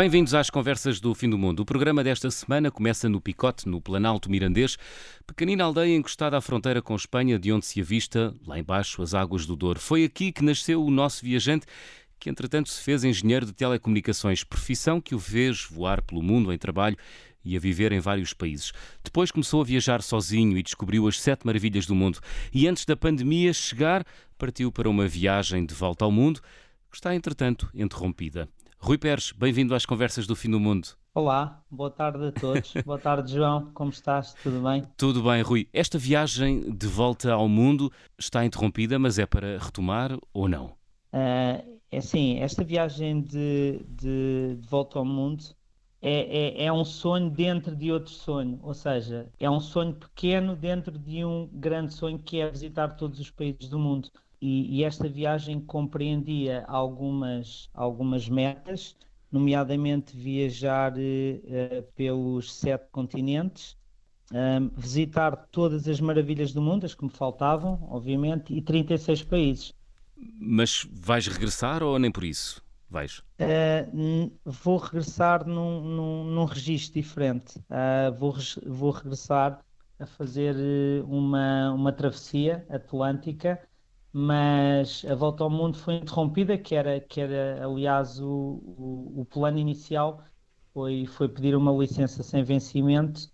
Bem-vindos 0.00 0.32
às 0.32 0.48
Conversas 0.48 0.98
do 0.98 1.14
Fim 1.14 1.28
do 1.28 1.36
Mundo. 1.36 1.60
O 1.60 1.64
programa 1.66 2.02
desta 2.02 2.30
semana 2.30 2.70
começa 2.70 3.06
no 3.06 3.20
Picote, 3.20 3.68
no 3.68 3.82
Planalto 3.82 4.30
Mirandês, 4.30 4.78
pequenina 5.26 5.64
aldeia 5.64 5.94
encostada 5.94 6.38
à 6.38 6.40
fronteira 6.40 6.80
com 6.80 6.96
Espanha, 6.96 7.38
de 7.38 7.52
onde 7.52 7.66
se 7.66 7.82
avista, 7.82 8.34
lá 8.46 8.58
embaixo, 8.58 9.02
as 9.02 9.12
águas 9.12 9.44
do 9.44 9.54
Douro. 9.54 9.78
Foi 9.78 10.02
aqui 10.02 10.32
que 10.32 10.42
nasceu 10.42 10.82
o 10.82 10.90
nosso 10.90 11.22
viajante, 11.22 11.66
que 12.18 12.30
entretanto 12.30 12.70
se 12.70 12.80
fez 12.82 13.04
engenheiro 13.04 13.44
de 13.44 13.52
telecomunicações, 13.52 14.42
profissão 14.42 15.02
que 15.02 15.14
o 15.14 15.18
fez 15.18 15.66
voar 15.70 16.00
pelo 16.00 16.22
mundo 16.22 16.50
em 16.50 16.56
trabalho 16.56 16.96
e 17.44 17.54
a 17.54 17.60
viver 17.60 17.92
em 17.92 18.00
vários 18.00 18.32
países. 18.32 18.72
Depois 19.04 19.30
começou 19.30 19.60
a 19.60 19.66
viajar 19.66 20.00
sozinho 20.00 20.56
e 20.56 20.62
descobriu 20.62 21.06
as 21.08 21.20
sete 21.20 21.44
maravilhas 21.44 21.84
do 21.84 21.94
mundo. 21.94 22.20
E 22.54 22.66
antes 22.66 22.86
da 22.86 22.96
pandemia 22.96 23.52
chegar, 23.52 24.06
partiu 24.38 24.72
para 24.72 24.88
uma 24.88 25.06
viagem 25.06 25.66
de 25.66 25.74
volta 25.74 26.06
ao 26.06 26.10
mundo, 26.10 26.40
que 26.90 26.96
está 26.96 27.14
entretanto 27.14 27.68
interrompida. 27.74 28.48
Rui 28.82 28.96
Pérez, 28.96 29.30
bem-vindo 29.32 29.74
às 29.74 29.84
Conversas 29.84 30.26
do 30.26 30.34
Fim 30.34 30.50
do 30.50 30.58
Mundo. 30.58 30.88
Olá, 31.14 31.62
boa 31.70 31.90
tarde 31.90 32.28
a 32.28 32.32
todos. 32.32 32.72
boa 32.82 32.98
tarde, 32.98 33.34
João. 33.34 33.70
Como 33.74 33.90
estás? 33.90 34.32
Tudo 34.42 34.62
bem? 34.62 34.82
Tudo 34.96 35.22
bem, 35.22 35.42
Rui. 35.42 35.68
Esta 35.70 35.98
viagem 35.98 36.74
de 36.74 36.86
volta 36.86 37.30
ao 37.30 37.46
mundo 37.46 37.92
está 38.18 38.42
interrompida, 38.42 38.98
mas 38.98 39.18
é 39.18 39.26
para 39.26 39.58
retomar 39.58 40.18
ou 40.32 40.48
não? 40.48 40.68
Uh, 41.12 41.78
é 41.90 41.98
assim, 41.98 42.38
esta 42.38 42.64
viagem 42.64 43.20
de, 43.20 43.84
de, 43.86 44.56
de 44.58 44.66
volta 44.66 44.98
ao 44.98 45.04
mundo 45.04 45.44
é, 46.00 46.62
é, 46.62 46.64
é, 46.64 46.72
um 46.72 46.84
sonho 46.84 47.28
dentro 47.28 47.76
de 47.76 47.92
outro 47.92 48.10
sonho, 48.10 48.58
ou 48.62 48.72
seja, 48.72 49.30
é 49.38 49.50
um 49.50 49.60
sonho 49.60 49.92
pequeno 49.92 50.56
dentro 50.56 50.98
de 50.98 51.22
um 51.22 51.46
grande 51.52 51.92
sonho 51.92 52.18
que 52.18 52.40
é 52.40 52.50
visitar 52.50 52.96
todos 52.96 53.20
os 53.20 53.30
países 53.30 53.68
do 53.68 53.78
mundo 53.78 54.10
e, 54.40 54.78
e 54.78 54.84
esta 54.84 55.08
viagem 55.08 55.60
compreendia 55.60 56.64
algumas, 56.66 57.68
algumas 57.74 58.28
metas, 58.28 58.96
nomeadamente 59.30 60.16
viajar 60.16 60.92
uh, 60.92 61.82
pelos 61.94 62.52
sete 62.52 62.88
continentes, 62.90 63.76
ehm, 64.32 64.68
visitar 64.76 65.36
todas 65.52 65.86
as 65.86 66.00
maravilhas 66.00 66.52
do 66.52 66.60
mundo, 66.60 66.84
as 66.84 66.94
que 66.94 67.04
me 67.04 67.10
faltavam, 67.10 67.86
obviamente, 67.90 68.52
e 68.52 68.60
36 68.60 69.22
países. 69.22 69.74
Mas 70.16 70.86
vais 70.90 71.26
regressar 71.26 71.82
ou 71.82 71.98
nem 71.98 72.10
por 72.10 72.24
isso? 72.24 72.62
Vais? 72.88 73.18
Uh, 73.38 74.32
vou 74.44 74.78
regressar 74.78 75.46
num, 75.46 75.80
num, 75.80 76.24
num 76.24 76.44
registro 76.44 77.00
diferente. 77.00 77.56
Uh, 77.58 78.12
vou, 78.18 78.34
vou 78.66 78.90
regressar 78.90 79.60
a 79.96 80.06
fazer 80.06 80.56
uma, 81.04 81.72
uma 81.72 81.92
travessia 81.92 82.66
atlântica 82.68 83.60
mas 84.12 85.04
a 85.04 85.14
volta 85.14 85.44
ao 85.44 85.50
mundo 85.50 85.78
foi 85.78 85.94
interrompida, 85.96 86.58
que 86.58 86.74
era, 86.74 87.00
que 87.00 87.20
era 87.20 87.64
aliás 87.64 88.20
o, 88.20 88.28
o, 88.28 89.20
o 89.22 89.24
plano 89.26 89.58
inicial 89.58 90.24
foi, 90.72 91.06
foi 91.06 91.28
pedir 91.28 91.54
uma 91.56 91.72
licença 91.72 92.22
sem 92.22 92.42
vencimento 92.44 93.30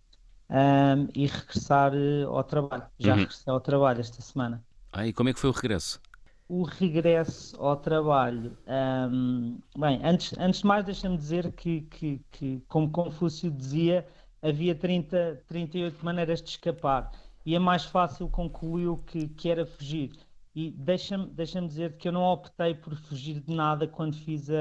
um, 0.50 1.08
e 1.14 1.26
regressar 1.26 1.92
eh, 1.94 2.24
ao 2.24 2.44
trabalho. 2.44 2.86
Já 2.98 3.14
uhum. 3.14 3.20
regressei 3.20 3.52
ao 3.52 3.60
trabalho 3.60 4.00
esta 4.00 4.20
semana. 4.22 4.64
Ah, 4.92 5.06
e 5.06 5.12
como 5.12 5.28
é 5.28 5.34
que 5.34 5.40
foi 5.40 5.50
o 5.50 5.52
regresso? 5.52 6.00
O 6.48 6.62
regresso 6.64 7.56
ao 7.60 7.76
trabalho. 7.76 8.56
Um, 8.66 9.58
bem, 9.76 10.00
antes, 10.04 10.32
antes 10.38 10.60
de 10.60 10.66
mais, 10.66 10.84
deixa-me 10.84 11.16
dizer 11.16 11.52
que, 11.52 11.82
que, 11.82 12.24
que, 12.30 12.60
como 12.68 12.90
Confúcio 12.90 13.50
dizia, 13.50 14.06
havia 14.42 14.74
30, 14.74 15.42
38 15.48 16.04
maneiras 16.04 16.40
de 16.42 16.50
escapar 16.50 17.10
e 17.44 17.56
a 17.56 17.60
mais 17.60 17.84
fácil 17.84 18.28
concluiu 18.28 18.98
que, 19.06 19.28
que 19.28 19.48
era 19.50 19.66
fugir. 19.66 20.12
E 20.56 20.70
deixa-me 20.70 21.26
deixa 21.26 21.60
dizer 21.60 21.98
que 21.98 22.08
eu 22.08 22.12
não 22.12 22.22
optei 22.22 22.74
por 22.74 22.96
fugir 22.96 23.40
de 23.40 23.54
nada 23.54 23.86
quando 23.86 24.16
fiz 24.16 24.48
a, 24.48 24.54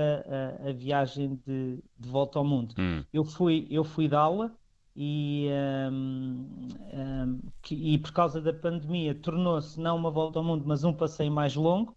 a, 0.65 0.69
a 0.69 0.73
viagem 0.73 1.39
de, 1.47 1.81
de, 1.97 2.09
volta 2.09 2.37
ao 2.37 2.43
mundo. 2.43 2.75
Hum. 2.77 3.01
Eu 3.13 3.23
fui 3.23 3.65
eu 3.71 3.85
fui 3.85 4.09
de 4.09 4.15
aula 4.15 4.53
e, 4.93 5.47
um, 5.89 6.67
um, 6.93 7.39
que, 7.61 7.75
e 7.75 7.97
por 7.97 8.11
causa 8.11 8.41
da 8.41 8.51
pandemia 8.51 9.15
tornou-se 9.15 9.79
não 9.79 9.95
uma 9.95 10.11
volta 10.11 10.37
ao 10.37 10.43
mundo, 10.43 10.65
mas 10.67 10.83
um 10.83 10.91
passeio 10.91 11.31
mais 11.31 11.55
longo. 11.55 11.95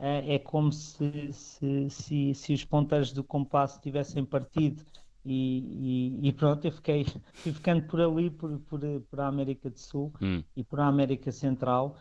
Uh, 0.00 0.22
é 0.26 0.38
como 0.40 0.72
se, 0.72 1.32
se, 1.32 1.90
se, 1.90 2.34
se, 2.34 2.52
os 2.52 2.64
ponteiros 2.64 3.12
do 3.12 3.22
compasso 3.22 3.80
tivessem 3.80 4.24
partido 4.24 4.84
e, 5.24 6.18
e, 6.22 6.28
e, 6.28 6.32
pronto, 6.32 6.64
eu 6.64 6.72
fiquei 6.72 7.04
fui 7.34 7.52
ficando 7.52 7.82
por 7.86 8.00
ali, 8.00 8.30
por, 8.30 8.58
por, 8.60 8.80
por 9.08 9.20
a 9.20 9.26
América 9.26 9.70
do 9.70 9.78
Sul 9.78 10.12
hum. 10.20 10.42
e 10.56 10.64
por 10.64 10.80
a 10.80 10.86
América 10.86 11.30
Central. 11.30 11.96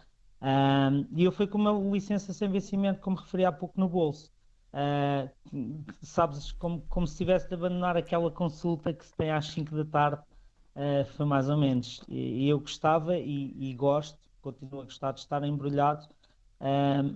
E 1.16 1.24
eu 1.24 1.32
fui 1.32 1.48
com 1.48 1.58
uma 1.58 1.72
licença 1.92 2.34
sem 2.34 2.50
vencimento, 2.50 3.02
como 3.02 3.18
referi 3.18 3.46
há 3.46 3.52
pouco 3.52 3.80
no 3.80 3.90
bolso. 3.90 4.32
Uh, 4.74 5.84
sabes, 6.02 6.52
como, 6.52 6.82
como 6.90 7.08
se 7.08 7.18
tivesse 7.18 7.48
de 7.48 7.56
abandonar 7.56 7.98
aquela 7.98 8.30
consulta 8.30 8.94
que 8.94 9.06
se 9.06 9.16
tem 9.16 9.32
às 9.32 9.48
5 9.48 9.76
da 9.76 9.86
tarde, 9.86 10.22
uh, 10.76 11.06
foi 11.16 11.26
mais 11.26 11.50
ou 11.50 11.58
menos. 11.58 12.02
E, 12.08 12.48
eu 12.48 12.60
gostava 12.60 13.18
e, 13.18 13.56
e, 13.58 13.74
gosto, 13.74 14.20
continuo 14.42 14.82
a 14.82 14.84
gostar 14.84 15.14
de 15.14 15.22
estar 15.22 15.44
embrulhado 15.44 16.08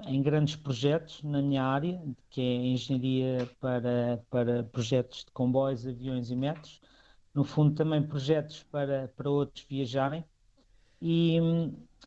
em 0.07 0.21
grandes 0.21 0.55
projetos 0.55 1.23
na 1.23 1.41
minha 1.41 1.63
área, 1.63 1.99
que 2.29 2.39
é 2.39 2.55
engenharia 2.67 3.49
para, 3.59 4.23
para 4.29 4.63
projetos 4.65 5.25
de 5.25 5.31
comboios, 5.31 5.87
aviões 5.87 6.29
e 6.29 6.35
metros. 6.35 6.79
No 7.33 7.43
fundo, 7.43 7.73
também 7.75 8.03
projetos 8.03 8.61
para, 8.63 9.07
para 9.15 9.29
outros 9.29 9.65
viajarem. 9.67 10.23
E, 11.01 11.39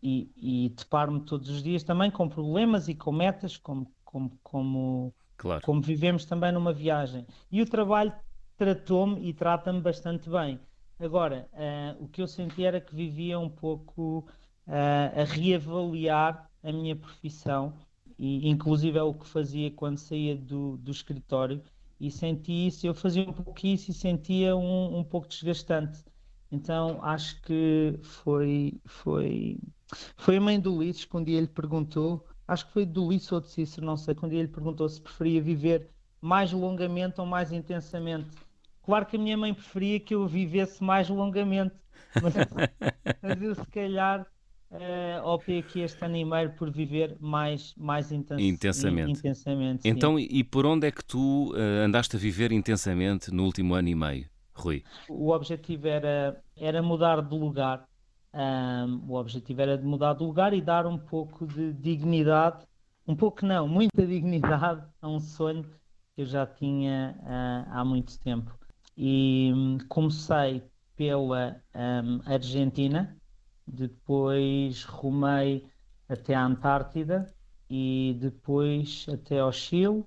e, 0.03 0.31
e 0.37 0.69
deparo-me 0.71 1.21
todos 1.21 1.49
os 1.49 1.63
dias 1.63 1.83
também 1.83 2.11
com 2.11 2.29
problemas 2.29 2.89
e 2.89 2.95
com 2.95 3.11
metas, 3.11 3.57
como, 3.57 3.91
como, 4.05 4.39
como, 4.43 5.15
claro. 5.37 5.63
como 5.63 5.81
vivemos 5.81 6.25
também 6.25 6.53
numa 6.53 6.73
viagem. 6.73 7.27
E 7.51 7.61
o 7.61 7.67
trabalho 7.67 8.13
tratou-me 8.57 9.29
e 9.29 9.33
trata-me 9.33 9.81
bastante 9.81 10.31
bem. 10.31 10.61
Agora, 10.99 11.49
uh, 11.53 12.05
o 12.05 12.09
que 12.09 12.23
eu 12.23 12.29
senti 12.29 12.65
era 12.65 12.81
que 12.81 12.95
vivia 12.95 13.39
um 13.39 13.49
pouco 13.49 14.27
uh, 14.67 15.21
a 15.21 15.25
reavaliar 15.25 16.49
a 16.63 16.73
minha 16.73 16.95
profissão, 16.95 17.75
e 18.19 18.49
inclusive 18.49 18.97
é 18.97 19.03
o 19.03 19.13
que 19.13 19.27
fazia 19.27 19.71
quando 19.73 19.99
saía 19.99 20.37
do, 20.37 20.77
do 20.77 20.93
escritório, 20.93 21.63
e 22.01 22.11
senti 22.11 22.69
isso, 22.69 22.87
eu 22.87 22.95
fazia 22.95 23.29
um 23.29 23.33
pouco 23.33 23.67
isso 23.67 23.91
e 23.91 23.95
sentia 23.95 24.57
um, 24.57 24.99
um 24.99 25.05
pouco 25.05 25.29
desgastante. 25.29 26.05
Então 26.55 27.01
acho 27.03 27.43
que 27.43 27.99
foi, 28.03 28.81
foi, 28.85 29.59
foi 30.17 30.37
a 30.37 30.41
mãe 30.41 30.61
do 30.61 30.77
Ulisses 30.77 31.05
que 31.05 31.17
um 31.17 31.25
dia 31.25 31.41
lhe 31.41 31.49
perguntou, 31.49 32.25
acho 32.47 32.67
que 32.67 32.73
foi 32.73 32.87
do 32.87 33.07
Ulisses 33.07 33.33
ou 33.33 33.41
de 33.41 33.49
Cícero, 33.49 33.85
não 33.85 33.97
sei, 33.97 34.15
que 34.15 34.25
um 34.25 34.29
dia 34.29 34.41
lhe 34.41 34.49
perguntou 34.49 34.89
se 34.89 35.01
preferia 35.01 35.43
viver 35.43 35.91
mais 36.21 36.53
longamente 36.53 37.21
ou 37.21 37.27
mais 37.27 37.51
intensamente. 37.51 38.31
Claro 38.83 39.05
que 39.05 39.17
a 39.17 39.19
minha 39.19 39.37
mãe 39.37 39.53
preferia 39.53 39.99
que 39.99 40.15
eu 40.15 40.27
vivesse 40.29 40.83
mais 40.83 41.09
longamente, 41.09 41.75
mas, 42.23 42.35
mas 43.21 43.43
eu 43.43 43.55
se 43.55 43.67
calhar 43.67 44.25
uh, 44.71 45.27
optei 45.27 45.59
aqui 45.59 45.81
este 45.81 46.05
animeiro 46.05 46.53
por 46.53 46.71
viver 46.71 47.17
mais, 47.19 47.75
mais 47.77 48.13
intens 48.13 48.41
intensamente. 48.41 49.11
intensamente 49.11 49.89
então, 49.89 50.19
e 50.21 50.45
por 50.45 50.67
onde 50.67 50.87
é 50.87 50.93
que 50.93 51.05
tu 51.05 51.53
uh, 51.53 51.85
andaste 51.85 52.15
a 52.15 52.19
viver 52.19 52.53
intensamente 52.53 53.33
no 53.33 53.43
último 53.45 53.75
ano 53.75 53.89
e 53.89 53.95
meio? 53.95 54.34
Rui? 54.55 54.85
O 55.09 55.31
objetivo 55.31 55.89
era, 55.89 56.41
era 56.57 56.83
mudar 56.83 57.21
de 57.21 57.37
lugar. 57.37 57.87
Um, 58.33 59.05
o 59.09 59.15
objetivo 59.15 59.61
era 59.61 59.79
de 59.79 59.85
mudar 59.85 60.15
de 60.15 60.23
lugar 60.25 60.53
e 60.53 60.61
dar 60.61 60.87
um 60.87 60.99
pouco 60.99 61.47
de 61.47 61.73
dignidade, 61.73 62.67
um 63.07 63.15
pouco 63.15 63.45
não, 63.45 63.69
muita 63.69 64.05
dignidade 64.07 64.85
a 65.01 65.09
um 65.09 65.21
sonho 65.21 65.63
que 66.15 66.23
eu 66.23 66.27
já 66.27 66.47
tinha 66.47 67.17
uh, 67.21 67.71
há 67.71 67.85
muito 67.85 68.19
tempo. 68.21 68.57
E 68.97 69.53
um, 69.55 69.79
comecei 69.89 70.63
pela 70.97 71.61
um, 71.75 72.21
Argentina, 72.25 73.17
depois 73.67 74.85
rumei 74.85 75.67
até 76.09 76.35
a 76.35 76.45
Antártida 76.45 77.33
e 77.69 78.17
depois 78.21 79.07
até 79.09 79.41
ao 79.41 79.53
Chile 79.53 80.05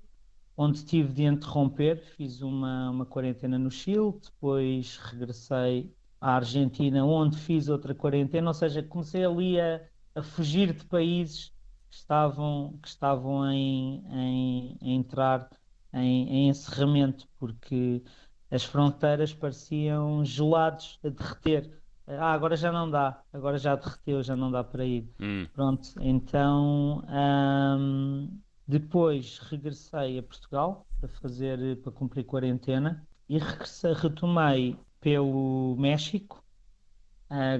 onde 0.58 0.84
tive 0.84 1.12
de 1.12 1.22
interromper, 1.22 1.98
fiz 2.16 2.42
uma, 2.42 2.90
uma 2.90 3.06
quarentena 3.06 3.56
no 3.56 3.70
Chile, 3.70 4.12
depois 4.20 4.96
regressei 4.96 5.94
à 6.20 6.34
Argentina, 6.34 7.04
onde 7.04 7.38
fiz 7.38 7.68
outra 7.68 7.94
quarentena, 7.94 8.48
ou 8.48 8.54
seja, 8.54 8.82
comecei 8.82 9.24
ali 9.24 9.60
a, 9.60 9.80
a 10.16 10.22
fugir 10.22 10.74
de 10.74 10.84
países 10.84 11.54
que 11.88 11.96
estavam, 11.96 12.76
que 12.82 12.88
estavam 12.88 13.48
em, 13.52 14.04
em, 14.10 14.78
em 14.82 14.96
entrar 14.96 15.48
em, 15.92 16.28
em, 16.28 16.48
encerramento, 16.48 17.28
porque 17.38 18.02
as 18.50 18.64
fronteiras 18.64 19.32
pareciam 19.32 20.24
gelados 20.24 20.98
a 21.04 21.08
derreter. 21.08 21.80
Ah, 22.04 22.32
agora 22.32 22.56
já 22.56 22.72
não 22.72 22.90
dá, 22.90 23.22
agora 23.32 23.58
já 23.58 23.76
derreteu, 23.76 24.24
já 24.24 24.34
não 24.34 24.50
dá 24.50 24.64
para 24.64 24.84
ir. 24.84 25.08
Hum. 25.20 25.46
Pronto, 25.52 25.88
então 26.00 27.04
hum, 27.08 28.40
depois 28.68 29.38
regressei 29.38 30.18
a 30.18 30.22
Portugal 30.22 30.86
para 31.00 31.08
fazer 31.08 31.80
para 31.80 31.90
cumprir 31.90 32.24
quarentena 32.24 33.02
e 33.26 33.38
regressei, 33.38 33.94
retomei 33.94 34.76
pelo 35.00 35.74
México, 35.78 36.44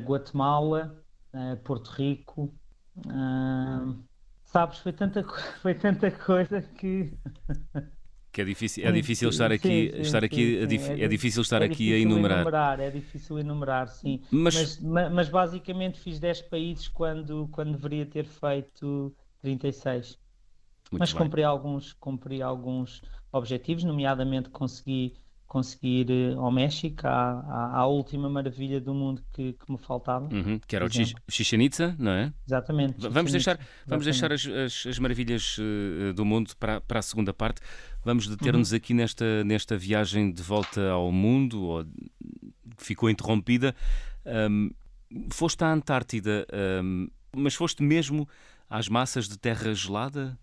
Guatemala, 0.04 1.02
Porto 1.64 1.88
Rico. 1.88 2.54
Sabes, 4.44 4.78
foi 4.78 4.92
tanta, 4.92 5.22
foi 5.62 5.74
tanta 5.74 6.10
coisa 6.10 6.60
que. 6.60 7.12
que 8.32 8.42
é 8.42 8.44
difícil, 8.44 8.86
é 8.86 8.92
difícil 8.92 9.28
estar 9.30 9.52
aqui, 9.52 9.92
sim, 9.94 10.00
estar 10.00 10.24
aqui, 10.24 10.66
sim, 10.68 10.78
sim. 10.78 10.92
É, 10.92 11.04
é, 11.04 11.08
difícil 11.08 11.42
estar 11.42 11.62
é 11.62 11.66
aqui 11.66 11.74
difícil 11.74 11.94
a 11.94 11.98
enumerar. 11.98 12.38
enumerar. 12.38 12.80
É 12.80 12.90
difícil 12.90 13.38
enumerar, 13.38 13.88
sim. 13.88 14.22
Mas... 14.30 14.78
mas, 14.80 15.12
mas 15.12 15.28
basicamente 15.28 16.00
fiz 16.00 16.18
10 16.18 16.42
países 16.42 16.88
quando, 16.88 17.48
quando 17.48 17.72
deveria 17.72 18.06
ter 18.06 18.24
feito 18.24 19.14
36. 19.42 20.18
Muito 20.90 21.00
mas 21.00 21.12
bem. 21.12 21.22
cumpri 21.22 21.42
alguns, 21.42 21.92
cumpri 21.94 22.42
alguns 22.42 23.02
objetivos, 23.32 23.84
nomeadamente 23.84 24.48
consegui 24.50 25.14
conseguir 25.48 26.10
ir 26.10 26.36
ao 26.36 26.52
México, 26.52 27.06
à, 27.06 27.40
à, 27.40 27.78
à, 27.78 27.86
última 27.86 28.28
maravilha 28.28 28.78
do 28.78 28.92
mundo 28.92 29.24
que, 29.32 29.54
que 29.54 29.72
me 29.72 29.78
faltava. 29.78 30.28
Uhum, 30.30 30.60
que 30.64 30.76
era 30.76 30.84
o 30.84 30.88
Chichen 31.30 31.62
Itza, 31.62 31.96
não 31.98 32.12
é? 32.12 32.32
Exatamente. 32.46 33.08
Vamos 33.08 33.32
deixar, 33.32 33.58
vamos 33.86 34.04
deixar 34.04 34.30
as, 34.30 34.46
as, 34.46 34.86
as 34.86 34.98
maravilhas 34.98 35.56
uh, 35.58 36.12
do 36.12 36.22
mundo 36.24 36.54
para, 36.58 36.82
para 36.82 36.98
a 36.98 37.02
segunda 37.02 37.32
parte. 37.32 37.62
Vamos 38.04 38.28
deter-nos 38.28 38.72
uhum. 38.72 38.76
aqui 38.76 38.92
nesta, 38.92 39.42
nesta 39.42 39.76
viagem 39.76 40.30
de 40.30 40.42
volta 40.42 40.90
ao 40.90 41.10
mundo, 41.10 41.62
ou, 41.62 41.84
que 42.76 42.84
ficou 42.84 43.08
interrompida. 43.08 43.74
Um, 44.26 44.70
foste 45.30 45.64
à 45.64 45.72
Antártida, 45.72 46.46
um, 46.84 47.08
mas 47.34 47.54
foste 47.54 47.82
mesmo 47.82 48.28
às 48.68 48.86
massas 48.86 49.26
de 49.26 49.38
terra 49.38 49.72
gelada? 49.72 50.38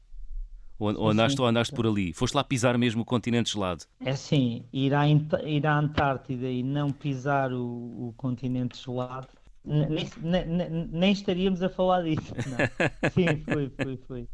Ou, 0.77 0.94
ou 0.98 1.10
andaste, 1.10 1.39
ou 1.39 1.48
andaste 1.48 1.74
por 1.74 1.88
ali? 1.88 2.12
Foste 2.13 2.36
lá 2.36 2.44
pisar 2.44 2.77
mesmo 2.77 3.01
o 3.01 3.06
continente 3.06 3.54
gelado? 3.54 3.86
É 4.00 4.12
assim, 4.12 4.66
ir 4.74 4.94
à, 4.94 5.07
ir 5.07 5.66
à 5.66 5.80
Antártida 5.80 6.50
e 6.50 6.62
não 6.62 6.92
pisar 6.92 7.54
o, 7.54 8.07
o 8.07 8.13
continente 8.18 8.77
gelado, 8.83 9.27
nem, 9.63 10.10
nem, 10.22 10.69
nem, 10.92 11.12
estaríamos 11.12 11.63
a 11.63 11.69
falar 11.69 12.04
disso. 12.04 12.33
Não. 12.36 12.57
Sim, 13.12 13.44
fui, 13.44 13.69
fui, 13.69 13.98
fui. 13.98 14.30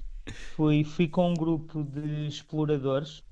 Fui, 0.55 0.83
fui 0.83 1.07
com 1.07 1.31
um 1.31 1.33
grupo 1.33 1.83
de 1.83 2.27
exploradores, 2.27 3.23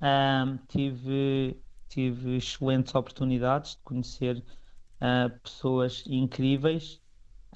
um, 0.00 0.56
tive, 0.68 1.56
tive 1.88 2.36
excelentes 2.36 2.94
oportunidades 2.94 3.72
de 3.72 3.82
conhecer 3.82 4.38
uh, 4.38 5.38
pessoas 5.40 6.04
incríveis 6.06 7.00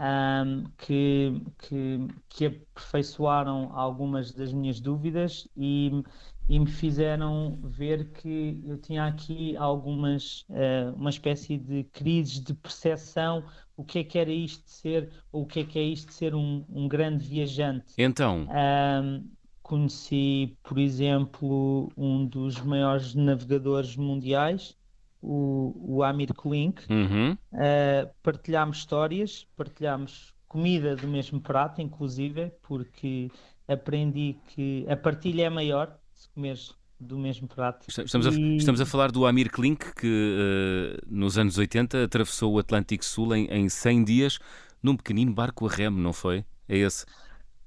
um, 0.03 0.65
que, 0.79 1.41
que, 1.59 2.09
que 2.29 2.47
aperfeiçoaram 2.47 3.71
algumas 3.73 4.33
das 4.33 4.53
minhas 4.53 4.81
dúvidas 4.81 5.47
e, 5.57 6.03
e 6.49 6.59
me 6.59 6.67
fizeram 6.67 7.59
ver 7.63 8.11
que 8.11 8.61
eu 8.67 8.77
tinha 8.79 9.07
aqui 9.07 9.57
algumas, 9.57 10.45
uh, 10.51 10.93
uma 10.97 11.11
espécie 11.11 11.57
de 11.57 11.85
crises 11.85 12.41
de 12.41 12.53
percepção, 12.53 13.45
o 13.77 13.85
que 13.85 14.01
é 14.01 14.05
que 14.05 14.19
era 14.19 14.31
isto 14.31 14.65
de 14.65 14.71
ser, 14.73 15.11
ou 15.31 15.43
o 15.43 15.47
que 15.47 15.61
é 15.61 15.65
que 15.65 15.79
é 15.79 15.83
isto 15.83 16.09
de 16.09 16.15
ser 16.15 16.35
um, 16.35 16.65
um 16.69 16.89
grande 16.89 17.25
viajante. 17.25 17.95
Então? 17.97 18.49
Um, 18.51 19.25
conheci, 19.63 20.57
por 20.65 20.79
exemplo, 20.79 21.91
um 21.97 22.27
dos 22.27 22.61
maiores 22.61 23.15
navegadores 23.15 23.97
mundiais, 23.97 24.77
o, 25.23 25.75
o 25.79 26.03
Amir 26.03 26.35
Klink, 26.35 26.83
uhum. 26.91 27.33
uh, 27.33 28.11
partilhámos 28.23 28.79
histórias, 28.79 29.47
partilhámos 29.57 30.35
comida 30.49 30.97
do 30.97 31.09
mesmo 31.09 31.41
prato, 31.41 31.81
inclusive, 31.81 32.53
porque 32.63 33.31
aprendi 33.67 34.37
que 34.49 34.85
a 34.89 34.97
partilha 34.97 35.45
é 35.45 35.51
maior 35.51 35.97
se 36.13 36.29
comeres 36.31 36.75
do 37.01 37.19
mesmo 37.19 37.49
prato. 37.49 37.87
Estamos, 37.89 38.27
e... 38.27 38.29
a, 38.29 38.57
estamos 38.57 38.81
a 38.81 38.87
falar 38.87 39.11
do 39.11 39.27
Amir 39.27 39.51
Klink, 39.51 39.95
que 39.95 40.07
uh, 40.07 41.07
nos 41.07 41.39
anos 41.39 41.57
80 41.57 42.05
atravessou 42.05 42.55
o 42.55 42.59
Atlântico 42.59 43.05
Sul 43.05 43.35
em, 43.35 43.47
em 43.47 43.69
100 43.69 44.05
dias 44.05 44.39
num 44.83 44.97
pequenino 44.97 45.33
barco 45.33 45.67
a 45.67 45.71
remo, 45.71 45.99
não 45.99 46.13
foi? 46.13 46.45
É 46.69 46.77
esse? 46.77 47.07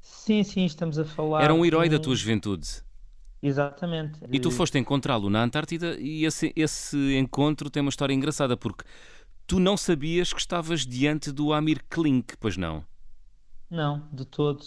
Sim, 0.02 0.44
sim, 0.44 0.66
estamos 0.66 1.00
a 1.00 1.06
falar. 1.06 1.44
Era 1.44 1.54
um 1.54 1.66
herói 1.66 1.90
da 1.90 1.98
tua 1.98 2.16
juventude. 2.16 2.85
Exatamente. 3.48 4.20
E 4.32 4.40
tu 4.40 4.50
foste 4.50 4.80
encontrá-lo 4.80 5.30
na 5.30 5.44
Antártida 5.44 5.96
e 6.00 6.26
esse, 6.26 6.52
esse 6.56 7.16
encontro 7.16 7.70
tem 7.70 7.80
uma 7.80 7.90
história 7.90 8.12
engraçada 8.12 8.58
porque 8.58 8.84
tu 9.46 9.60
não 9.60 9.78
sabias 9.78 10.34
que 10.34 10.40
estavas 10.40 10.82
diante 10.82 11.32
do 11.32 11.54
Amir 11.54 11.84
Klink, 11.88 12.36
pois 12.40 12.58
não? 12.58 12.84
Não, 13.70 14.10
de 14.12 14.26
todo. 14.26 14.66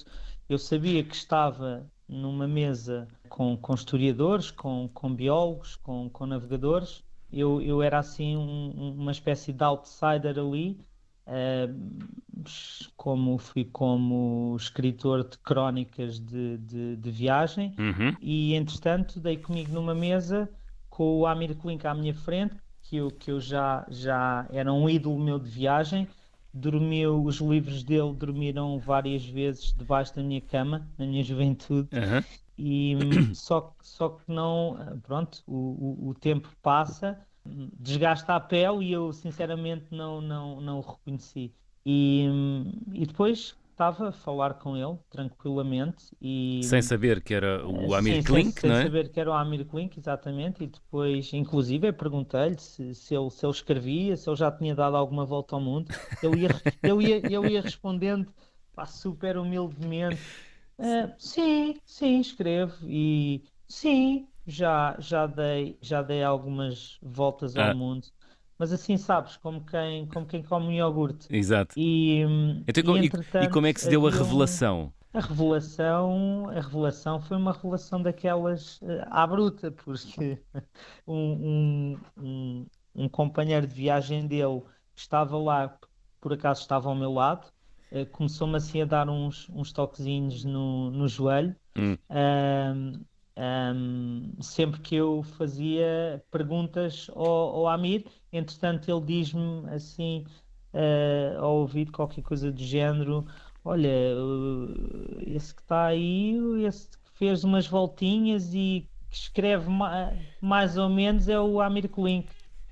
Eu 0.49 0.59
sabia 0.59 1.03
que 1.03 1.17
estava 1.17 1.91
numa 2.09 2.47
mesa 2.47 3.09
com, 3.29 3.57
com 3.57 3.75
historiadores, 3.75 4.53
com, 4.53 4.89
com 4.95 5.13
biólogos, 5.13 5.75
com, 5.75 6.09
com 6.09 6.25
navegadores. 6.25 7.03
Eu, 7.33 7.61
eu 7.61 7.83
era 7.83 7.99
assim 7.99 8.37
um, 8.37 8.95
uma 8.97 9.11
espécie 9.11 9.53
de 9.53 9.65
outsider 9.65 10.39
ali, 10.39 10.79
como 12.97 13.39
fui 13.39 13.65
como 13.65 14.57
escritor 14.59 15.29
de 15.29 15.39
crónicas 15.39 16.19
de, 16.19 16.57
de, 16.59 16.97
de 16.97 17.11
viagem 17.11 17.75
uhum. 17.79 18.15
e 18.21 18.55
entretanto 18.55 19.21
dei 19.21 19.37
comigo 19.37 19.73
numa 19.73 19.95
mesa 19.95 20.49
com 20.89 21.19
o 21.19 21.27
Amir 21.27 21.55
Klink 21.57 21.87
à 21.87 21.95
minha 21.95 22.15
frente 22.15 22.57
que 22.83 22.97
eu, 22.97 23.11
que 23.11 23.31
eu 23.31 23.41
já, 23.41 23.87
já 23.91 24.47
era 24.51 24.73
um 24.73 24.89
ídolo 24.89 25.19
meu 25.19 25.39
de 25.39 25.51
viagem 25.51 26.09
dormiu, 26.55 27.23
os 27.23 27.37
livros 27.41 27.83
dele 27.83 28.15
dormiram 28.15 28.79
várias 28.79 29.25
vezes 29.25 29.75
debaixo 29.77 30.17
da 30.17 30.23
minha 30.23 30.41
cama 30.41 30.89
na 30.97 31.07
minha 31.07 31.23
juventude 31.23 31.89
uhum. 31.93 32.25
e 32.57 32.97
só, 33.35 33.75
só 33.83 34.11
que 34.11 34.33
não 34.33 34.99
pronto, 35.03 35.43
o, 35.47 36.07
o, 36.07 36.09
o 36.09 36.15
tempo 36.15 36.49
passa 36.63 37.19
desgasta 37.79 38.35
a 38.35 38.41
pele 38.41 38.87
e 38.87 38.93
eu 38.93 39.13
sinceramente 39.13 39.87
não, 39.91 40.21
não, 40.21 40.61
não 40.61 40.79
o 40.79 40.81
reconheci. 40.81 41.53
E, 41.85 42.27
e 42.93 43.07
depois 43.07 43.57
estava 43.79 44.09
a 44.09 44.13
falar 44.13 44.55
com 44.55 44.77
ele 44.77 44.99
tranquilamente 45.09 46.07
e 46.21 46.61
sem 46.65 46.83
saber 46.83 47.23
que 47.23 47.33
era 47.33 47.65
o 47.65 47.95
Amir 47.95 48.17
sim, 48.17 48.23
Klink, 48.25 48.61
sem, 48.61 48.69
não 48.69 48.77
é? 48.77 48.83
Sem 48.83 48.87
saber 48.89 49.09
que 49.09 49.21
era 49.21 49.31
o 49.31 49.33
Amir 49.33 49.65
Klink, 49.65 49.99
exatamente. 49.99 50.65
E 50.65 50.67
depois, 50.67 51.33
inclusive, 51.33 51.93
perguntei-lhe 51.93 52.59
se, 52.59 52.93
se, 52.95 53.15
ele, 53.15 53.31
se 53.31 53.47
ele 53.47 53.53
escrevia, 53.53 54.17
se 54.17 54.29
ele 54.29 54.37
já 54.37 54.51
tinha 54.51 54.75
dado 54.75 54.97
alguma 54.97 55.25
volta 55.25 55.55
ao 55.55 55.61
mundo. 55.61 55.95
Ele 56.21 56.43
ia, 56.43 56.49
eu 56.83 57.01
ia, 57.01 57.33
eu 57.33 57.47
ia 57.47 57.63
respondendo 57.63 58.33
pá, 58.75 58.85
super 58.85 59.39
humildemente: 59.39 60.21
uh, 60.79 61.13
sim, 61.17 61.77
sim, 61.85 62.21
escrevo 62.21 62.75
e 62.83 63.45
sim, 63.69 64.27
já, 64.49 64.97
já, 64.99 65.27
dei, 65.27 65.79
já 65.83 66.01
dei 66.01 66.25
algumas 66.25 66.99
voltas 67.03 67.55
ao 67.55 67.71
ah. 67.71 67.75
mundo. 67.75 68.09
Mas 68.59 68.73
assim, 68.73 68.97
sabes, 68.97 69.37
como 69.37 69.65
quem, 69.65 70.07
como 70.07 70.27
quem 70.27 70.43
come 70.43 70.67
um 70.67 70.73
iogurte. 70.73 71.29
Exato. 71.31 71.75
E, 71.77 72.23
então, 72.67 72.97
e, 72.97 73.07
e 73.07 73.49
como 73.51 73.67
é 73.67 73.73
que 73.73 73.81
se 73.81 73.89
deu 73.89 74.05
a 74.07 74.11
revelação? 74.11 74.93
A 75.13 75.21
revelação, 75.21 76.49
a 76.49 76.61
revelação 76.61 77.21
foi 77.21 77.37
uma 77.37 77.53
revelação 77.53 78.03
daquelas 78.03 78.79
uh, 78.79 79.05
à 79.11 79.27
bruta, 79.27 79.71
porque 79.71 80.39
um, 81.07 81.17
um, 81.17 81.99
um, 82.17 82.67
um, 82.95 83.09
companheiro 83.09 83.67
de 83.67 83.75
viagem 83.75 84.27
dele 84.27 84.63
estava 84.97 85.39
lá, 85.39 85.79
por 86.21 86.33
acaso 86.33 86.63
estava 86.63 86.89
ao 86.89 86.95
meu 86.95 87.13
lado, 87.13 87.47
uh, 87.93 88.07
começou-me 88.07 88.57
assim 88.57 88.83
a 88.83 88.85
dar 88.85 89.09
uns, 89.09 89.49
uns 89.51 89.73
toquezinhos 89.73 90.45
no, 90.45 90.91
no 90.91 91.07
joelho. 91.07 91.55
Hum. 91.77 91.97
Uh, 92.11 93.01
um, 93.39 94.33
sempre 94.41 94.81
que 94.81 94.97
eu 94.97 95.23
fazia 95.23 96.21
perguntas 96.29 97.09
ao, 97.15 97.25
ao 97.27 97.69
Amir, 97.69 98.05
entretanto 98.33 98.91
ele 98.91 99.01
diz-me 99.07 99.69
assim 99.71 100.25
uh, 100.75 101.39
ao 101.41 101.59
ouvido 101.59 101.93
qualquer 101.93 102.23
coisa 102.23 102.51
do 102.51 102.61
género: 102.61 103.25
Olha, 103.65 103.89
uh, 104.17 105.21
esse 105.21 105.55
que 105.55 105.63
está 105.63 105.87
aí, 105.87 106.37
esse 106.65 106.89
que 106.91 107.13
fez 107.15 107.45
umas 107.45 107.67
voltinhas 107.67 108.53
e 108.53 108.89
que 109.09 109.17
escreve 109.17 109.71
ma 109.71 110.13
mais 110.41 110.77
ou 110.77 110.89
menos 110.89 111.29
é 111.29 111.39
o 111.39 111.61
Amir 111.61 111.89
Klink. 111.89 112.29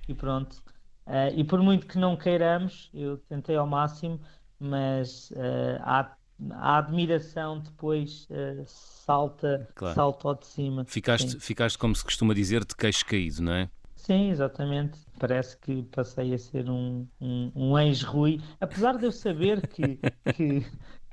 E 0.09 0.15
pronto. 0.15 0.63
Uh, 1.07 1.31
e 1.37 1.45
por 1.45 1.63
muito 1.63 1.87
que 1.87 1.99
não 1.99 2.17
queiramos, 2.17 2.91
eu 2.93 3.19
tentei 3.19 3.55
ao 3.55 3.67
máximo, 3.69 4.21
mas 4.59 5.33
há 5.81 6.16
a 6.51 6.79
admiração 6.79 7.61
depois 7.61 8.27
uh, 8.31 8.63
salta, 8.67 9.69
claro. 9.75 9.95
salta 9.95 10.29
ao 10.29 10.35
de 10.35 10.47
cima. 10.47 10.85
Ficaste, 10.85 11.39
ficaste, 11.41 11.79
como 11.79 11.95
se 11.95 12.05
costuma 12.05 12.35
dizer, 12.35 12.65
de 12.65 12.75
queixo 12.75 13.05
caído, 13.07 13.43
não 13.43 13.53
é? 13.53 13.71
Sim, 13.95 14.31
exatamente. 14.31 14.99
Parece 15.19 15.57
que 15.59 15.83
passei 15.85 16.33
a 16.35 16.39
ser 16.39 16.71
um, 16.71 17.07
um, 17.21 17.51
um 17.55 17.79
ex-Rui, 17.79 18.41
apesar 18.61 18.97
de 18.99 19.07
eu 19.07 19.13
saber 19.13 19.67
que, 19.67 19.99
que, 20.37 20.67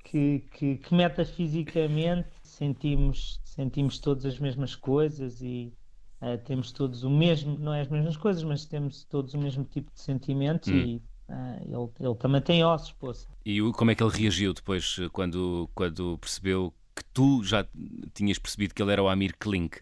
que, 0.04 0.40
que, 0.52 0.78
que 0.78 0.94
metafisicamente 0.94 2.30
sentimos, 2.44 3.42
sentimos 3.44 3.98
todas 4.00 4.26
as 4.26 4.38
mesmas 4.38 4.76
coisas 4.76 5.42
e 5.42 5.74
uh, 6.22 6.38
temos 6.46 6.72
todos 6.72 7.04
o 7.04 7.10
mesmo, 7.10 7.58
não 7.58 7.74
é 7.74 7.82
as 7.82 7.88
mesmas 7.88 8.18
coisas, 8.18 8.44
mas 8.44 8.66
temos 8.66 9.06
todos 9.06 9.34
o 9.34 9.40
mesmo 9.40 9.64
tipo 9.64 9.92
de 9.92 10.02
sentimentos 10.02 10.70
hum. 10.70 10.76
e 10.76 11.02
ele, 11.30 11.90
ele, 12.00 12.16
também 12.16 12.42
tem 12.42 12.64
ossos, 12.64 12.92
poça. 12.92 13.28
E 13.46 13.60
como 13.74 13.92
é 13.92 13.96
que 13.96 14.04
ele 14.04 14.12
reagiu 14.12 14.54
depois, 14.54 14.98
eh, 15.00 15.10
quando, 15.12 15.70
quando 15.74 16.18
percebeu 16.18 16.74
que 16.96 17.04
tu 17.14 17.44
já 17.44 17.66
tinhas 18.14 18.38
percebido 18.38 18.74
que 18.74 18.82
ele 18.82 18.92
era 18.92 19.04
o 19.04 19.08
Amir 19.08 19.36
Klink? 19.38 19.80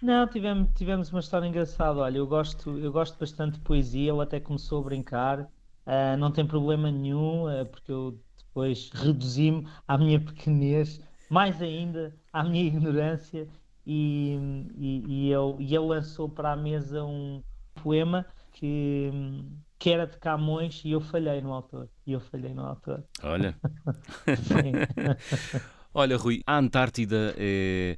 Não, 0.00 0.26
tivemos, 0.28 0.68
tivemos 0.76 1.10
uma 1.10 1.20
história 1.20 1.46
engraçada. 1.46 1.98
Olha, 2.00 2.18
eu 2.18 2.26
gosto, 2.26 2.78
eu 2.78 2.92
gosto 2.92 3.18
bastante 3.18 3.54
de 3.54 3.60
poesia. 3.60 4.12
Ele 4.12 4.22
até 4.22 4.38
começou 4.38 4.80
a 4.80 4.84
brincar, 4.84 5.40
uh, 5.40 6.16
não 6.18 6.30
tem 6.30 6.46
problema 6.46 6.90
nenhum, 6.90 7.46
uh, 7.46 7.66
porque 7.66 7.90
eu 7.90 8.18
depois 8.36 8.90
reduzi-me 8.94 9.66
à 9.86 9.98
minha 9.98 10.20
pequenez, 10.20 11.00
mais 11.28 11.60
ainda 11.60 12.14
à 12.32 12.44
minha 12.44 12.64
ignorância, 12.64 13.48
e, 13.84 14.38
e, 14.76 15.04
e, 15.06 15.32
ele, 15.32 15.56
e 15.58 15.74
ele 15.74 15.86
lançou 15.86 16.28
para 16.28 16.52
a 16.52 16.56
mesa 16.56 17.02
um 17.04 17.42
poema 17.82 18.24
que, 18.52 19.10
que 19.78 19.90
era 19.90 20.06
de 20.06 20.18
Camões 20.18 20.82
e 20.84 20.90
eu 20.90 21.00
falhei 21.00 21.40
no 21.40 21.52
autor. 21.52 21.88
E 22.06 22.12
eu 22.12 22.20
falhei 22.20 22.52
no 22.52 22.64
autor. 22.64 23.04
Olha. 23.22 23.56
Olha, 25.94 26.16
Rui, 26.16 26.42
a 26.46 26.58
Antártida 26.58 27.34
é. 27.36 27.96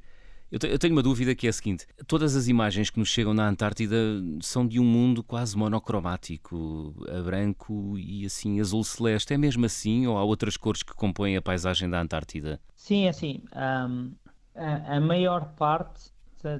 Eu 0.51 0.77
tenho 0.77 0.93
uma 0.93 1.01
dúvida 1.01 1.33
que 1.33 1.47
é 1.47 1.49
a 1.49 1.53
seguinte: 1.53 1.87
todas 2.05 2.35
as 2.35 2.49
imagens 2.49 2.89
que 2.89 2.99
nos 2.99 3.07
chegam 3.07 3.33
na 3.33 3.47
Antártida 3.47 3.95
são 4.41 4.67
de 4.67 4.81
um 4.81 4.83
mundo 4.83 5.23
quase 5.23 5.57
monocromático, 5.57 6.93
a 7.07 7.21
branco 7.21 7.97
e 7.97 8.25
assim 8.25 8.59
azul 8.59 8.83
celeste. 8.83 9.33
É 9.33 9.37
mesmo 9.37 9.65
assim 9.65 10.07
ou 10.07 10.17
há 10.17 10.23
outras 10.23 10.57
cores 10.57 10.83
que 10.83 10.93
compõem 10.93 11.37
a 11.37 11.41
paisagem 11.41 11.89
da 11.89 12.01
Antártida? 12.01 12.59
Sim, 12.75 13.05
é 13.05 13.09
assim. 13.09 13.41
Um, 13.55 14.11
a, 14.53 14.97
a, 14.97 14.99
maior 14.99 15.53
parte, 15.53 16.11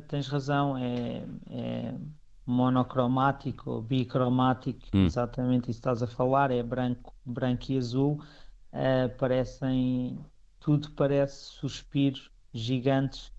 tens 0.08 0.28
razão, 0.30 0.78
é, 0.78 1.26
é 1.50 1.94
monocromático 2.46 3.70
ou 3.70 3.82
bicromático, 3.82 4.80
hum. 4.94 5.06
exatamente 5.06 5.70
isso 5.70 5.80
estás 5.80 6.02
a 6.02 6.08
falar, 6.08 6.52
é 6.52 6.62
branco, 6.64 7.14
branco 7.26 7.72
e 7.72 7.78
azul. 7.78 8.22
Uh, 8.74 9.10
parecem, 9.18 10.18
tudo 10.60 10.92
parece 10.92 11.46
suspiros 11.46 12.32
gigantes 12.54 13.32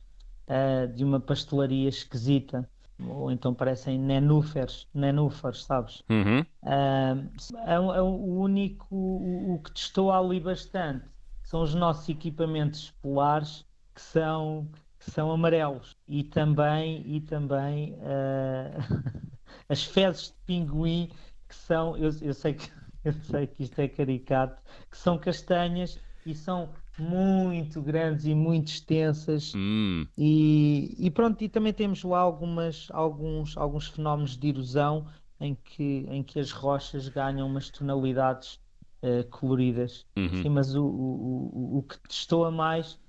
uh, 0.48 0.86
de 0.94 1.04
uma 1.04 1.18
pastelaria 1.18 1.88
esquisita, 1.88 2.68
ou 3.08 3.30
então 3.30 3.54
parecem 3.54 3.98
nenúferes, 3.98 4.86
nenúferes, 4.94 5.64
sabes? 5.64 6.02
Uhum. 6.08 6.40
Uh, 6.62 7.30
é, 7.66 7.74
é, 7.74 8.02
o 8.02 8.40
único, 8.40 8.86
o, 8.94 9.54
o 9.54 9.58
que 9.58 9.72
testou 9.72 10.12
ali 10.12 10.38
bastante 10.38 11.04
são 11.42 11.62
os 11.62 11.74
nossos 11.74 12.08
equipamentos 12.08 12.90
polares 13.02 13.64
que 13.94 14.00
são 14.00 14.68
são 15.10 15.30
amarelos 15.32 15.96
e 16.06 16.22
também 16.24 17.02
e 17.06 17.20
também 17.20 17.94
uh, 17.94 19.28
as 19.68 19.84
fezes 19.84 20.28
de 20.28 20.34
pinguim 20.46 21.10
que 21.48 21.54
são 21.54 21.96
eu, 21.96 22.10
eu 22.20 22.34
sei 22.34 22.54
que 22.54 22.70
eu 23.04 23.12
sei 23.12 23.46
que 23.46 23.62
isto 23.64 23.78
é 23.80 23.88
caricato 23.88 24.62
que 24.90 24.96
são 24.96 25.18
castanhas 25.18 25.98
e 26.24 26.34
são 26.34 26.70
muito 26.98 27.80
grandes 27.82 28.26
e 28.26 28.34
muito 28.34 28.68
extensas 28.68 29.52
hum. 29.56 30.06
e, 30.16 30.94
e, 30.98 31.10
pronto, 31.10 31.42
e 31.42 31.48
também 31.48 31.72
temos 31.72 32.04
lá 32.04 32.18
algumas, 32.20 32.88
alguns, 32.90 33.56
alguns 33.56 33.88
fenómenos 33.88 34.36
de 34.36 34.48
erosão 34.48 35.06
em 35.40 35.54
que, 35.54 36.06
em 36.08 36.22
que 36.22 36.38
as 36.38 36.52
rochas 36.52 37.08
ganham 37.08 37.46
umas 37.48 37.70
tonalidades 37.70 38.60
uh, 39.02 39.28
coloridas 39.30 40.06
uhum. 40.16 40.42
Sim, 40.42 40.48
mas 40.50 40.74
o, 40.74 40.84
o, 40.84 41.50
o, 41.52 41.78
o 41.78 41.82
que 41.82 41.96
destoa 42.08 42.50
mais 42.50 43.00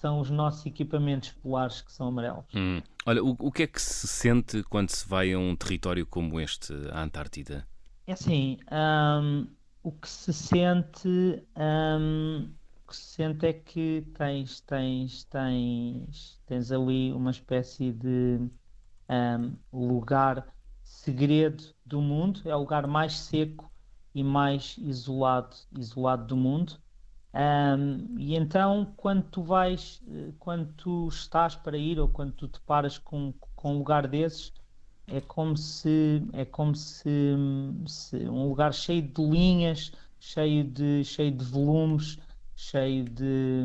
são 0.00 0.18
os 0.18 0.30
nossos 0.30 0.64
equipamentos 0.64 1.30
polares 1.30 1.82
que 1.82 1.92
são 1.92 2.08
amarelos. 2.08 2.46
Hum. 2.54 2.80
Olha, 3.04 3.22
o, 3.22 3.36
o 3.38 3.52
que 3.52 3.64
é 3.64 3.66
que 3.66 3.80
se 3.80 4.08
sente 4.08 4.62
quando 4.64 4.88
se 4.88 5.06
vai 5.06 5.32
a 5.32 5.38
um 5.38 5.54
território 5.54 6.06
como 6.06 6.40
este, 6.40 6.72
a 6.90 7.02
Antártida? 7.02 7.66
É 8.06 8.12
assim, 8.12 8.58
um, 8.72 9.46
o 9.82 9.92
que 9.92 10.08
se 10.08 10.32
sente 10.32 11.08
um, 11.54 12.50
que 12.88 12.96
se 12.96 13.02
sente 13.02 13.46
é 13.46 13.52
que 13.52 14.04
tens, 14.14 14.60
tens, 14.60 15.24
tens, 15.24 16.40
tens 16.46 16.72
ali 16.72 17.12
uma 17.12 17.30
espécie 17.30 17.92
de 17.92 18.40
um, 19.08 19.56
lugar 19.72 20.46
segredo 20.82 21.62
do 21.84 22.00
mundo, 22.00 22.40
é 22.46 22.56
o 22.56 22.60
lugar 22.60 22.86
mais 22.86 23.16
seco 23.18 23.70
e 24.14 24.24
mais 24.24 24.76
isolado, 24.78 25.56
isolado 25.78 26.26
do 26.26 26.36
mundo. 26.36 26.72
Um, 27.32 28.18
e 28.18 28.34
então, 28.34 28.92
quando 28.96 29.22
tu 29.24 29.42
vais, 29.42 30.02
quando 30.38 30.72
tu 30.74 31.08
estás 31.08 31.54
para 31.54 31.78
ir 31.78 31.98
ou 32.00 32.08
quando 32.08 32.32
tu 32.32 32.48
te 32.48 32.60
paras 32.60 32.98
com, 32.98 33.32
com 33.54 33.74
um 33.74 33.78
lugar 33.78 34.08
desses, 34.08 34.52
é 35.06 35.20
como 35.20 35.56
se 35.56 36.22
é 36.32 36.44
como 36.44 36.74
se, 36.74 37.34
se 37.86 38.16
um 38.28 38.48
lugar 38.48 38.72
cheio 38.72 39.02
de 39.02 39.22
linhas, 39.22 39.92
cheio 40.18 40.64
de, 40.64 41.04
cheio 41.04 41.32
de 41.32 41.44
volumes, 41.44 42.18
cheio 42.56 43.04
de, 43.04 43.64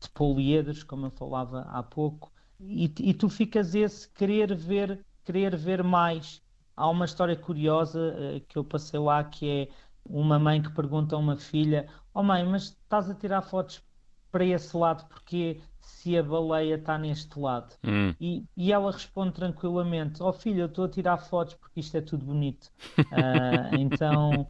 de 0.00 0.08
poliedros, 0.10 0.82
como 0.82 1.06
eu 1.06 1.10
falava 1.10 1.62
há 1.62 1.82
pouco, 1.82 2.32
e, 2.60 2.92
e, 3.00 3.14
tu 3.14 3.28
ficas 3.28 3.74
esse 3.74 4.08
querer 4.10 4.54
ver, 4.54 5.04
querer 5.24 5.56
ver 5.56 5.82
mais. 5.82 6.42
Há 6.76 6.88
uma 6.88 7.04
história 7.04 7.36
curiosa 7.36 8.14
uh, 8.16 8.40
que 8.48 8.56
eu 8.56 8.64
passei 8.64 8.98
lá 8.98 9.22
que 9.24 9.48
é 9.48 9.68
uma 10.04 10.38
mãe 10.38 10.62
que 10.62 10.70
pergunta 10.70 11.16
a 11.16 11.18
uma 11.18 11.36
filha: 11.36 11.88
Oh 12.12 12.22
mãe, 12.22 12.44
mas 12.44 12.64
estás 12.64 13.10
a 13.10 13.14
tirar 13.14 13.42
fotos 13.42 13.82
para 14.30 14.44
esse 14.44 14.76
lado 14.76 15.06
porque 15.08 15.60
se 15.80 16.16
a 16.16 16.22
baleia 16.22 16.74
está 16.76 16.98
neste 16.98 17.38
lado? 17.38 17.74
Hum. 17.84 18.14
E, 18.20 18.44
e 18.56 18.72
ela 18.72 18.90
responde 18.90 19.32
tranquilamente: 19.32 20.22
Oh 20.22 20.32
filho, 20.32 20.60
eu 20.60 20.66
estou 20.66 20.84
a 20.84 20.88
tirar 20.88 21.18
fotos 21.18 21.54
porque 21.54 21.80
isto 21.80 21.96
é 21.96 22.00
tudo 22.00 22.24
bonito. 22.24 22.70
uh, 22.98 23.74
então 23.78 24.46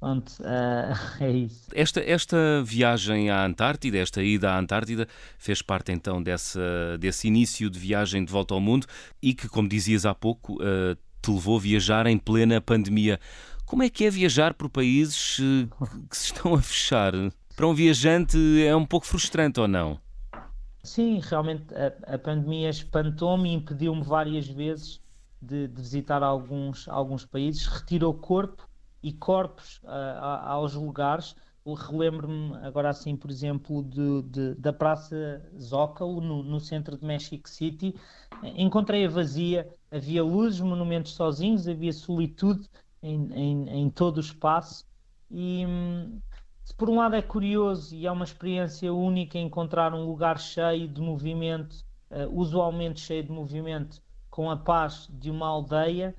Pronto, 0.00 0.30
uh, 0.40 0.94
é 1.22 1.30
isso. 1.30 1.68
Esta, 1.74 2.00
esta 2.00 2.62
viagem 2.64 3.30
à 3.30 3.44
Antártida, 3.44 3.98
esta 3.98 4.22
ida 4.22 4.52
à 4.52 4.58
Antártida, 4.58 5.08
fez 5.38 5.60
parte 5.60 5.92
então 5.92 6.22
dessa, 6.22 6.96
desse 6.98 7.26
início 7.26 7.68
de 7.68 7.78
viagem 7.78 8.24
de 8.24 8.30
volta 8.30 8.54
ao 8.54 8.60
mundo 8.60 8.86
e 9.20 9.34
que, 9.34 9.48
como 9.48 9.68
dizias 9.68 10.06
há 10.06 10.14
pouco, 10.14 10.54
uh, 10.54 10.94
te 11.20 11.30
levou 11.30 11.56
a 11.56 11.60
viajar 11.60 12.06
em 12.06 12.16
plena 12.16 12.60
pandemia. 12.60 13.18
Como 13.68 13.82
é 13.82 13.90
que 13.90 14.06
é 14.06 14.10
viajar 14.10 14.54
por 14.54 14.70
países 14.70 15.38
uh, 15.40 16.08
que 16.08 16.16
se 16.16 16.32
estão 16.32 16.54
a 16.54 16.62
fechar? 16.62 17.12
Para 17.54 17.66
um 17.66 17.74
viajante 17.74 18.38
é 18.64 18.74
um 18.74 18.86
pouco 18.86 19.06
frustrante 19.06 19.60
ou 19.60 19.68
não? 19.68 20.00
Sim, 20.82 21.20
realmente 21.22 21.66
a, 21.74 22.14
a 22.14 22.18
pandemia 22.18 22.70
espantou-me 22.70 23.50
e 23.50 23.52
impediu-me 23.52 24.02
várias 24.02 24.48
vezes 24.48 25.02
de, 25.42 25.68
de 25.68 25.82
visitar 25.82 26.22
alguns, 26.22 26.88
alguns 26.88 27.26
países, 27.26 27.66
retirou 27.66 28.14
corpo 28.14 28.66
e 29.02 29.12
corpos 29.12 29.82
uh, 29.84 30.24
aos 30.44 30.72
lugares. 30.72 31.36
Relembro-me 31.66 32.56
agora 32.62 32.88
assim, 32.88 33.14
por 33.14 33.30
exemplo, 33.30 33.82
de, 33.82 34.22
de, 34.22 34.54
da 34.54 34.72
Praça 34.72 35.46
Zócalo, 35.60 36.22
no, 36.22 36.42
no, 36.42 36.58
centro 36.58 36.96
de 36.96 37.04
Mexico 37.04 37.46
City. 37.46 37.94
Encontrei-a 38.42 39.10
vazia, 39.10 39.68
havia 39.92 40.24
luzes, 40.24 40.60
monumentos 40.60 41.12
sozinhos, 41.12 41.68
havia 41.68 41.92
solitude 41.92 42.66
em, 43.02 43.30
em, 43.32 43.68
em 43.82 43.90
todo 43.90 44.18
o 44.18 44.20
espaço. 44.20 44.84
E 45.30 45.64
se 46.64 46.74
por 46.74 46.90
um 46.90 46.96
lado 46.96 47.16
é 47.16 47.22
curioso 47.22 47.94
e 47.94 48.06
é 48.06 48.12
uma 48.12 48.24
experiência 48.24 48.92
única 48.92 49.38
encontrar 49.38 49.94
um 49.94 50.04
lugar 50.04 50.38
cheio 50.38 50.86
de 50.86 51.00
movimento, 51.00 51.84
uh, 52.10 52.28
usualmente 52.30 53.00
cheio 53.00 53.22
de 53.22 53.32
movimento, 53.32 54.02
com 54.30 54.50
a 54.50 54.56
paz 54.56 55.08
de 55.10 55.30
uma 55.30 55.46
aldeia, 55.46 56.14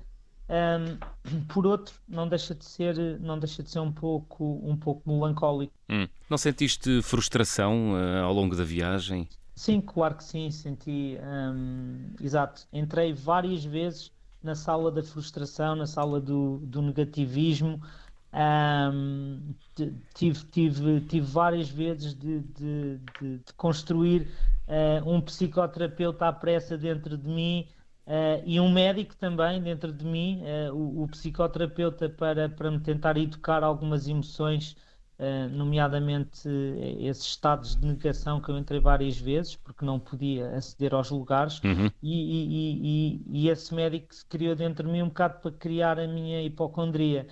um, 0.50 1.46
por 1.48 1.66
outro, 1.66 1.94
não 2.08 2.28
deixa 2.28 2.54
de 2.54 2.64
ser, 2.64 3.20
não 3.20 3.38
deixa 3.38 3.62
de 3.62 3.70
ser 3.70 3.78
um 3.78 3.92
pouco, 3.92 4.60
um 4.64 4.76
pouco 4.76 5.08
melancólico. 5.08 5.72
Hum. 5.88 6.08
Não 6.28 6.36
sentiste 6.36 7.00
frustração 7.02 7.92
uh, 7.92 8.24
ao 8.24 8.32
longo 8.32 8.56
da 8.56 8.64
viagem? 8.64 9.28
Sim, 9.54 9.80
claro 9.80 10.16
que 10.16 10.24
sim, 10.24 10.50
senti. 10.50 11.18
Um, 11.22 12.14
exato. 12.20 12.66
Entrei 12.72 13.12
várias 13.12 13.64
vezes 13.64 14.10
na 14.42 14.54
sala 14.54 14.90
da 14.90 15.02
frustração, 15.02 15.74
na 15.76 15.86
sala 15.86 16.20
do, 16.20 16.58
do 16.58 16.82
negativismo. 16.82 17.80
Um, 18.32 19.54
tive, 20.14 20.44
tive, 20.46 21.00
tive 21.00 21.26
várias 21.26 21.68
vezes 21.68 22.14
de, 22.14 22.40
de, 22.40 22.98
de, 23.20 23.38
de 23.38 23.54
construir 23.56 24.28
uh, 24.68 25.10
um 25.10 25.20
psicoterapeuta 25.20 26.28
à 26.28 26.32
pressa 26.32 26.78
dentro 26.78 27.18
de 27.18 27.28
mim 27.28 27.68
Uh, 28.10 28.42
e 28.44 28.58
um 28.58 28.68
médico 28.68 29.14
também 29.14 29.62
dentro 29.62 29.92
de 29.92 30.04
mim, 30.04 30.42
uh, 30.42 30.74
o, 30.74 31.04
o, 31.04 31.08
psicoterapeuta, 31.08 32.08
para, 32.08 32.48
para 32.48 32.68
me 32.68 32.80
tentar 32.80 33.16
educar 33.16 33.62
algumas 33.62 34.08
emoções, 34.08 34.76
nomeadamente 35.52 36.48
esses 36.98 37.26
estados 37.26 37.76
de 37.76 37.86
negação 37.86 38.40
que 38.40 38.50
eu 38.50 38.56
entrei 38.56 38.80
várias 38.80 39.18
vezes, 39.18 39.54
porque 39.56 39.84
não 39.84 39.98
podia 39.98 40.56
aceder 40.56 40.94
aos 40.94 41.10
lugares, 41.10 41.60
uhum. 41.62 41.90
e, 42.02 42.12
e, 42.12 42.80
e, 42.82 43.22
e, 43.28 43.48
esse 43.48 43.74
médico 43.74 44.14
se 44.14 44.24
criou 44.24 44.54
dentro 44.56 44.86
de 44.86 44.92
mim 44.92 45.02
um 45.02 45.08
bocado 45.08 45.40
para 45.40 45.50
criar 45.52 45.98
a 45.98 46.08
minha 46.08 46.42
hipocondria. 46.42 47.26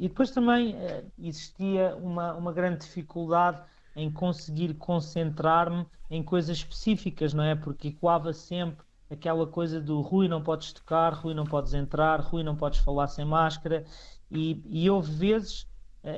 e 0.00 0.08
depois 0.08 0.30
também 0.30 0.74
existia 1.18 1.94
uma, 1.96 2.32
uma 2.34 2.52
grande 2.52 2.80
dificuldade 2.80 3.60
em 3.96 4.10
conseguir 4.10 4.74
concentrar-me 4.74 5.86
em 6.10 6.22
coisas 6.22 6.56
específicas, 6.56 7.32
não 7.34 7.44
é? 7.44 7.54
Porque 7.54 7.88
ecoava 7.88 8.32
sempre 8.32 8.84
aquela 9.10 9.46
coisa 9.46 9.80
do 9.80 10.00
Rui 10.00 10.28
não 10.28 10.42
podes 10.42 10.72
tocar, 10.72 11.12
Rui 11.12 11.34
não 11.34 11.44
podes 11.44 11.74
entrar, 11.74 12.20
Rui 12.20 12.42
não 12.42 12.56
podes 12.56 12.80
falar 12.80 13.06
sem 13.08 13.24
máscara 13.24 13.84
e, 14.30 14.60
e 14.66 14.90
houve 14.90 15.12
vezes, 15.12 15.66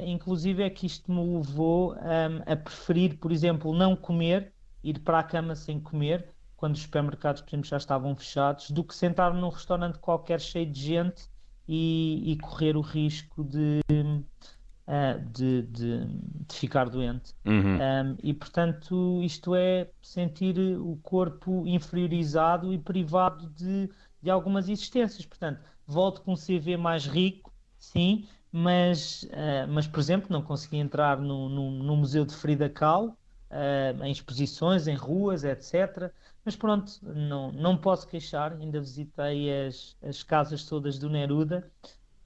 inclusive 0.05 0.63
é 0.63 0.71
que 0.71 0.87
isto 0.87 1.11
me 1.13 1.37
levou 1.37 1.95
um, 1.95 2.53
a 2.53 2.57
preferir, 2.57 3.19
por 3.19 3.31
exemplo, 3.31 3.73
não 3.73 3.95
comer, 3.95 4.53
ir 4.83 5.01
para 5.01 5.21
a 5.21 5.23
cama 5.23 5.55
sem 5.55 5.81
comer, 5.81 6.29
quando 6.57 6.75
os 6.75 6.83
supermercados, 6.83 7.43
por 7.43 7.51
exemplo, 7.51 7.69
já 7.69 7.77
estavam 7.77 8.15
fechados, 8.17 8.71
do 8.71 8.83
que 8.83 8.95
sentar 8.95 9.33
num 9.35 9.49
restaurante 9.49 9.99
qualquer 9.99 10.41
cheio 10.41 10.67
de 10.71 10.81
gente 10.81 11.29
e, 11.69 12.33
e 12.33 12.37
correr 12.39 12.77
o 12.77 12.81
risco 12.81 13.45
de, 13.45 13.81
uh, 13.91 15.31
de, 15.33 15.63
de, 15.63 16.07
de, 16.49 16.55
ficar 16.55 16.89
doente. 16.89 17.35
Uhum. 17.45 17.77
Um, 17.77 18.17
e, 18.23 18.33
portanto, 18.33 19.21
isto 19.23 19.55
é 19.55 19.89
sentir 20.01 20.59
o 20.79 20.97
corpo 21.03 21.67
inferiorizado 21.67 22.73
e 22.73 22.79
privado 22.79 23.49
de, 23.51 23.91
de 24.23 24.31
algumas 24.31 24.69
existências. 24.69 25.27
Portanto, 25.27 25.61
volto 25.87 26.23
com 26.23 26.33
um 26.33 26.37
CV 26.37 26.77
mais 26.77 27.07
rico, 27.07 27.53
sim, 27.79 28.27
mas, 28.59 29.25
uh, 29.25 29.69
mas 29.69 29.87
por 29.87 30.01
exemplo, 30.01 30.29
não 30.31 30.41
consegui 30.41 30.79
entrar 30.79 31.21
no, 31.21 31.47
no, 31.47 31.71
no 31.71 31.95
Museu 31.95 32.25
de 32.25 32.35
Frida 32.35 32.71
Kahlo, 32.71 33.15
uh, 33.51 34.03
em 34.03 34.11
exposições, 34.11 34.89
em 34.89 34.95
ruas, 34.95 35.45
etc. 35.45 36.11
Mas 36.43 36.57
pronto, 36.57 36.91
não, 37.03 37.53
não 37.53 37.77
posso 37.77 38.09
queixar, 38.09 38.55
ainda 38.55 38.81
visitei 38.81 39.67
as, 39.67 39.95
as 40.03 40.23
casas 40.23 40.65
todas 40.65 40.99
do 40.99 41.11
Neruda 41.11 41.71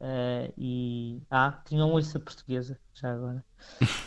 uh, 0.01 0.55
e. 0.57 1.21
Ah, 1.29 1.61
tinha 1.65 1.85
uma 1.85 1.95
oiça 1.95 2.21
portuguesa, 2.21 2.79
já 2.95 3.13
agora. 3.13 3.45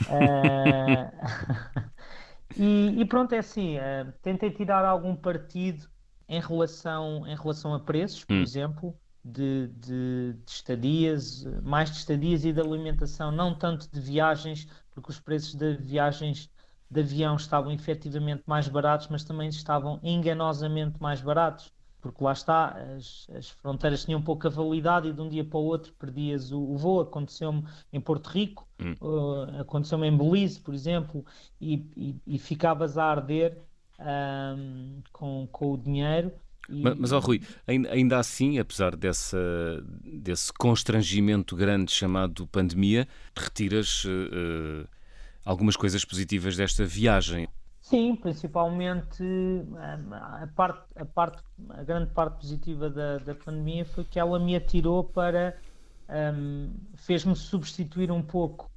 e, 2.56 3.02
e, 3.02 3.06
pronto, 3.06 3.34
é 3.34 3.40
assim, 3.40 3.76
tentei 4.22 4.50
tirar 4.50 4.86
algum 4.86 5.14
partido 5.14 5.90
em 6.30 6.40
relação, 6.40 7.28
em 7.28 7.36
relação 7.36 7.74
a 7.74 7.82
preços, 7.82 8.24
por 8.24 8.34
hum. 8.34 8.42
exemplo. 8.42 8.98
De, 9.26 9.68
de, 9.68 10.34
de, 10.34 10.52
estadias, 10.52 11.46
mais 11.64 11.90
de 11.90 11.98
estadias 11.98 12.44
e 12.44 12.52
de 12.52 12.60
alimentação, 12.60 13.32
não 13.32 13.58
tanto 13.58 13.90
de 13.90 14.00
viagens, 14.02 14.68
porque 14.92 15.12
os 15.12 15.20
preços 15.20 15.56
de 15.56 15.78
viagens 15.78 16.50
de 16.90 17.02
avião 17.02 17.36
estavam 17.36 17.72
efetivamente 17.72 18.44
mais 18.46 18.68
baratos, 18.68 19.08
mas 19.08 19.24
também 19.24 19.50
estavam 19.50 20.00
enganosamente 20.04 21.02
mais 21.02 21.22
baratos, 21.22 21.74
porque 22.00 22.24
lá 22.24 22.34
está, 22.34 22.78
as, 22.98 23.28
as 23.34 23.50
fronteiras 23.50 24.04
tinham 24.04 24.22
pouca 24.22 24.50
validade 24.50 25.08
e 25.08 25.14
de 25.14 25.22
um 25.22 25.30
dia 25.30 25.44
para 25.44 25.58
o 25.58 25.64
outro 25.64 25.94
perdias 25.94 26.52
o, 26.52 26.60
o 26.60 26.78
voo. 26.78 27.00
Aconteceu-me 27.00 27.64
em 27.92 28.02
Porto 28.02 28.28
Rico, 28.28 28.68
hum. 28.80 28.94
uh, 29.02 29.62
aconteceu-me 29.62 30.08
em 30.08 30.16
Belize, 30.16 30.60
por 30.60 30.74
exemplo, 30.74 31.26
e, 31.62 31.76
e, 31.96 32.36
e 32.36 32.38
ficavas 32.38 32.98
a 32.98 33.06
arder 33.06 33.58
um, 34.00 35.02
com, 35.12 35.48
com 35.52 35.72
o 35.72 35.78
dinheiro. 35.78 36.32
Mas, 36.70 36.98
mas 36.98 37.12
oh, 37.12 37.20
Rui, 37.20 37.42
ainda, 37.68 37.92
ainda 37.92 38.20
assim, 38.20 38.58
apesar 38.58 38.96
dessa, 38.96 39.38
desse 40.04 40.52
constrangimento 40.54 41.56
grande 41.56 41.92
chamado 41.92 42.48
pandemia, 42.48 43.08
retiras. 43.36 44.06
Uh, 44.06 44.88
algumas 45.46 45.76
coisas 45.76 46.04
positivas 46.06 46.56
desta 46.56 46.86
viagem. 46.86 47.48
Sim, 47.82 48.16
principalmente 48.16 49.24
a, 50.12 50.48
parte, 50.56 50.84
a, 50.96 51.06
parte, 51.06 51.44
a 51.70 51.84
grande 51.84 52.12
parte 52.12 52.38
positiva 52.38 52.90
da, 52.90 53.18
da 53.18 53.36
pandemia 53.36 53.86
foi 53.86 54.06
que 54.06 54.20
ela 54.20 54.40
me 54.40 54.56
atirou 54.56 55.04
para. 55.04 55.58
Um, 56.10 56.74
fez-me 56.96 57.36
substituir 57.36 58.12
um 58.12 58.22
pouco 58.22 58.70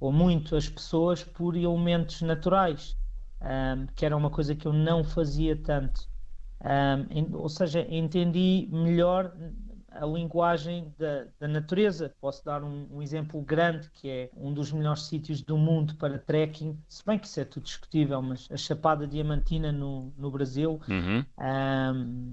ou 0.00 0.12
muito 0.12 0.56
as 0.56 0.68
pessoas 0.68 1.22
por 1.22 1.56
elementos 1.56 2.20
naturais, 2.22 2.96
um, 3.40 3.86
que 3.94 4.04
era 4.04 4.16
uma 4.16 4.30
coisa 4.30 4.54
que 4.54 4.66
eu 4.66 4.72
não 4.72 5.04
fazia 5.04 5.56
tanto. 5.56 6.08
Um, 6.62 7.36
ou 7.36 7.48
seja, 7.48 7.86
entendi 7.90 8.68
melhor 8.70 9.34
a 9.90 10.06
linguagem 10.06 10.92
da, 10.98 11.26
da 11.38 11.48
natureza. 11.48 12.14
Posso 12.20 12.44
dar 12.44 12.62
um, 12.62 12.86
um, 12.90 13.02
exemplo 13.02 13.40
grande, 13.42 13.90
que 13.90 14.08
é 14.08 14.30
um 14.36 14.52
dos 14.52 14.72
melhores 14.72 15.02
sítios 15.02 15.42
do 15.42 15.56
mundo 15.58 15.94
para 15.96 16.18
trekking, 16.18 16.78
se 16.88 17.04
bem 17.04 17.18
que 17.18 17.26
isso 17.26 17.40
é 17.40 17.44
tudo 17.44 17.64
discutível, 17.64 18.22
mas 18.22 18.48
a 18.50 18.56
Chapada 18.56 19.06
Diamantina 19.06 19.72
no, 19.72 20.12
no 20.16 20.30
Brasil, 20.30 20.80
uhum. 20.88 21.24
um, 21.38 22.32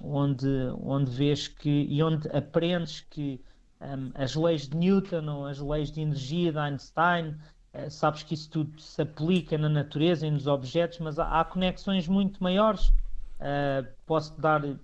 onde, 0.00 0.48
onde 0.82 1.10
vês 1.10 1.48
que 1.48 1.86
e 1.88 2.02
onde 2.02 2.28
aprendes 2.28 3.00
que 3.08 3.40
um, 3.80 4.10
as 4.14 4.34
leis 4.34 4.68
de 4.68 4.76
Newton 4.76 5.26
ou 5.28 5.46
as 5.46 5.58
leis 5.60 5.90
de 5.90 6.00
energia 6.00 6.52
de 6.52 6.58
Einstein. 6.58 7.36
Uh, 7.72 7.90
sabes 7.90 8.22
que 8.22 8.34
isso 8.34 8.50
tudo 8.50 8.80
se 8.80 9.02
aplica 9.02 9.58
na 9.58 9.68
natureza 9.68 10.26
e 10.26 10.30
nos 10.30 10.46
objetos, 10.46 10.98
mas 11.00 11.18
há, 11.18 11.40
há 11.40 11.44
conexões 11.44 12.06
muito 12.06 12.42
maiores 12.42 12.92
Uh, 13.40 13.86
posso 14.06 14.40
dar 14.40 14.64
hum, 14.64 14.78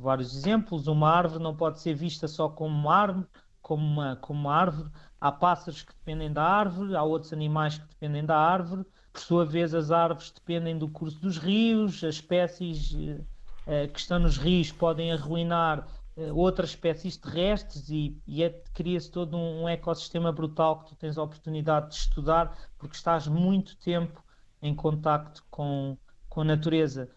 vários 0.00 0.36
exemplos. 0.36 0.86
Uma 0.86 1.10
árvore 1.10 1.42
não 1.42 1.54
pode 1.54 1.80
ser 1.80 1.94
vista 1.94 2.26
só 2.26 2.48
como 2.48 2.74
uma 2.74 2.94
árvore, 2.94 3.26
como 3.60 3.84
uma, 3.84 4.16
como 4.16 4.40
uma 4.40 4.54
árvore. 4.54 4.90
Há 5.20 5.32
pássaros 5.32 5.82
que 5.82 5.92
dependem 5.92 6.32
da 6.32 6.42
árvore, 6.42 6.96
há 6.96 7.02
outros 7.02 7.32
animais 7.32 7.78
que 7.78 7.86
dependem 7.88 8.24
da 8.24 8.36
árvore. 8.36 8.84
Por 9.12 9.20
sua 9.20 9.44
vez, 9.44 9.74
as 9.74 9.90
árvores 9.90 10.30
dependem 10.30 10.78
do 10.78 10.88
curso 10.88 11.18
dos 11.20 11.38
rios, 11.38 12.04
as 12.04 12.16
espécies 12.16 12.92
uh, 12.92 13.88
que 13.92 13.98
estão 13.98 14.18
nos 14.18 14.36
rios 14.36 14.70
podem 14.70 15.12
arruinar 15.12 15.86
uh, 16.16 16.36
outras 16.36 16.70
espécies 16.70 17.16
terrestres 17.16 17.88
e, 17.88 18.20
e 18.26 18.42
é, 18.42 18.50
cria-se 18.74 19.10
todo 19.10 19.36
um, 19.36 19.62
um 19.62 19.68
ecossistema 19.68 20.30
brutal 20.32 20.80
que 20.80 20.90
tu 20.90 20.96
tens 20.96 21.16
a 21.16 21.22
oportunidade 21.22 21.88
de 21.90 21.94
estudar 21.94 22.56
porque 22.78 22.96
estás 22.96 23.26
muito 23.26 23.76
tempo 23.78 24.22
em 24.60 24.74
contacto 24.74 25.44
com, 25.50 25.96
com 26.28 26.42
a 26.42 26.44
natureza 26.44 27.10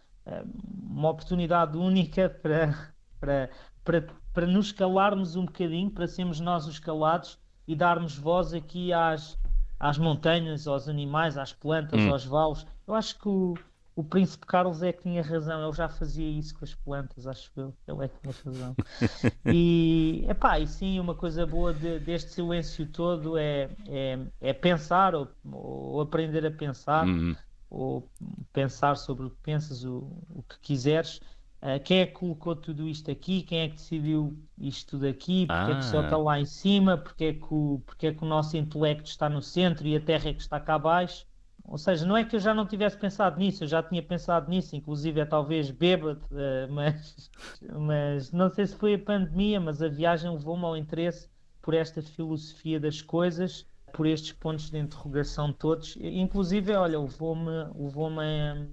uma 0.89 1.10
oportunidade 1.10 1.78
única 1.78 2.30
para, 2.30 2.94
para, 3.20 3.50
para, 3.84 4.08
para 4.34 4.48
nos 4.48 4.72
calarmos 4.72 5.36
um 5.36 5.46
bocadinho, 5.46 5.89
para 5.89 6.08
sermos 6.08 6.39
nós 6.39 6.68
os 6.68 6.80
calados 6.80 7.38
e 7.68 7.76
darmos 7.76 8.18
voz 8.18 8.54
aqui 8.54 8.92
às, 8.92 9.38
às 9.80 9.98
montanhas, 9.98 10.68
aos 10.68 10.89
animais, 10.89 11.38
às 11.38 11.54
plantas, 11.54 12.00
hum. 12.02 12.12
aos 12.12 12.26
valos. 12.26 12.65
Eu 12.88 12.96
acho 12.96 13.18
que 13.20 13.30
o, 13.30 13.54
o 13.96 14.04
príncipe 14.04 14.46
Carlos 14.46 14.82
é 14.82 14.92
que 14.92 15.04
tinha 15.04 15.22
razão, 15.22 15.63
ele 15.63 15.76
já 15.76 15.88
fazia 15.88 16.28
isso 16.28 16.58
com 16.58 16.65
as 16.65 16.74
plantas, 16.74 17.28
acho 17.28 17.52
eu, 17.56 17.74
ele 17.88 18.06
é 18.06 18.08
que 18.08 18.20
tinha 18.20 18.34
razão. 18.46 18.76
e, 19.46 20.26
epá, 20.28 20.60
e 20.60 20.68
sim, 20.68 21.00
uma 21.00 21.13
coisa 21.13 21.46
boa 21.46 21.74
de, 21.74 22.00
deste 22.00 22.32
silêncio 22.32 22.86
todo 22.88 23.38
é, 23.38 23.70
é, 23.88 24.20
é 24.42 24.54
pensar 24.54 25.13
ou, 25.13 25.28
ou, 25.52 26.02
aprender 26.02 26.46
a 26.46 26.52
pensar. 26.52 27.06
Hum 27.06 27.36
ou 27.70 28.10
pensar 28.53 28.95
sobre 28.95 29.25
o 29.27 29.29
que 29.29 29.41
pensas, 29.41 29.83
o, 29.83 30.12
o 30.29 30.43
que 30.43 30.59
quiseres. 30.59 31.17
Uh, 31.62 31.79
quem 31.83 31.99
é 31.99 32.05
que 32.05 32.13
colocou 32.13 32.55
tudo 32.55 32.88
isto 32.88 33.12
aqui? 33.12 33.43
Quem 33.43 33.59
é 33.59 33.67
que 33.67 33.75
decidiu 33.75 34.38
isto 34.57 34.97
daqui? 34.97 35.45
Porque 35.45 35.71
ah. 35.71 35.75
é 35.75 35.77
que 35.77 35.85
só 35.85 36.03
está 36.03 36.15
ah. 36.15 36.19
lá 36.19 36.39
em 36.39 36.45
cima? 36.45 36.97
Porque 36.97 37.25
é, 37.25 37.33
que 37.33 37.47
o, 37.49 37.81
porque 37.85 38.07
é 38.07 38.13
que 38.13 38.23
o 38.23 38.27
nosso 38.27 38.55
intelecto 38.55 39.09
está 39.09 39.27
no 39.29 39.41
centro 39.41 39.85
e 39.85 39.95
a 39.95 39.99
Terra 39.99 40.29
é 40.29 40.33
que 40.33 40.41
está 40.41 40.59
cá 40.59 40.75
abaixo? 40.75 41.27
Ou 41.65 41.77
seja, 41.77 42.05
não 42.05 42.17
é 42.17 42.23
que 42.23 42.35
eu 42.35 42.39
já 42.39 42.53
não 42.53 42.65
tivesse 42.65 42.97
pensado 42.97 43.38
nisso, 43.38 43.63
eu 43.63 43.67
já 43.67 43.83
tinha 43.83 44.01
pensado 44.01 44.49
nisso, 44.49 44.75
inclusive 44.75 45.19
é 45.19 45.25
talvez 45.25 45.69
bêbado, 45.69 46.21
uh, 46.31 46.67
mas, 46.73 47.29
mas 47.77 48.31
não 48.31 48.49
sei 48.49 48.65
se 48.65 48.75
foi 48.75 48.95
a 48.95 48.99
pandemia, 48.99 49.59
mas 49.59 49.81
a 49.81 49.88
viagem 49.88 50.31
levou-me 50.31 50.63
ao 50.63 50.75
interesse 50.75 51.29
por 51.62 51.73
esta 51.73 52.01
filosofia 52.01 52.79
das 52.79 53.01
coisas 53.01 53.67
por 53.91 54.08
estes 54.08 54.32
pontos 54.34 54.69
de 54.69 54.78
interrogação 54.78 55.52
todos. 55.52 55.97
Inclusive, 55.99 56.73
olha, 56.73 56.99
levou-me 56.99 57.49
levou 57.75 58.10
a, 58.19 58.65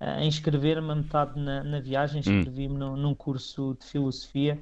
a 0.00 0.24
inscrever-me 0.24 0.90
a 0.90 0.94
metade 0.94 1.40
na, 1.40 1.64
na 1.64 1.80
viagem, 1.80 2.22
hum. 2.26 2.38
inscrevi-me 2.38 2.82
hum. 2.82 2.96
num 2.96 3.14
curso 3.14 3.76
de 3.80 3.86
filosofia 3.86 4.60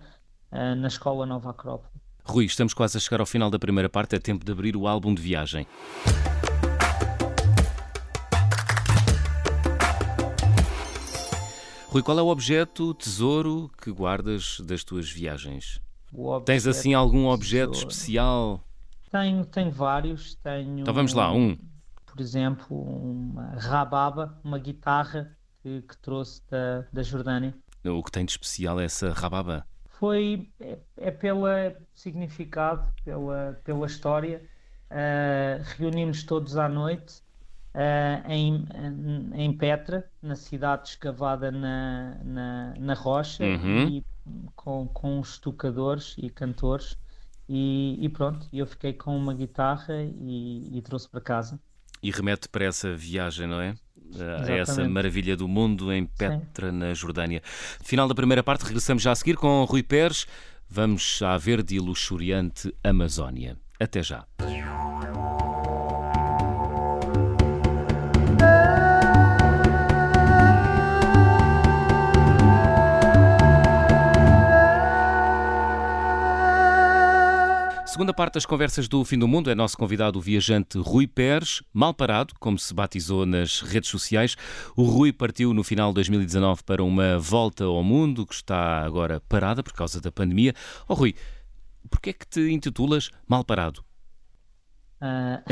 uh, 0.50 0.74
na 0.76 0.88
Escola 0.88 1.26
Nova 1.26 1.50
Acrópole. 1.50 1.92
Rui, 2.24 2.44
estamos 2.44 2.72
quase 2.72 2.96
a 2.96 3.00
chegar 3.00 3.20
ao 3.20 3.26
final 3.26 3.50
da 3.50 3.58
primeira 3.58 3.88
parte, 3.88 4.14
é 4.14 4.18
tempo 4.18 4.44
de 4.44 4.52
abrir 4.52 4.76
o 4.76 4.86
álbum 4.86 5.12
de 5.12 5.20
viagem. 5.20 5.66
Rui, 11.88 12.02
qual 12.02 12.18
é 12.18 12.22
o 12.22 12.28
objeto, 12.28 12.94
tesouro 12.94 13.70
que 13.82 13.90
guardas 13.90 14.60
das 14.60 14.82
tuas 14.82 15.10
viagens? 15.10 15.78
Tens 16.46 16.66
assim 16.66 16.94
algum 16.94 17.26
objeto 17.26 17.72
tesouro. 17.72 17.90
especial? 17.90 18.64
Tenho, 19.12 19.44
tenho 19.44 19.70
vários. 19.70 20.34
Tenho, 20.36 20.80
então 20.80 20.94
vamos 20.94 21.12
lá, 21.12 21.30
um. 21.30 21.56
Por 22.06 22.18
exemplo, 22.18 22.76
uma 22.76 23.54
rababa, 23.58 24.40
uma 24.42 24.58
guitarra 24.58 25.36
que, 25.62 25.82
que 25.82 25.96
trouxe 25.98 26.42
da, 26.50 26.86
da 26.90 27.02
Jordânia. 27.02 27.54
O 27.84 28.02
que 28.02 28.10
tem 28.10 28.24
de 28.24 28.32
especial 28.32 28.80
é 28.80 28.84
essa 28.84 29.12
rababa? 29.12 29.66
Foi, 29.86 30.48
é, 30.58 30.78
é 30.96 31.10
pela 31.10 31.76
significado, 31.94 32.88
pela, 33.04 33.60
pela 33.62 33.86
história. 33.86 34.42
Uh, 34.90 35.62
Reunimos 35.78 36.22
todos 36.24 36.56
à 36.56 36.68
noite 36.68 37.22
uh, 37.74 38.30
em, 38.30 38.66
em 39.34 39.56
Petra, 39.56 40.10
na 40.22 40.36
cidade 40.36 40.88
escavada 40.88 41.50
na, 41.50 42.18
na, 42.24 42.74
na 42.78 42.94
rocha, 42.94 43.44
uhum. 43.44 43.88
e 43.88 44.04
com, 44.56 44.86
com 44.88 45.20
os 45.20 45.38
tocadores 45.38 46.14
e 46.18 46.30
cantores 46.30 46.96
e, 47.48 47.98
e 48.00 48.08
pronto, 48.08 48.48
eu 48.52 48.66
fiquei 48.66 48.92
com 48.92 49.16
uma 49.16 49.34
guitarra 49.34 50.02
e, 50.02 50.78
e 50.78 50.82
trouxe 50.82 51.08
para 51.08 51.20
casa. 51.20 51.60
E 52.02 52.10
remete 52.10 52.48
para 52.48 52.64
essa 52.64 52.94
viagem, 52.94 53.46
não 53.46 53.60
é? 53.60 53.74
a 54.46 54.52
essa 54.52 54.86
maravilha 54.88 55.36
do 55.36 55.48
mundo 55.48 55.92
em 55.92 56.04
Petra, 56.04 56.70
Sim. 56.70 56.76
na 56.76 56.94
Jordânia. 56.94 57.42
Final 57.82 58.08
da 58.08 58.14
primeira 58.14 58.42
parte, 58.42 58.64
regressamos 58.64 59.02
já 59.02 59.12
a 59.12 59.14
seguir 59.14 59.36
com 59.36 59.64
Rui 59.64 59.82
Pérez. 59.82 60.26
Vamos 60.68 61.20
à 61.22 61.36
verde 61.36 61.76
e 61.76 61.80
luxuriante 61.80 62.74
Amazónia. 62.82 63.56
Até 63.78 64.02
já. 64.02 64.24
Segunda 77.92 78.14
parte 78.14 78.34
das 78.34 78.46
conversas 78.46 78.88
do 78.88 79.04
Fim 79.04 79.18
do 79.18 79.28
Mundo 79.28 79.50
é 79.50 79.54
nosso 79.54 79.76
convidado 79.76 80.18
o 80.18 80.22
viajante 80.22 80.78
Rui 80.78 81.06
Pérez, 81.06 81.62
mal 81.74 81.92
parado, 81.92 82.32
como 82.40 82.58
se 82.58 82.72
batizou 82.72 83.26
nas 83.26 83.60
redes 83.60 83.90
sociais. 83.90 84.34
O 84.74 84.84
Rui 84.84 85.12
partiu 85.12 85.52
no 85.52 85.62
final 85.62 85.90
de 85.90 85.96
2019 85.96 86.62
para 86.64 86.82
uma 86.82 87.18
volta 87.18 87.64
ao 87.64 87.84
mundo 87.84 88.26
que 88.26 88.32
está 88.32 88.82
agora 88.82 89.20
parada 89.28 89.62
por 89.62 89.74
causa 89.74 90.00
da 90.00 90.10
pandemia. 90.10 90.54
Oh 90.88 90.94
Rui, 90.94 91.14
porquê 91.90 92.08
é 92.08 92.12
que 92.14 92.26
te 92.26 92.40
intitulas 92.50 93.10
Mal 93.28 93.44
Parado? 93.44 93.84
Uh... 95.02 95.44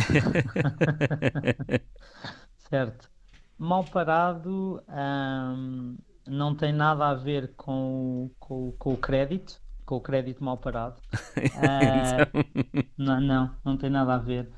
certo. 2.71 3.11
Mal 3.59 3.85
parado 3.85 4.83
um, 4.89 5.99
não 6.27 6.55
tem 6.55 6.73
nada 6.73 7.07
a 7.07 7.15
ver 7.15 7.53
com, 7.55 8.31
com, 8.39 8.73
com 8.79 8.95
o 8.95 8.97
crédito 8.97 9.61
com 9.91 9.97
o 9.97 10.01
crédito 10.01 10.45
mal 10.45 10.57
parado. 10.57 11.03
uh, 11.37 12.85
não, 12.97 13.21
não, 13.21 13.51
não 13.65 13.77
tem 13.77 13.91
nada 13.91 14.15
a 14.15 14.19
ver. 14.19 14.49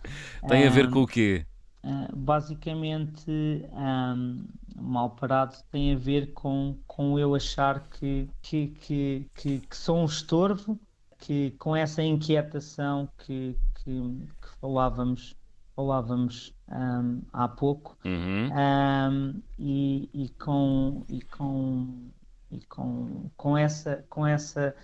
Tem 0.46 0.66
a 0.66 0.70
ver 0.70 0.90
com 0.90 1.00
o 1.00 1.06
quê? 1.06 1.46
Uh, 1.82 2.14
basicamente, 2.14 3.30
um, 3.72 4.44
mal 4.76 5.08
parado 5.10 5.56
tem 5.70 5.94
a 5.94 5.98
ver 5.98 6.34
com, 6.34 6.76
com 6.86 7.18
eu 7.18 7.34
achar 7.34 7.80
que, 7.88 8.28
que, 8.42 8.68
que, 8.68 9.30
que, 9.34 9.60
que 9.60 9.76
sou 9.76 10.02
um 10.02 10.04
estorvo, 10.04 10.78
que 11.18 11.52
com 11.52 11.74
essa 11.74 12.02
inquietação 12.02 13.08
que, 13.16 13.56
que, 13.76 13.90
que 13.90 14.48
falávamos, 14.60 15.34
falávamos 15.74 16.54
um, 16.68 17.22
há 17.32 17.48
pouco 17.48 17.96
uhum. 18.04 18.50
um, 18.52 19.42
e, 19.58 20.10
e, 20.12 20.28
com, 20.38 21.02
e, 21.08 21.22
com, 21.22 22.10
e 22.50 22.60
com, 22.66 23.30
com, 23.34 23.56
essa, 23.56 24.04
com 24.10 24.26
essa 24.26 24.74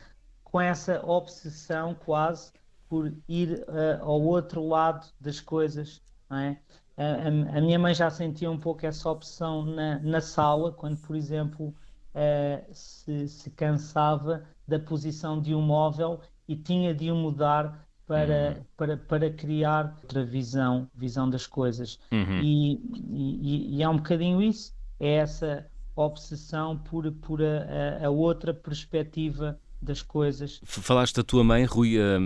com 0.51 0.61
essa 0.61 1.05
obsessão 1.05 1.95
quase 1.95 2.53
por 2.89 3.13
ir 3.29 3.65
uh, 3.69 4.03
ao 4.03 4.21
outro 4.23 4.67
lado 4.67 5.07
das 5.21 5.41
coisas. 5.41 6.01
É? 6.31 6.57
A, 6.97 7.59
a, 7.59 7.61
minha 7.61 7.79
mãe 7.79 7.95
já 7.95 8.11
sentia 8.11 8.51
um 8.51 8.59
pouco 8.59 8.85
essa 8.85 9.09
opção 9.11 9.65
na, 9.65 9.99
na 10.01 10.21
sala, 10.21 10.73
quando, 10.73 10.97
por 10.99 11.15
exemplo, 11.15 11.69
uh, 11.69 12.65
se, 12.73 13.29
se, 13.29 13.51
cansava 13.51 14.43
da 14.67 14.79
posição 14.79 15.41
de 15.41 15.55
um 15.55 15.63
móvel 15.63 16.21
e 16.47 16.57
tinha 16.57 16.95
de 16.95 17.11
o 17.11 17.15
mudar 17.15 17.87
para, 18.07 18.57
uhum. 18.57 18.65
para, 18.77 18.97
para 18.97 19.31
criar 19.31 19.95
outra 20.03 20.25
visão, 20.25 20.89
visão 20.95 21.29
das 21.29 21.47
coisas. 21.47 21.99
Uhum. 22.11 22.41
E, 22.43 22.75
e, 23.11 23.77
e, 23.77 23.83
é 23.83 23.89
um 23.89 23.97
bocadinho 23.97 24.41
isso, 24.41 24.75
é 24.99 25.17
essa 25.17 25.67
obsessão 25.95 26.79
por, 26.79 27.11
por 27.13 27.41
a, 27.43 28.07
a 28.07 28.11
outra 28.11 28.55
perspectiva 28.55 29.59
das 29.81 30.03
coisas. 30.03 30.61
Falaste 30.65 31.17
da 31.17 31.23
tua 31.23 31.45
mãe, 31.45 31.65
Rui. 31.65 31.97
Eh, 31.99 32.19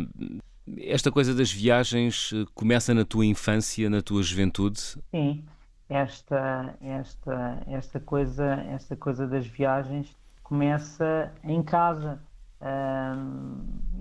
esta 0.79 1.11
coisa 1.11 1.35
das 1.35 1.51
viagens 1.51 2.31
eh, 2.35 2.45
começa 2.55 2.95
na 2.95 3.05
tua 3.05 3.27
infância, 3.27 3.91
na 3.91 4.01
tua 4.01 4.23
juventude? 4.23 4.81
Sim, 5.11 5.45
esta, 5.89 6.75
esta, 6.81 7.63
esta, 7.67 8.01
coisa, 8.01 8.55
esta 8.71 8.97
coisa 8.97 9.27
das 9.27 9.47
viagens 9.47 10.17
começa 10.43 11.33
em 11.45 11.63
casa. 11.63 12.21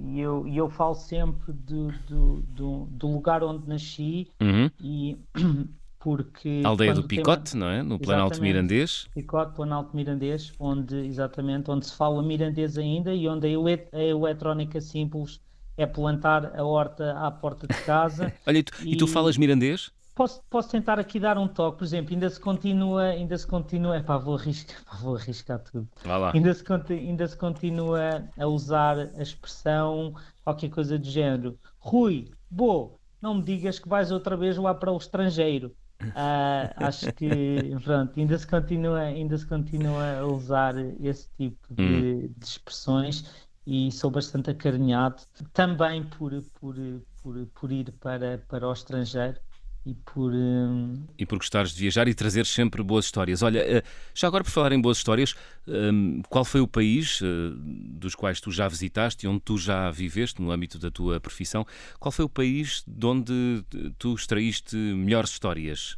e 0.03 0.19
eu, 0.19 0.47
eu 0.47 0.69
falo 0.69 0.93
sempre 0.93 1.51
do, 1.51 1.91
do, 2.07 2.41
do, 2.43 2.85
do 2.85 3.07
lugar 3.07 3.43
onde 3.43 3.67
nasci 3.67 4.29
uhum. 4.39 4.69
e 4.79 5.17
porque... 6.01 6.61
A 6.65 6.69
aldeia 6.69 6.93
do 6.93 7.03
Picote, 7.03 7.55
não 7.55 7.67
é? 7.67 7.83
No 7.83 7.99
Planalto 7.99 8.41
Mirandês. 8.41 9.07
Picote, 9.13 9.55
Planalto 9.55 9.95
Mirandês, 9.95 10.51
onde, 10.59 10.97
exatamente, 11.05 11.69
onde 11.69 11.85
se 11.85 11.95
fala 11.95 12.21
mirandês 12.23 12.77
ainda 12.77 13.13
e 13.13 13.27
onde 13.27 13.47
a, 13.47 13.97
a 13.97 14.03
eletrónica 14.03 14.81
simples 14.81 15.39
é 15.77 15.85
plantar 15.85 16.59
a 16.59 16.63
horta 16.63 17.13
à 17.17 17.29
porta 17.29 17.67
de 17.67 17.81
casa. 17.83 18.33
Olha, 18.45 18.57
e 18.57 18.63
tu, 18.63 18.73
e... 18.83 18.93
e 18.93 18.97
tu 18.97 19.07
falas 19.07 19.37
mirandês? 19.37 19.91
Posso, 20.15 20.41
posso 20.49 20.69
tentar 20.69 20.99
aqui 20.99 21.19
dar 21.19 21.37
um 21.37 21.47
toque, 21.47 21.77
por 21.77 21.85
exemplo, 21.85 22.13
ainda 22.13 22.29
se 22.29 22.39
continua, 22.39 23.03
ainda 23.03 23.37
se 23.37 23.47
continua, 23.47 23.97
epá, 23.97 24.17
vou 24.17 24.35
arriscar, 24.35 24.83
pá, 24.83 24.97
vou 25.01 25.15
arriscar 25.15 25.59
tudo. 25.59 25.87
Ainda 26.33 26.53
se, 26.53 26.63
ainda 26.89 27.27
se 27.27 27.37
continua 27.37 28.27
a 28.37 28.47
usar 28.47 28.97
a 28.97 29.21
expressão 29.21 30.13
qualquer 30.43 30.69
coisa 30.69 30.97
do 30.97 31.07
género. 31.07 31.57
Rui, 31.79 32.29
boa, 32.49 32.95
não 33.21 33.35
me 33.35 33.43
digas 33.43 33.79
que 33.79 33.87
vais 33.87 34.11
outra 34.11 34.35
vez 34.35 34.57
lá 34.57 34.73
para 34.73 34.91
o 34.91 34.97
estrangeiro. 34.97 35.73
Uh, 36.09 36.73
acho 36.77 37.11
que 37.13 37.71
pronto, 37.83 38.19
ainda 38.19 38.37
se 38.37 38.47
continua, 38.47 38.99
ainda 38.99 39.37
se 39.37 39.45
continua 39.45 40.19
a 40.19 40.25
usar 40.25 40.75
esse 40.99 41.29
tipo 41.37 41.73
de, 41.73 41.83
hum. 41.83 42.33
de 42.37 42.45
expressões 42.45 43.47
e 43.65 43.91
sou 43.91 44.09
bastante 44.09 44.49
acarinhado 44.49 45.21
também 45.53 46.03
por, 46.03 46.31
por, 46.59 46.75
por, 47.21 47.45
por 47.47 47.71
ir 47.71 47.91
para, 47.93 48.39
para 48.47 48.67
o 48.67 48.73
estrangeiro 48.73 49.39
e 49.85 49.95
por 49.95 50.31
um... 50.31 51.03
e 51.17 51.25
por 51.25 51.37
gostares 51.37 51.71
de 51.71 51.79
viajar 51.79 52.07
e 52.07 52.13
trazer 52.13 52.45
sempre 52.45 52.83
boas 52.83 53.05
histórias. 53.05 53.41
Olha, 53.41 53.59
eh, 53.59 53.83
já 54.13 54.27
agora 54.27 54.43
por 54.43 54.51
falar 54.51 54.71
em 54.71 54.79
boas 54.79 54.97
histórias, 54.97 55.33
hum, 55.67 56.21
qual 56.29 56.45
foi 56.45 56.61
o 56.61 56.67
país 56.67 57.19
eh, 57.23 57.25
dos 57.55 58.13
quais 58.13 58.39
tu 58.39 58.51
já 58.51 58.67
visitaste 58.67 59.25
e 59.25 59.29
onde 59.29 59.39
tu 59.39 59.57
já 59.57 59.89
viveste 59.89 60.41
no 60.41 60.51
âmbito 60.51 60.77
da 60.77 60.91
tua 60.91 61.19
profissão? 61.19 61.65
Qual 61.99 62.11
foi 62.11 62.25
o 62.25 62.29
país 62.29 62.83
de 62.85 63.05
onde 63.05 63.65
tu 63.97 64.13
extraíste 64.13 64.75
melhores 64.75 65.31
histórias? 65.31 65.97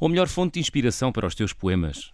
Ou 0.00 0.08
melhor 0.08 0.26
fonte 0.26 0.54
de 0.54 0.60
inspiração 0.60 1.12
para 1.12 1.26
os 1.26 1.36
teus 1.36 1.52
poemas? 1.52 2.12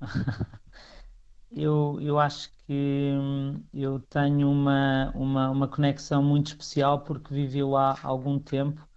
eu, 1.52 1.96
eu 2.00 2.18
acho 2.18 2.50
que 2.66 3.12
hum, 3.14 3.62
eu 3.72 4.00
tenho 4.00 4.50
uma, 4.50 5.12
uma, 5.14 5.50
uma 5.50 5.68
conexão 5.68 6.24
muito 6.24 6.48
especial 6.48 7.00
porque 7.02 7.32
vivi 7.32 7.62
lá 7.62 7.96
há 8.02 8.08
algum 8.08 8.36
tempo 8.40 8.87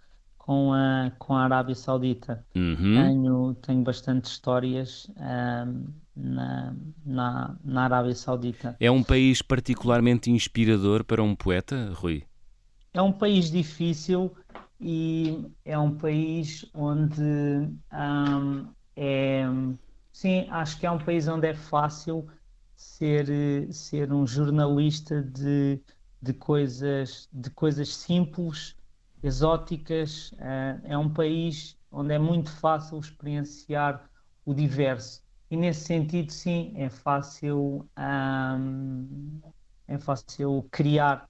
com 0.42 0.72
a, 0.72 1.12
com 1.18 1.34
a 1.34 1.44
Arábia 1.44 1.74
Saudita. 1.74 2.44
Uhum. 2.54 2.76
Tenho, 2.76 3.54
tenho 3.62 3.82
bastante 3.82 4.24
histórias 4.24 5.08
um, 5.16 5.84
na, 6.16 6.74
na, 7.06 7.56
na 7.64 7.84
Arábia 7.84 8.14
Saudita. 8.14 8.76
É 8.80 8.90
um 8.90 9.04
país 9.04 9.40
particularmente 9.40 10.32
inspirador 10.32 11.04
para 11.04 11.22
um 11.22 11.36
poeta, 11.36 11.92
Rui? 11.94 12.24
É 12.92 13.00
um 13.00 13.12
país 13.12 13.52
difícil 13.52 14.32
e 14.80 15.46
é 15.64 15.78
um 15.78 15.94
país 15.96 16.68
onde 16.74 17.22
um, 17.22 18.66
é, 18.96 19.44
sim, 20.12 20.46
acho 20.50 20.78
que 20.80 20.86
é 20.86 20.90
um 20.90 20.98
país 20.98 21.28
onde 21.28 21.46
é 21.46 21.54
fácil 21.54 22.26
ser, 22.74 23.28
ser 23.72 24.12
um 24.12 24.26
jornalista 24.26 25.22
de, 25.22 25.80
de, 26.20 26.32
coisas, 26.32 27.28
de 27.32 27.48
coisas 27.50 27.94
simples 27.94 28.74
exóticas. 29.22 30.32
Uh, 30.32 30.80
é 30.84 30.98
um 30.98 31.08
país 31.08 31.76
onde 31.90 32.14
é 32.14 32.18
muito 32.18 32.50
fácil 32.50 32.98
experienciar 32.98 34.08
o 34.44 34.54
diverso. 34.54 35.22
E 35.50 35.56
nesse 35.56 35.84
sentido, 35.84 36.32
sim, 36.32 36.72
é 36.76 36.88
fácil, 36.88 37.86
é 39.86 39.98
fácil 39.98 40.66
criar, 40.70 41.28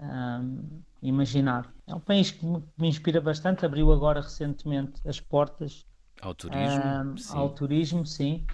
um, 0.00 0.82
imaginar. 1.00 1.72
É 1.86 1.94
um 1.94 2.00
país 2.00 2.32
que 2.32 2.44
me 2.44 2.88
inspira 2.88 3.20
bastante. 3.20 3.64
Abriu 3.64 3.92
agora 3.92 4.20
recentemente 4.20 5.00
as 5.06 5.20
portas 5.20 5.86
ao 6.20 6.34
turismo, 6.34 7.18
sim. 7.18 7.36
Ao 7.36 7.50
turismo, 7.50 8.04
sim. 8.04 8.44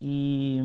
e 0.00 0.60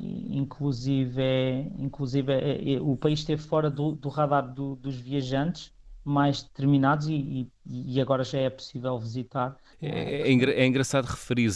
inclusive, 0.00 1.20
é, 1.22 1.70
inclusive 1.78 2.32
é, 2.32 2.74
é, 2.74 2.80
o 2.80 2.96
país 2.96 3.20
esteve 3.20 3.42
fora 3.42 3.70
do, 3.70 3.92
do 3.92 4.08
radar 4.08 4.52
do, 4.52 4.76
dos 4.76 4.96
viajantes 4.96 5.72
mais 6.04 6.42
determinados 6.42 7.08
e, 7.08 7.50
e, 7.68 8.00
agora 8.00 8.22
já 8.22 8.38
é 8.38 8.48
possível 8.48 8.96
visitar. 8.96 9.56
É, 9.82 10.22
é, 10.22 10.30
é 10.30 10.64
engraçado 10.64 11.04
referir 11.06 11.50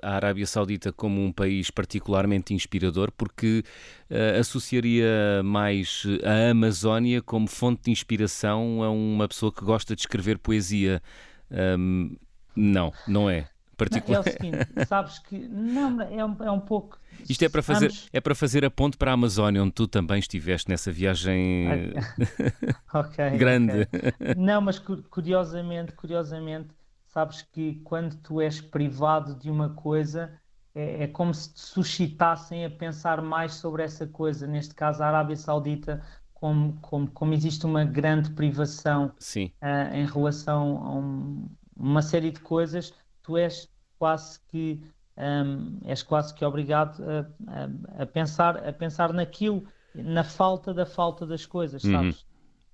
a 0.00 0.14
Arábia 0.14 0.46
Saudita 0.46 0.92
como 0.92 1.20
um 1.20 1.32
país 1.32 1.72
particularmente 1.72 2.54
inspirador, 2.54 3.10
porque 3.10 3.64
uh, 4.08 4.38
associaria 4.38 5.42
mais 5.44 6.04
a 6.22 6.50
Amazónia 6.50 7.20
como 7.20 7.48
fonte 7.48 7.82
de 7.86 7.90
inspiração 7.90 8.80
a 8.84 8.90
uma 8.90 9.26
pessoa 9.26 9.52
que 9.52 9.64
gosta 9.64 9.96
de 9.96 10.02
escrever 10.02 10.38
poesia. 10.38 11.02
Um, 11.50 12.16
não, 12.54 12.92
não 13.08 13.28
é 13.28 13.48
particular. 13.76 14.22
Não, 14.22 14.26
é 14.26 14.28
o 14.28 14.32
seguinte, 14.32 14.86
sabes 14.86 15.18
que 15.18 15.38
não, 15.48 16.00
é 16.02 16.24
um, 16.24 16.36
é 16.44 16.50
um 16.50 16.60
pouco. 16.60 16.98
Isto 17.28 17.44
é 17.44 17.48
para, 17.48 17.62
fazer, 17.62 17.92
é 18.12 18.20
para 18.20 18.34
fazer 18.34 18.64
a 18.64 18.70
ponte 18.70 18.96
para 18.96 19.10
a 19.10 19.14
Amazónia, 19.14 19.62
onde 19.62 19.72
tu 19.72 19.86
também 19.86 20.18
estiveste 20.18 20.68
nessa 20.68 20.90
viagem 20.92 21.92
okay, 22.94 23.30
grande. 23.36 23.82
Okay. 23.82 24.34
Não, 24.36 24.60
mas 24.60 24.78
curiosamente, 24.78 25.92
curiosamente, 25.92 26.68
sabes 27.06 27.42
que 27.42 27.80
quando 27.84 28.16
tu 28.16 28.40
és 28.40 28.60
privado 28.60 29.34
de 29.34 29.50
uma 29.50 29.70
coisa, 29.70 30.32
é, 30.74 31.04
é 31.04 31.06
como 31.06 31.32
se 31.32 31.54
te 31.54 31.60
suscitassem 31.60 32.64
a 32.64 32.70
pensar 32.70 33.22
mais 33.22 33.54
sobre 33.54 33.82
essa 33.82 34.06
coisa. 34.06 34.46
Neste 34.46 34.74
caso, 34.74 35.02
a 35.02 35.06
Arábia 35.06 35.36
Saudita 35.36 36.02
como, 36.34 36.78
como, 36.82 37.10
como, 37.10 37.32
existe 37.32 37.64
uma 37.64 37.82
grande 37.84 38.30
privação 38.30 39.06
uh, 39.06 39.94
em 39.94 40.04
relação 40.04 40.76
a 40.84 40.94
um, 40.94 41.48
uma 41.74 42.02
série 42.02 42.30
de 42.30 42.40
coisas, 42.40 42.92
tu 43.26 43.36
és 43.36 43.68
quase 43.98 44.40
que 44.48 44.80
um, 45.16 45.80
és 45.84 46.02
quase 46.02 46.32
que 46.32 46.44
obrigado 46.44 47.02
a, 47.02 47.26
a, 47.48 48.02
a, 48.02 48.06
pensar 48.06 48.56
a 48.66 48.72
pensar 48.72 49.12
naquilo 49.12 49.64
na 49.94 50.22
falta 50.22 50.72
da 50.72 50.86
falta 50.86 51.26
das 51.26 51.44
coisas, 51.44 51.82
uhum. 51.82 51.92
sabes? 51.92 52.26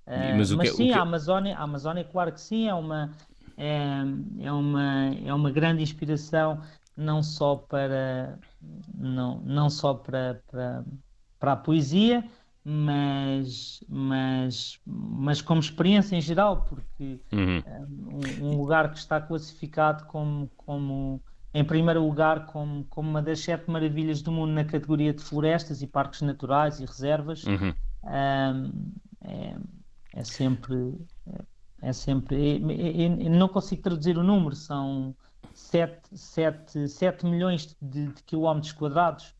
Uhum. 0.05 0.37
mas, 0.37 0.51
mas 0.51 0.69
que, 0.69 0.75
sim, 0.75 0.87
que... 0.87 0.93
a 0.93 1.01
Amazónia, 1.01 1.57
a 1.57 1.63
Amazónia, 1.63 2.03
claro 2.03 2.31
que 2.31 2.41
sim, 2.41 2.67
é 2.67 2.73
uma, 2.73 3.11
é, 3.57 4.01
é, 4.41 4.51
uma, 4.51 5.15
é 5.25 5.33
uma 5.33 5.49
grande 5.49 5.81
inspiração 5.81 6.61
não 6.95 7.23
só 7.23 7.55
para 7.55 8.37
não, 8.93 9.39
não 9.41 9.69
só 9.69 9.93
para, 9.93 10.41
para, 10.51 10.85
para 11.39 11.53
a 11.53 11.57
poesia, 11.57 12.23
mas, 12.65 13.83
mas, 13.89 14.79
mas 14.85 15.41
como 15.41 15.59
experiência 15.59 16.15
em 16.15 16.21
geral, 16.21 16.65
porque 16.69 17.19
uhum. 17.31 17.61
um, 18.41 18.45
um, 18.47 18.57
lugar 18.57 18.91
que 18.91 18.97
está 18.97 19.19
classificado 19.19 20.05
como, 20.05 20.49
como 20.55 21.21
em 21.53 21.63
primeiro 21.63 22.05
lugar 22.05 22.45
como, 22.45 22.85
como 22.85 23.09
uma 23.09 23.21
das 23.21 23.41
sete 23.41 23.69
maravilhas 23.69 24.21
do 24.21 24.31
mundo 24.31 24.53
na 24.53 24.63
categoria 24.63 25.13
de 25.13 25.21
florestas 25.21 25.81
e 25.81 25.87
parques 25.87 26.21
naturais 26.21 26.79
e 26.79 26.85
reservas, 26.85 27.43
uhum. 27.43 27.73
um, 28.03 28.93
é, 29.25 29.55
é, 30.13 30.23
sempre 30.23 30.93
é 31.81 31.91
sempre 31.91 32.59
não 33.29 33.49
consigo 33.49 33.81
traduzir 33.81 34.17
o 34.17 34.23
número, 34.23 34.55
são 34.55 35.13
7, 35.53 36.17
7, 36.17 36.87
7 36.87 37.25
milhões 37.25 37.75
de, 37.81 38.07
de 38.07 38.23
quilómetros 38.23 38.71
quadrados 38.71 39.35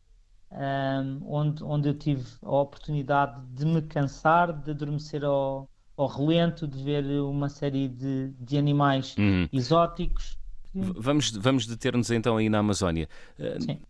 um, 0.53 1.21
onde, 1.25 1.63
onde 1.63 1.89
eu 1.89 1.93
tive 1.93 2.25
a 2.43 2.51
oportunidade 2.51 3.41
de 3.53 3.65
me 3.65 3.81
cansar, 3.81 4.53
de 4.53 4.71
adormecer 4.71 5.23
ao, 5.23 5.67
ao 5.97 6.07
relento, 6.07 6.67
de 6.67 6.83
ver 6.83 7.03
uma 7.21 7.49
série 7.49 7.87
de, 7.87 8.29
de 8.39 8.57
animais 8.57 9.15
uhum. 9.17 9.47
exóticos. 9.51 10.37
Vamos, 10.75 11.29
vamos 11.31 11.67
deter-nos 11.67 12.09
então 12.09 12.35
aí 12.35 12.49
na 12.49 12.57
Amazónia. 12.57 13.07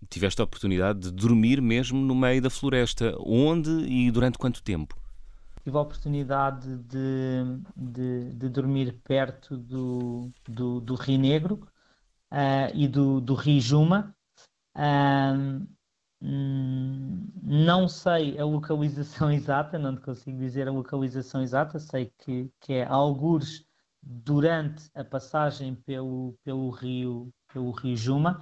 Tiveste 0.10 0.42
a 0.42 0.44
oportunidade 0.44 1.00
de 1.00 1.12
dormir 1.12 1.62
mesmo 1.62 2.00
no 2.00 2.14
meio 2.14 2.42
da 2.42 2.50
floresta. 2.50 3.16
Onde 3.20 3.70
e 3.70 4.12
durante 4.12 4.38
quanto 4.38 4.62
tempo? 4.62 4.98
Tive 5.64 5.78
a 5.78 5.80
oportunidade 5.80 6.76
de, 6.78 7.62
de, 7.74 8.34
de 8.34 8.50
dormir 8.50 9.00
perto 9.06 9.56
do, 9.56 10.30
do, 10.46 10.82
do 10.82 10.96
Rio 10.96 11.18
Negro 11.18 11.66
uh, 12.34 12.70
e 12.74 12.86
do, 12.86 13.22
do 13.22 13.34
Rio 13.34 13.62
Juma. 13.62 14.14
Uh, 14.76 15.66
Hum, 16.26 17.28
não 17.44 17.86
sei 17.90 18.40
a 18.40 18.46
localização 18.46 19.30
exata, 19.34 19.78
não 19.78 19.98
consigo 19.98 20.38
dizer 20.38 20.70
a 20.70 20.72
localização 20.72 21.42
exata, 21.44 21.80
sei 21.80 22.14
que, 22.18 22.50
que 22.62 22.74
é 22.74 22.86
algures 22.86 23.66
durante 24.02 24.90
a 24.96 25.04
passagem 25.04 25.76
pelo, 25.76 26.34
pelo, 26.42 26.70
rio, 26.70 27.30
pelo 27.52 27.72
rio 27.72 27.98
Juma. 27.98 28.42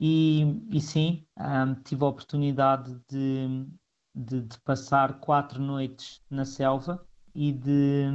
E, 0.00 0.60
e 0.68 0.80
sim, 0.80 1.24
um, 1.38 1.74
tive 1.76 2.02
a 2.04 2.08
oportunidade 2.08 3.00
de, 3.08 3.68
de, 4.12 4.40
de, 4.42 4.58
passar 4.62 5.20
quatro 5.20 5.62
noites 5.62 6.20
na 6.28 6.44
selva 6.44 7.06
e 7.32 7.52
de, 7.52 8.06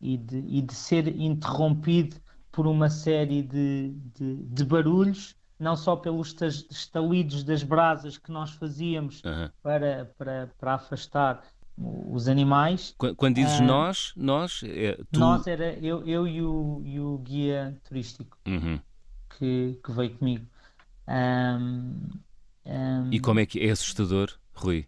e 0.00 0.16
de, 0.16 0.38
e 0.38 0.62
de 0.62 0.74
ser 0.74 1.08
interrompido 1.08 2.16
por 2.50 2.66
uma 2.66 2.88
série 2.88 3.42
de, 3.42 3.90
de, 4.14 4.36
de 4.44 4.64
barulhos 4.64 5.36
não 5.60 5.76
só 5.76 5.94
pelos 5.94 6.34
estalidos 6.70 7.44
das 7.44 7.62
brasas 7.62 8.16
que 8.16 8.32
nós 8.32 8.50
fazíamos 8.52 9.22
uhum. 9.22 9.50
para, 9.62 10.10
para, 10.16 10.50
para 10.58 10.74
afastar 10.74 11.44
os 11.76 12.28
animais. 12.28 12.94
Quando 13.16 13.36
dizes 13.36 13.60
uh, 13.60 13.64
nós, 13.64 14.12
nós 14.16 14.62
é 14.64 14.98
tu... 15.12 15.20
Nós 15.20 15.46
era 15.46 15.74
eu, 15.74 16.06
eu 16.06 16.26
e, 16.26 16.42
o, 16.42 16.82
e 16.84 16.98
o 16.98 17.18
guia 17.18 17.78
turístico 17.84 18.36
uhum. 18.46 18.80
que, 19.38 19.78
que 19.84 19.92
veio 19.92 20.16
comigo. 20.16 20.46
Um, 21.06 22.08
um... 22.66 23.10
E 23.12 23.20
como 23.20 23.40
é 23.40 23.46
que 23.46 23.60
é 23.60 23.70
assustador, 23.70 24.30
Rui? 24.54 24.86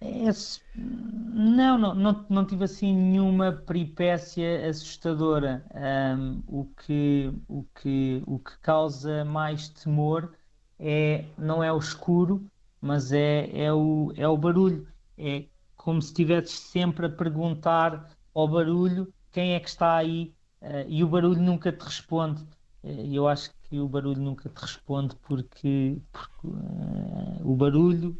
É, 0.00 0.30
não, 0.76 1.76
não, 1.76 1.94
não, 1.94 2.26
não 2.28 2.46
tive 2.46 2.64
assim 2.64 2.94
nenhuma 2.94 3.52
peripécia 3.52 4.68
assustadora. 4.68 5.64
Um, 5.74 6.42
o, 6.46 6.64
que, 6.66 7.32
o, 7.48 7.64
que, 7.74 8.22
o 8.26 8.38
que 8.38 8.56
causa 8.60 9.24
mais 9.24 9.68
temor 9.68 10.32
é, 10.78 11.24
não 11.36 11.62
é 11.62 11.72
o 11.72 11.78
escuro, 11.78 12.48
mas 12.80 13.12
é, 13.12 13.50
é, 13.52 13.72
o, 13.72 14.12
é 14.16 14.28
o 14.28 14.36
barulho. 14.36 14.86
É 15.16 15.46
como 15.76 16.00
se 16.00 16.08
estivesses 16.08 16.58
sempre 16.58 17.06
a 17.06 17.10
perguntar 17.10 18.10
ao 18.32 18.46
barulho 18.46 19.12
quem 19.32 19.54
é 19.54 19.60
que 19.60 19.68
está 19.68 19.96
aí 19.96 20.32
uh, 20.62 20.86
e 20.86 21.02
o 21.02 21.08
barulho 21.08 21.40
nunca 21.40 21.72
te 21.72 21.82
responde. 21.82 22.42
Uh, 22.84 23.12
eu 23.12 23.26
acho 23.26 23.50
que 23.64 23.80
o 23.80 23.88
barulho 23.88 24.20
nunca 24.20 24.48
te 24.48 24.60
responde 24.60 25.16
porque, 25.16 26.00
porque 26.12 26.46
uh, 26.46 27.40
o 27.42 27.56
barulho 27.56 28.16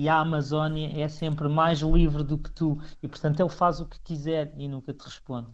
e 0.00 0.08
a 0.08 0.20
Amazónia 0.20 0.90
é 0.98 1.08
sempre 1.08 1.46
mais 1.46 1.80
livre 1.80 2.24
do 2.24 2.38
que 2.38 2.50
tu 2.50 2.80
e 3.02 3.06
portanto 3.06 3.38
ele 3.38 3.50
faz 3.50 3.80
o 3.80 3.86
que 3.86 4.00
quiser 4.00 4.50
e 4.56 4.66
nunca 4.66 4.94
te 4.94 5.04
responde 5.04 5.50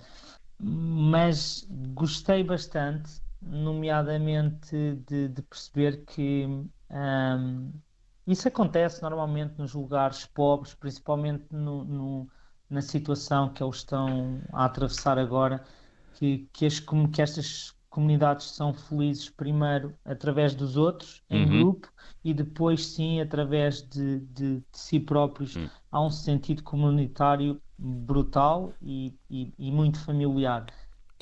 mas 0.60 1.66
gostei 1.92 2.44
bastante 2.44 3.20
nomeadamente 3.42 5.02
de, 5.04 5.28
de 5.28 5.42
perceber 5.42 6.04
que 6.04 6.46
um, 6.46 7.72
isso 8.24 8.46
acontece 8.46 9.02
normalmente 9.02 9.58
nos 9.58 9.74
lugares 9.74 10.24
pobres 10.26 10.74
principalmente 10.74 11.46
no, 11.50 11.84
no, 11.84 12.30
na 12.70 12.80
situação 12.80 13.48
que 13.48 13.64
eles 13.64 13.78
estão 13.78 14.40
a 14.52 14.64
atravessar 14.66 15.18
agora 15.18 15.64
que, 16.14 16.48
que, 16.52 16.66
as, 16.66 16.78
que 16.78 17.20
estas 17.20 17.74
comunidades 17.90 18.50
são 18.50 18.72
felizes 18.72 19.28
primeiro 19.28 19.94
através 20.04 20.54
dos 20.54 20.76
outros, 20.76 21.22
em 21.30 21.44
uhum. 21.44 21.58
grupo, 21.58 21.92
e 22.26 22.34
depois 22.34 22.84
sim 22.84 23.20
através 23.20 23.80
de, 23.82 24.18
de, 24.18 24.56
de 24.56 24.64
si 24.72 24.98
próprios. 24.98 25.54
Uhum. 25.54 25.70
Há 25.92 26.04
um 26.04 26.10
sentido 26.10 26.60
comunitário 26.64 27.62
brutal 27.78 28.74
e, 28.82 29.14
e, 29.30 29.54
e 29.56 29.70
muito 29.70 30.00
familiar. 30.00 30.66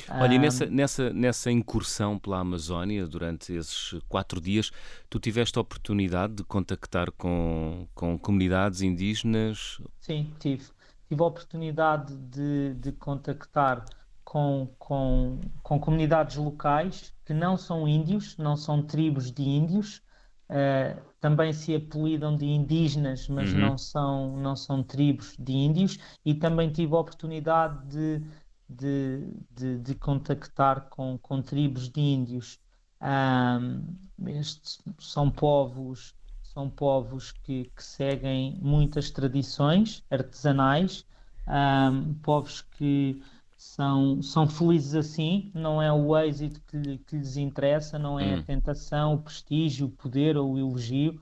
Olha, 0.09 0.35
e 0.35 0.38
nessa, 0.38 0.64
nessa, 0.64 1.12
nessa 1.12 1.51
incursão 1.53 2.19
pela 2.19 2.38
Amazónia, 2.38 3.07
durante 3.07 3.53
esses 3.53 4.01
quatro 4.09 4.40
dias, 4.40 4.71
tu 5.11 5.21
tiveste 5.21 5.59
a 5.59 5.61
oportunidade 5.61 6.37
de 6.37 6.45
contactar 6.45 7.12
com, 7.12 7.87
com 7.95 8.19
comunidades 8.19 8.81
indígenas? 8.81 9.83
Sim, 10.01 10.33
tive. 10.40 10.64
Tive 11.07 11.23
a 11.23 11.27
oportunidade 11.27 12.17
de, 12.17 12.75
de 12.75 12.93
contactar 12.93 13.85
com, 14.25 14.75
com, 14.79 15.38
com 15.62 15.79
comunidades 15.79 16.37
locais 16.37 17.12
que 17.27 17.35
não 17.35 17.59
são 17.59 17.87
índios, 17.87 18.38
não 18.38 18.57
são 18.57 18.83
tribos 18.83 19.31
de 19.31 19.43
índios, 19.43 20.01
uh, 20.50 21.00
também 21.20 21.52
se 21.52 21.74
apelidam 21.74 22.37
de 22.37 22.46
indígenas, 22.46 23.28
mas 23.28 23.52
uhum. 23.52 23.61
não, 23.61 23.78
são, 23.78 24.37
não 24.37 24.57
são 24.57 24.83
tribos 24.83 25.37
de 25.38 25.52
índios, 25.52 25.98
e 26.24 26.35
também 26.35 26.70
tive 26.70 26.94
a 26.94 26.98
oportunidade 26.98 27.87
de, 27.88 28.22
de, 28.68 29.28
de, 29.50 29.78
de 29.78 29.94
contactar 29.94 30.88
com, 30.88 31.18
com 31.18 31.40
tribos 31.42 31.88
de 31.88 32.00
índios. 32.00 32.59
Um, 33.00 33.96
estes 34.26 34.80
são 34.98 35.30
povos 35.30 36.14
são 36.54 36.70
povos 36.70 37.33
que, 37.33 37.64
que 37.76 37.83
seguem 37.83 38.57
muitas 38.62 39.11
tradições 39.11 40.04
artesanais, 40.09 41.04
um, 41.48 42.14
povos 42.14 42.62
que 42.62 43.20
são, 43.64 44.22
são 44.22 44.46
felizes 44.46 44.94
assim, 44.94 45.50
não 45.55 45.81
é 45.81 45.90
o 45.90 46.16
êxito 46.18 46.61
que, 46.66 46.98
que 46.98 47.16
lhes 47.16 47.38
interessa, 47.38 47.98
não 47.98 48.20
é 48.20 48.37
hum. 48.37 48.38
a 48.38 48.42
tentação, 48.42 49.14
o 49.14 49.18
prestígio, 49.18 49.87
o 49.87 49.90
poder 49.90 50.37
ou 50.37 50.53
o 50.53 50.59
elogio. 50.59 51.18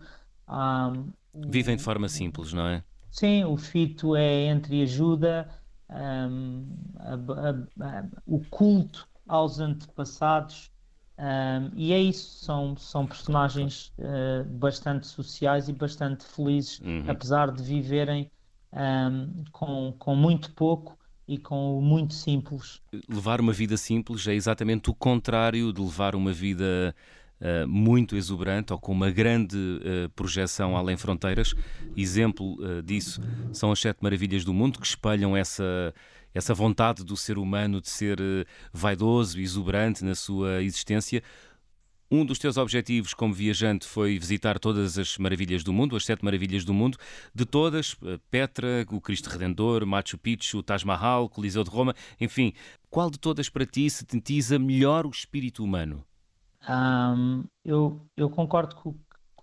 Vivem 1.32 1.76
de 1.76 1.82
forma 1.82 2.08
simples, 2.08 2.52
não 2.52 2.66
é? 2.66 2.82
Sim, 3.10 3.44
o 3.44 3.56
fito 3.56 4.16
é 4.16 4.46
entre 4.46 4.82
ajuda, 4.82 5.48
um, 5.88 6.66
a, 6.96 7.14
a, 7.14 7.98
a, 8.00 8.04
o 8.26 8.40
culto 8.50 9.08
aos 9.26 9.60
antepassados, 9.60 10.70
um, 11.18 11.70
e 11.76 11.92
é 11.92 12.00
isso, 12.00 12.44
são, 12.44 12.76
são 12.76 13.06
personagens 13.06 13.92
uh, 13.98 14.44
bastante 14.58 15.06
sociais 15.06 15.68
e 15.68 15.72
bastante 15.72 16.24
felizes, 16.24 16.80
uhum. 16.80 17.04
apesar 17.06 17.52
de 17.52 17.62
viverem 17.62 18.30
um, 18.72 19.44
com, 19.52 19.94
com 19.96 20.16
muito 20.16 20.52
pouco 20.52 20.98
e 21.26 21.38
com 21.38 21.78
o 21.78 21.80
muito 21.80 22.14
simples. 22.14 22.80
Levar 23.08 23.40
uma 23.40 23.52
vida 23.52 23.76
simples 23.76 24.26
é 24.26 24.34
exatamente 24.34 24.90
o 24.90 24.94
contrário 24.94 25.72
de 25.72 25.80
levar 25.80 26.14
uma 26.14 26.32
vida 26.32 26.94
uh, 27.40 27.68
muito 27.68 28.16
exuberante 28.16 28.72
ou 28.72 28.78
com 28.78 28.92
uma 28.92 29.10
grande 29.10 29.56
uh, 29.56 30.08
projeção 30.10 30.76
além 30.76 30.96
fronteiras. 30.96 31.54
Exemplo 31.96 32.56
uh, 32.60 32.82
disso 32.82 33.20
são 33.52 33.72
as 33.72 33.80
Sete 33.80 33.98
Maravilhas 34.02 34.44
do 34.44 34.52
Mundo, 34.52 34.78
que 34.78 34.86
espelham 34.86 35.36
essa, 35.36 35.94
essa 36.34 36.54
vontade 36.54 37.04
do 37.04 37.16
ser 37.16 37.38
humano 37.38 37.80
de 37.80 37.90
ser 37.90 38.18
vaidoso 38.72 39.40
exuberante 39.40 40.04
na 40.04 40.14
sua 40.14 40.62
existência. 40.62 41.22
Um 42.14 42.26
dos 42.26 42.38
teus 42.38 42.58
objetivos 42.58 43.14
como 43.14 43.32
viajante 43.32 43.86
foi 43.86 44.18
visitar 44.18 44.58
todas 44.58 44.98
as 44.98 45.16
maravilhas 45.16 45.64
do 45.64 45.72
mundo, 45.72 45.96
as 45.96 46.04
sete 46.04 46.22
maravilhas 46.22 46.62
do 46.62 46.74
mundo. 46.74 46.98
De 47.34 47.46
todas, 47.46 47.96
eh, 48.04 48.20
Petra, 48.30 48.86
o 48.90 49.00
Cristo 49.00 49.30
Redentor, 49.30 49.86
Machu 49.86 50.18
Picchu, 50.18 50.58
o 50.58 50.62
Taj 50.62 50.84
Mahal, 50.84 51.24
o 51.24 51.28
Coliseu 51.30 51.64
de 51.64 51.70
Roma, 51.70 51.94
enfim, 52.20 52.52
qual 52.90 53.10
de 53.10 53.18
todas 53.18 53.48
para 53.48 53.64
ti 53.64 53.88
sintetiza 53.88 54.58
melhor 54.58 55.06
o 55.06 55.08
espírito 55.08 55.64
humano? 55.64 56.04
Um, 56.68 57.44
eu, 57.64 58.06
eu 58.14 58.28
concordo 58.28 58.76
com, 58.76 58.94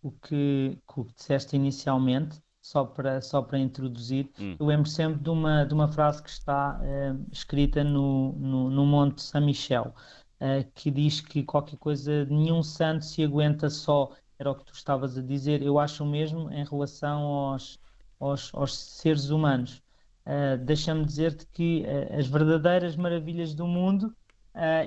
o 0.03 0.11
que, 0.11 0.77
com 0.85 1.01
o 1.01 1.05
que 1.05 1.15
disseste 1.15 1.55
inicialmente 1.55 2.39
só 2.61 2.85
para, 2.85 3.19
só 3.19 3.41
para 3.41 3.57
introduzir, 3.57 4.29
hum. 4.39 4.55
eu 4.59 4.65
lembro 4.67 4.87
sempre 4.87 5.19
de 5.23 5.29
uma, 5.29 5.63
de 5.63 5.73
uma 5.73 5.87
frase 5.87 6.21
que 6.21 6.29
está 6.29 6.79
uh, 6.79 7.25
escrita 7.31 7.83
no, 7.83 8.33
no, 8.33 8.69
no, 8.69 8.85
Monte 8.85 9.23
São 9.23 9.43
Michel, 9.43 9.93
uh, 10.41 10.69
que 10.73 10.91
diz 10.91 11.21
que 11.21 11.43
qualquer 11.43 11.77
coisa, 11.77 12.25
nenhum 12.25 12.63
santo 12.63 13.05
se 13.05 13.23
aguenta 13.23 13.69
só, 13.69 14.11
era 14.37 14.51
o 14.51 14.55
que 14.55 14.65
tu 14.65 14.73
estavas 14.73 15.17
a 15.17 15.21
dizer, 15.21 15.61
eu 15.61 15.79
acho 15.79 16.03
o 16.03 16.07
mesmo 16.07 16.51
em 16.51 16.63
relação 16.65 17.21
aos, 17.21 17.79
aos, 18.19 18.53
aos 18.53 18.77
seres 18.77 19.29
humanos. 19.29 19.81
Uh, 20.25 20.63
Deixa-me 20.63 21.05
dizer-te 21.05 21.47
que 21.47 21.85
as 22.17 22.27
verdadeiras 22.27 22.95
maravilhas 22.95 23.53
do 23.55 23.65
mundo, 23.67 24.15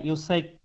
eu 0.05 0.17
sei 0.17 0.43
que 0.43 0.61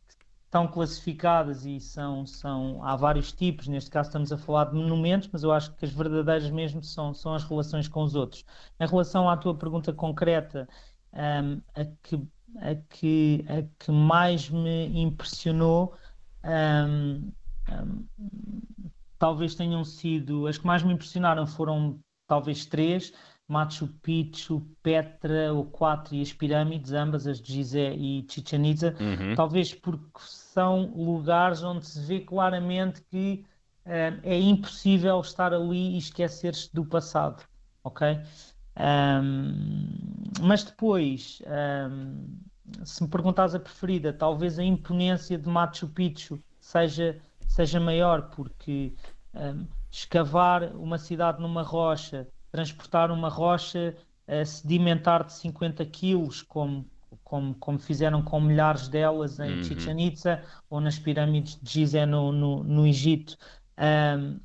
estão 0.45 0.67
classificadas 0.67 1.65
e 1.65 1.79
são, 1.79 2.25
são 2.25 2.83
há 2.83 2.95
vários 2.95 3.31
tipos, 3.33 3.67
neste 3.67 3.89
caso 3.89 4.09
estamos 4.09 4.31
a 4.31 4.37
falar 4.37 4.65
de 4.65 4.75
monumentos, 4.75 5.29
mas 5.31 5.43
eu 5.43 5.51
acho 5.51 5.73
que 5.75 5.85
as 5.85 5.91
verdadeiras 5.91 6.49
mesmo 6.49 6.83
são, 6.83 7.13
são 7.13 7.33
as 7.33 7.43
relações 7.43 7.87
com 7.87 8.01
os 8.03 8.15
outros. 8.15 8.45
Em 8.79 8.87
relação 8.87 9.29
à 9.29 9.35
tua 9.37 9.55
pergunta 9.57 9.91
concreta, 9.93 10.67
um, 11.13 11.61
a, 11.75 11.85
que, 12.01 12.21
a, 12.61 12.75
que, 12.89 13.45
a 13.47 13.63
que 13.83 13.91
mais 13.91 14.49
me 14.49 15.01
impressionou 15.01 15.93
um, 16.43 17.31
um, 17.69 18.05
talvez 19.19 19.55
tenham 19.55 19.83
sido, 19.83 20.47
as 20.47 20.57
que 20.57 20.65
mais 20.65 20.83
me 20.83 20.93
impressionaram 20.93 21.45
foram 21.45 21.99
talvez 22.27 22.65
três, 22.65 23.13
Machu 23.47 23.87
Picchu, 24.01 24.61
Petra, 24.83 25.53
o 25.53 25.63
Quatro 25.63 26.13
e 26.15 26.21
as 26.21 26.33
pirâmides, 26.33 26.91
ambas 26.91 27.25
as 27.25 27.41
de 27.41 27.53
Gizé 27.53 27.93
e 27.95 28.25
Chichen 28.29 28.69
Itza, 28.69 28.93
uhum. 28.99 29.35
talvez 29.35 29.73
porque 29.73 30.19
são 30.19 30.91
lugares 30.95 31.63
onde 31.63 31.85
se 31.85 31.99
vê 32.01 32.19
claramente 32.19 33.01
que 33.09 33.45
uh, 33.85 34.19
é 34.23 34.37
impossível 34.37 35.19
estar 35.21 35.53
ali 35.53 35.95
e 35.95 35.97
esquecer-se 35.97 36.73
do 36.73 36.85
passado, 36.85 37.43
ok? 37.83 38.19
Um, 38.79 39.97
mas 40.41 40.63
depois, 40.63 41.41
um, 41.89 42.37
se 42.85 43.03
me 43.03 43.09
perguntares 43.09 43.55
a 43.55 43.59
preferida, 43.59 44.13
talvez 44.13 44.59
a 44.59 44.63
imponência 44.63 45.37
de 45.37 45.49
Machu 45.49 45.87
Picchu 45.87 46.39
seja, 46.59 47.17
seja 47.47 47.79
maior, 47.79 48.29
porque 48.29 48.93
um, 49.33 49.65
escavar 49.91 50.75
uma 50.75 50.97
cidade 50.97 51.41
numa 51.41 51.63
rocha 51.63 52.27
transportar 52.51 53.11
uma 53.11 53.29
rocha 53.29 53.95
uh, 54.27 54.45
sedimentar 54.45 55.23
de 55.23 55.33
50 55.33 55.85
quilos, 55.85 56.41
como, 56.41 56.85
como, 57.23 57.53
como 57.55 57.79
fizeram 57.79 58.21
com 58.21 58.39
milhares 58.39 58.87
delas 58.87 59.39
em 59.39 59.57
uhum. 59.57 59.63
Chichen 59.63 60.07
Itza 60.07 60.43
ou 60.69 60.81
nas 60.81 60.97
pirâmides 60.97 61.59
de 61.61 61.71
Gizé 61.71 62.05
no, 62.05 62.31
no, 62.31 62.63
no 62.63 62.87
Egito. 62.87 63.37
Um, 63.77 64.39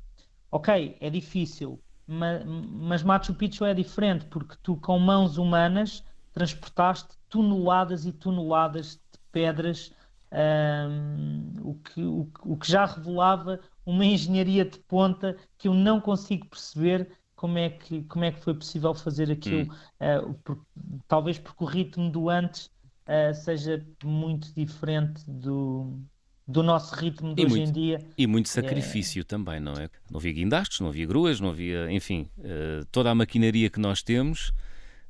ok, 0.51 0.97
é 0.99 1.09
difícil, 1.09 1.79
mas, 2.07 2.43
mas 2.45 3.03
Machu 3.03 3.33
Picchu 3.33 3.65
é 3.65 3.73
diferente, 3.73 4.25
porque 4.25 4.55
tu 4.61 4.75
com 4.77 4.99
mãos 4.99 5.37
humanas 5.37 6.03
transportaste 6.33 7.15
toneladas 7.29 8.05
e 8.05 8.11
toneladas 8.11 8.95
de 9.11 9.19
pedras, 9.31 9.93
um, 10.31 11.51
o, 11.61 11.75
que, 11.75 12.03
o, 12.03 12.29
o 12.43 12.57
que 12.57 12.71
já 12.71 12.85
revelava 12.85 13.59
uma 13.85 14.05
engenharia 14.05 14.65
de 14.65 14.79
ponta 14.79 15.37
que 15.57 15.67
eu 15.67 15.73
não 15.73 16.01
consigo 16.01 16.47
perceber 16.47 17.17
como 17.35 17.57
é 17.57 17.69
que, 17.69 18.03
como 18.03 18.23
é 18.23 18.31
que 18.31 18.39
foi 18.39 18.53
possível 18.53 18.93
fazer 18.93 19.29
aquilo, 19.29 19.71
hum. 19.71 20.29
uh, 20.29 20.33
por, 20.43 20.65
talvez 21.07 21.37
porque 21.37 21.63
o 21.63 21.67
ritmo 21.67 22.09
do 22.09 22.29
antes 22.29 22.67
uh, 23.07 23.33
seja 23.33 23.85
muito 24.03 24.53
diferente 24.55 25.23
do, 25.29 25.99
do 26.47 26.61
nosso 26.61 26.95
ritmo 26.95 27.33
de 27.33 27.41
e 27.41 27.45
hoje 27.45 27.55
muito, 27.55 27.69
em 27.69 27.73
dia. 27.73 27.99
E 28.17 28.27
muito 28.27 28.49
sacrifício 28.49 29.21
é... 29.21 29.23
também, 29.23 29.59
não 29.59 29.73
é? 29.73 29.89
Não 30.09 30.19
havia 30.19 30.33
guindastes, 30.33 30.79
não 30.79 30.89
havia 30.89 31.05
gruas, 31.05 31.39
não 31.39 31.49
havia, 31.49 31.91
enfim, 31.91 32.27
uh, 32.39 32.85
toda 32.91 33.09
a 33.09 33.15
maquinaria 33.15 33.69
que 33.69 33.79
nós 33.79 34.03
temos 34.03 34.53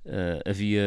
Uh, 0.05 0.49
havia, 0.49 0.83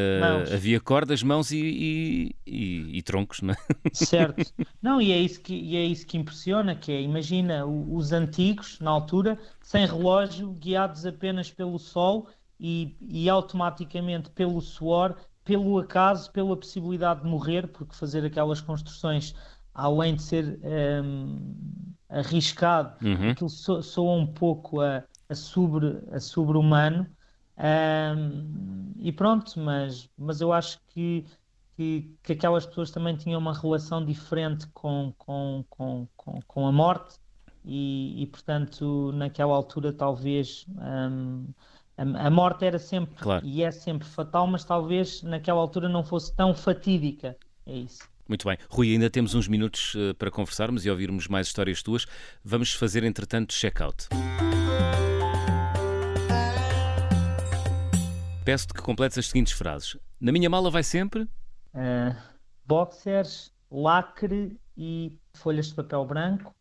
havia 0.52 0.78
cordas, 0.78 1.22
mãos 1.22 1.50
e, 1.50 1.56
e, 1.56 2.36
e, 2.46 2.98
e, 2.98 3.02
troncos, 3.02 3.40
não 3.40 3.54
é? 3.54 3.56
Certo. 3.90 4.44
Não, 4.82 5.00
e 5.00 5.10
é 5.10 5.18
isso 5.18 5.40
que, 5.40 5.54
e 5.54 5.74
é 5.74 5.82
isso 5.82 6.06
que 6.06 6.18
impressiona, 6.18 6.74
que 6.74 6.92
é, 6.92 7.00
imagina 7.00 7.64
os 7.64 8.12
antigos, 8.12 8.78
na 8.78 8.90
altura, 8.90 9.38
sem 9.62 9.86
relógio, 9.86 10.50
guiados 10.52 11.06
apenas 11.06 11.50
pelo 11.50 11.78
sol 11.78 12.28
e, 12.60 12.94
e 13.00 13.26
automaticamente 13.30 14.28
pelo 14.30 14.60
suor, 14.60 15.16
pelo 15.42 15.78
acaso, 15.78 16.30
pela 16.30 16.54
possibilidade 16.54 17.22
de 17.22 17.26
morrer, 17.26 17.68
porque 17.68 17.96
fazer 17.96 18.22
aquelas 18.22 18.60
construções, 18.60 19.34
além 19.76 20.14
de 20.14 20.22
ser 20.22 20.58
um, 21.04 21.38
arriscado, 22.08 22.96
uhum. 23.04 23.30
aquilo 23.30 23.50
soa, 23.50 23.82
soa 23.82 24.14
um 24.14 24.26
pouco 24.26 24.80
a, 24.80 25.04
a 25.28 25.34
sobre-humano, 25.34 26.06
a 26.10 26.20
sobre 26.20 26.58
um, 28.18 28.92
e 28.98 29.12
pronto, 29.12 29.60
mas, 29.60 30.08
mas 30.16 30.40
eu 30.40 30.52
acho 30.52 30.78
que, 30.88 31.24
que, 31.76 32.10
que, 32.22 32.32
aquelas 32.32 32.64
pessoas 32.64 32.90
também 32.90 33.16
tinham 33.16 33.38
uma 33.38 33.52
relação 33.52 34.04
diferente 34.04 34.66
com, 34.68 35.12
com, 35.18 35.64
com, 35.68 36.08
com, 36.16 36.40
com 36.46 36.66
a 36.66 36.72
morte 36.72 37.18
e, 37.64 38.22
e, 38.22 38.26
portanto, 38.26 39.12
naquela 39.12 39.54
altura, 39.54 39.92
talvez 39.92 40.64
um, 40.70 41.46
a, 41.98 42.26
a, 42.26 42.30
morte 42.30 42.64
era 42.64 42.78
sempre 42.78 43.14
claro. 43.16 43.44
e 43.44 43.62
é 43.62 43.70
sempre 43.70 44.08
fatal, 44.08 44.46
mas 44.46 44.64
talvez 44.64 45.22
naquela 45.22 45.60
altura 45.60 45.88
não 45.88 46.02
fosse 46.02 46.34
tão 46.34 46.54
fatídica. 46.54 47.36
É 47.66 47.74
isso. 47.74 48.15
Muito 48.28 48.46
bem. 48.46 48.58
Rui, 48.68 48.92
ainda 48.92 49.08
temos 49.08 49.34
uns 49.34 49.46
minutos 49.46 49.94
uh, 49.94 50.14
para 50.14 50.30
conversarmos 50.30 50.84
e 50.84 50.90
ouvirmos 50.90 51.28
mais 51.28 51.46
histórias 51.46 51.82
tuas. 51.82 52.06
Vamos 52.44 52.72
fazer, 52.72 53.04
entretanto, 53.04 53.54
check-out. 53.54 54.08
Peço-te 58.44 58.74
que 58.74 58.82
completes 58.82 59.18
as 59.18 59.26
seguintes 59.26 59.52
frases. 59.52 59.96
Na 60.20 60.32
minha 60.32 60.48
mala 60.48 60.70
vai 60.70 60.82
sempre. 60.82 61.22
Uh, 61.74 62.16
boxers, 62.64 63.52
lacre 63.70 64.56
e 64.76 65.12
folhas 65.34 65.68
de 65.68 65.74
papel 65.74 66.04
branco, 66.04 66.54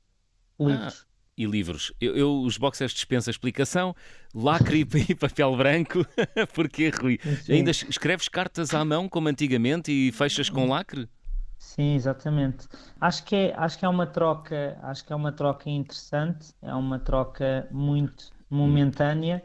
livros. 0.60 1.06
Ah, 1.08 1.15
e 1.38 1.45
livros. 1.45 1.91
Eu, 1.99 2.15
eu, 2.15 2.41
os 2.41 2.58
boxers 2.58 2.93
dispensa 2.93 3.30
explicação. 3.30 3.95
Lacre 4.34 4.88
e 5.10 5.15
papel 5.15 5.56
branco. 5.56 6.06
Porquê, 6.54 6.89
Rui? 6.89 7.19
Sim. 7.43 7.54
Ainda 7.54 7.71
escreves 7.71 8.30
cartas 8.30 8.73
à 8.73 8.84
mão 8.86 9.10
como 9.10 9.28
antigamente 9.28 9.91
e 9.91 10.12
fechas 10.12 10.49
com 10.49 10.67
lacre? 10.67 11.10
Sim, 11.58 11.96
exatamente. 11.96 12.68
Acho 13.00 13.24
que 13.26 13.36
é, 13.36 13.56
acho 13.56 13.78
que 13.80 13.86
é 13.86 13.89
uma 13.89 14.06
troca, 14.06 14.78
acho 14.84 15.06
que 15.06 15.12
é 15.12 15.15
uma 15.15 15.32
troca 15.32 15.70
interessante, 15.70 16.54
é 16.62 16.74
uma 16.74 17.00
troca 17.00 17.68
muito 17.72 18.30
momentânea 18.50 19.44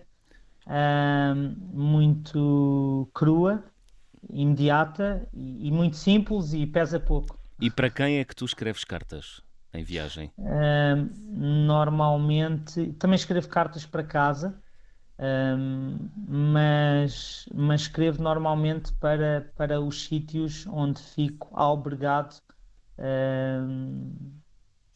muito 1.72 3.10
crua, 3.14 3.64
imediata 4.30 5.26
e, 5.32 5.68
e, 5.68 5.72
muito 5.72 5.96
simples 5.96 6.52
e 6.52 6.66
pesa 6.66 7.00
pouco. 7.00 7.38
E 7.60 7.70
para 7.70 7.90
quem 7.90 8.18
é 8.18 8.24
que 8.24 8.34
tu 8.34 8.44
escreves 8.44 8.84
cartas 8.84 9.40
em 9.72 9.82
viagem? 9.82 10.30
normalmente 11.32 12.92
também 12.94 13.14
escrevo 13.16 13.48
cartas 13.48 13.84
para 13.84 14.02
casa, 14.02 14.58
mas, 16.28 17.46
mas 17.54 17.82
escrevo 17.82 18.22
normalmente 18.22 18.92
para, 18.94 19.52
para 19.56 19.80
os 19.80 20.04
sítios 20.04 20.66
onde 20.66 21.00
fico 21.00 21.48
albergado. 21.52 22.36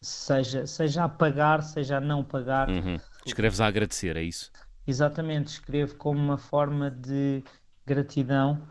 seja, 0.01 0.65
seja 0.65 1.03
a 1.03 1.09
pagar, 1.09 1.61
seja 1.61 1.97
a 1.97 2.01
não 2.01 2.23
pagar. 2.23 2.69
Uhum. 2.69 2.97
Escreves 3.25 3.61
a 3.61 3.67
agradecer, 3.67 4.17
é 4.17 4.23
isso? 4.23 4.51
Exatamente, 4.87 5.47
escrevo 5.47 5.95
como 5.95 6.19
uma 6.19 6.37
forma 6.37 6.89
de 6.89 7.43
gratidão. 7.85 8.61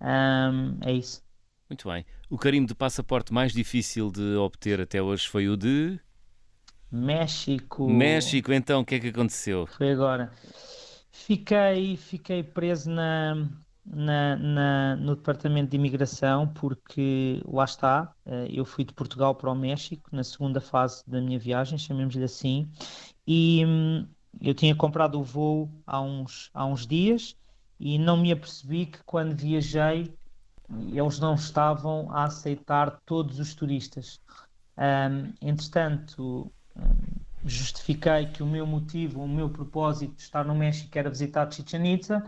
Um, 0.00 0.78
é 0.80 0.92
isso. 0.92 1.22
Muito 1.68 1.88
bem. 1.88 2.04
O 2.30 2.38
carimbo 2.38 2.68
de 2.68 2.74
passaporte 2.74 3.32
mais 3.32 3.52
difícil 3.52 4.10
de 4.10 4.36
obter 4.36 4.80
até 4.80 5.02
hoje 5.02 5.28
foi 5.28 5.48
o 5.48 5.56
de. 5.56 5.98
México. 6.90 7.88
México, 7.88 8.52
então, 8.52 8.80
o 8.80 8.84
que 8.84 8.94
é 8.94 9.00
que 9.00 9.08
aconteceu? 9.08 9.66
Foi 9.66 9.90
agora. 9.90 10.30
Fiquei, 11.24 11.96
fiquei 11.96 12.42
preso 12.42 12.90
na, 12.90 13.34
na, 13.84 14.36
na, 14.36 14.96
no 14.96 15.16
Departamento 15.16 15.70
de 15.70 15.76
Imigração 15.76 16.46
porque 16.46 17.42
lá 17.46 17.64
está, 17.64 18.14
eh, 18.24 18.48
eu 18.50 18.64
fui 18.64 18.84
de 18.84 18.92
Portugal 18.92 19.34
para 19.34 19.50
o 19.50 19.54
México 19.54 20.08
na 20.12 20.22
segunda 20.22 20.60
fase 20.60 21.02
da 21.08 21.20
minha 21.20 21.38
viagem, 21.38 21.78
chamemos-lhe 21.78 22.22
assim, 22.22 22.70
e 23.26 23.64
hum, 23.66 24.06
eu 24.40 24.54
tinha 24.54 24.74
comprado 24.76 25.18
o 25.18 25.24
voo 25.24 25.68
há 25.86 26.00
uns, 26.00 26.50
há 26.54 26.64
uns 26.64 26.86
dias 26.86 27.34
e 27.80 27.98
não 27.98 28.16
me 28.16 28.30
apercebi 28.30 28.86
que 28.86 29.02
quando 29.04 29.34
viajei 29.34 30.14
eles 30.92 31.18
não 31.18 31.34
estavam 31.34 32.10
a 32.12 32.24
aceitar 32.24 33.00
todos 33.06 33.40
os 33.40 33.54
turistas. 33.54 34.20
Um, 34.76 35.32
entretanto, 35.40 36.52
um, 36.76 37.25
justifiquei 37.48 38.26
que 38.26 38.42
o 38.42 38.46
meu 38.46 38.66
motivo, 38.66 39.22
o 39.22 39.28
meu 39.28 39.48
propósito 39.50 40.14
de 40.16 40.22
estar 40.22 40.44
no 40.44 40.54
México 40.54 40.96
era 40.98 41.10
visitar 41.10 41.50
Chichen 41.50 41.94
Itza. 41.94 42.24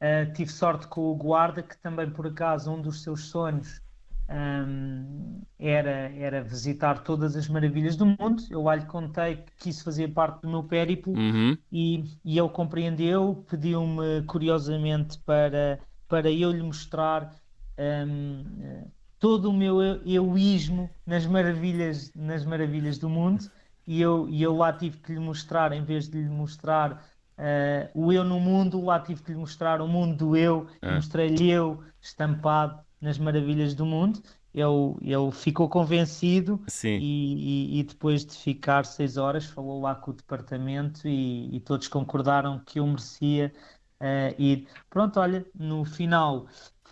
Uh, 0.00 0.32
tive 0.34 0.50
sorte 0.52 0.86
com 0.88 1.00
o 1.02 1.14
guarda, 1.16 1.62
que 1.62 1.76
também 1.78 2.10
por 2.10 2.26
acaso 2.26 2.70
um 2.70 2.80
dos 2.82 3.02
seus 3.02 3.26
sonhos 3.30 3.80
um, 4.28 5.42
era, 5.58 6.10
era 6.14 6.42
visitar 6.42 7.02
todas 7.02 7.36
as 7.36 7.48
maravilhas 7.48 7.96
do 7.96 8.06
mundo. 8.06 8.42
Eu 8.50 8.62
lá 8.62 8.74
lhe 8.76 8.84
contei 8.86 9.44
que 9.58 9.70
isso 9.70 9.84
fazia 9.84 10.08
parte 10.08 10.42
do 10.42 10.48
meu 10.50 10.64
périplo 10.64 11.12
Uhum. 11.14 11.56
e, 11.70 12.04
e 12.24 12.38
ele 12.38 12.48
compreendeu, 12.50 13.44
pediu-me 13.48 14.22
curiosamente 14.26 15.18
para, 15.20 15.80
para 16.08 16.30
eu 16.30 16.50
lhe 16.52 16.62
mostrar 16.62 17.34
um, 17.78 18.44
eh, 18.62 18.86
todo 19.18 19.50
o 19.50 19.52
meu 19.52 19.82
eu- 19.82 20.02
egoísmo 20.06 20.90
nas 21.06 21.26
maravilhas, 21.26 22.12
nas 22.14 22.44
maravilhas 22.44 22.98
do 22.98 23.08
mundo 23.08 23.50
e 23.86 24.00
eu, 24.00 24.28
e 24.28 24.42
eu 24.42 24.54
lá 24.56 24.72
tive 24.72 24.98
que 24.98 25.12
lhe 25.12 25.20
mostrar, 25.20 25.72
em 25.72 25.84
vez 25.84 26.08
de 26.08 26.22
lhe 26.22 26.28
mostrar 26.28 27.04
eh, 27.38 27.90
o 27.94 28.12
eu 28.12 28.24
no 28.24 28.40
mundo, 28.40 28.80
lá 28.84 28.98
tive 29.00 29.22
que 29.22 29.32
lhe 29.32 29.38
mostrar 29.38 29.80
o 29.80 29.88
mundo 29.88 30.16
do 30.16 30.36
eu 30.36 30.68
Ah. 30.82 30.90
mostrei-lhe 30.90 31.50
eu 31.50 31.82
estampado 32.00 32.80
nas 33.00 33.18
maravilhas 33.18 33.74
do 33.74 33.84
mundo. 33.86 34.22
Ele, 34.54 34.64
ele 35.02 35.30
ficou 35.32 35.68
convencido 35.68 36.62
e, 36.96 37.76
e- 37.76 37.80
e 37.80 37.82
depois 37.84 38.24
de 38.24 38.34
ficar 38.36 38.84
seis 38.86 39.16
horas 39.18 39.44
falou 39.44 39.80
lá 39.82 39.94
com 39.94 40.10
o 40.10 40.14
departamento 40.14 41.06
e, 41.06 41.54
e 41.56 41.60
todos 41.60 41.88
concordaram 41.88 42.58
que 42.64 42.78
eu 42.80 42.86
merecia 42.86 43.52
eh, 44.00 44.34
ir. 44.38 44.68
Pronto, 44.90 45.20
olha, 45.20 45.44
no 45.54 45.84
final 45.84 46.46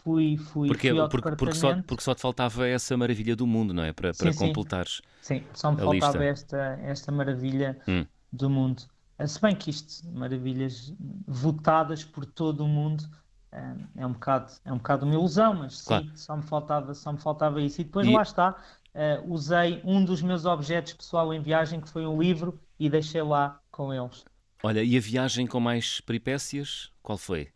fui, 0.04 0.36
fui, 0.38 0.72
Porque, 0.72 0.88
fui 0.88 1.08
porque, 1.08 1.30
porque, 1.36 1.56
só, 1.56 1.74
porque 1.86 2.02
só 2.02 2.14
te 2.14 2.20
faltava 2.22 2.66
essa 2.66 2.96
maravilha 2.96 3.36
do 3.36 3.46
mundo, 3.46 3.74
não 3.74 3.82
é? 3.84 3.92
Para, 3.92 4.14
para 4.14 4.32
Sim, 4.32 4.32
sim. 4.32 4.52
completares. 4.52 5.00
Sim, 5.20 5.50
só 5.54 5.72
me 5.72 5.78
faltava 5.80 6.22
lista. 6.22 6.24
esta, 6.24 6.58
esta 6.82 7.10
maravilha 7.12 7.80
Hum. 7.86 8.06
do 8.32 8.48
mundo. 8.50 8.84
Eh, 9.18 9.26
Se 9.26 9.40
bem 9.40 9.56
que 9.56 9.70
isto, 9.70 10.06
maravilhas 10.12 10.94
votadas 11.26 12.04
por 12.04 12.26
todo 12.26 12.64
o 12.64 12.68
mundo, 12.68 13.04
eh, 13.52 13.76
é 13.96 14.06
um 14.06 14.12
bocado, 14.12 14.52
é 14.64 14.72
um 14.72 14.78
bocado 14.78 15.04
uma 15.06 15.14
ilusão, 15.14 15.54
mas 15.54 15.78
sim, 15.80 16.10
Claro. 16.10 16.16
só 16.16 16.36
me 16.36 16.42
faltava, 16.42 16.94
só 16.94 17.12
me 17.12 17.20
faltava 17.20 17.60
isso. 17.62 17.80
E 17.80 17.84
depois 17.84 18.06
E- 18.06 18.14
lá 18.14 18.22
está, 18.22 18.62
eh, 18.94 19.22
usei 19.26 19.80
um 19.84 20.04
dos 20.04 20.22
meus 20.22 20.44
objetos 20.44 20.92
pessoal 20.94 21.32
em 21.34 21.42
viagem, 21.42 21.80
que 21.80 21.88
foi 21.88 22.06
um 22.06 22.20
livro, 22.20 22.60
e 22.78 22.88
deixei 22.90 23.22
lá 23.22 23.60
com 23.70 23.92
eles. 23.94 24.24
Olha, 24.64 24.82
e 24.82 24.96
a 24.96 25.00
viagem 25.00 25.46
com 25.46 25.60
mais 25.60 26.00
peripécias? 26.00 26.90
Qual 27.02 27.16
foi? 27.16 27.52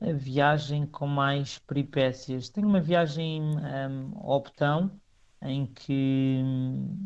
A 0.00 0.12
viagem 0.12 0.86
com 0.86 1.06
mais 1.06 1.58
peripécias. 1.58 2.48
Tenho 2.48 2.68
uma 2.68 2.80
viagem 2.80 3.42
hum, 3.42 4.10
Botão 4.54 5.00
em 5.42 5.66
que, 5.66 6.40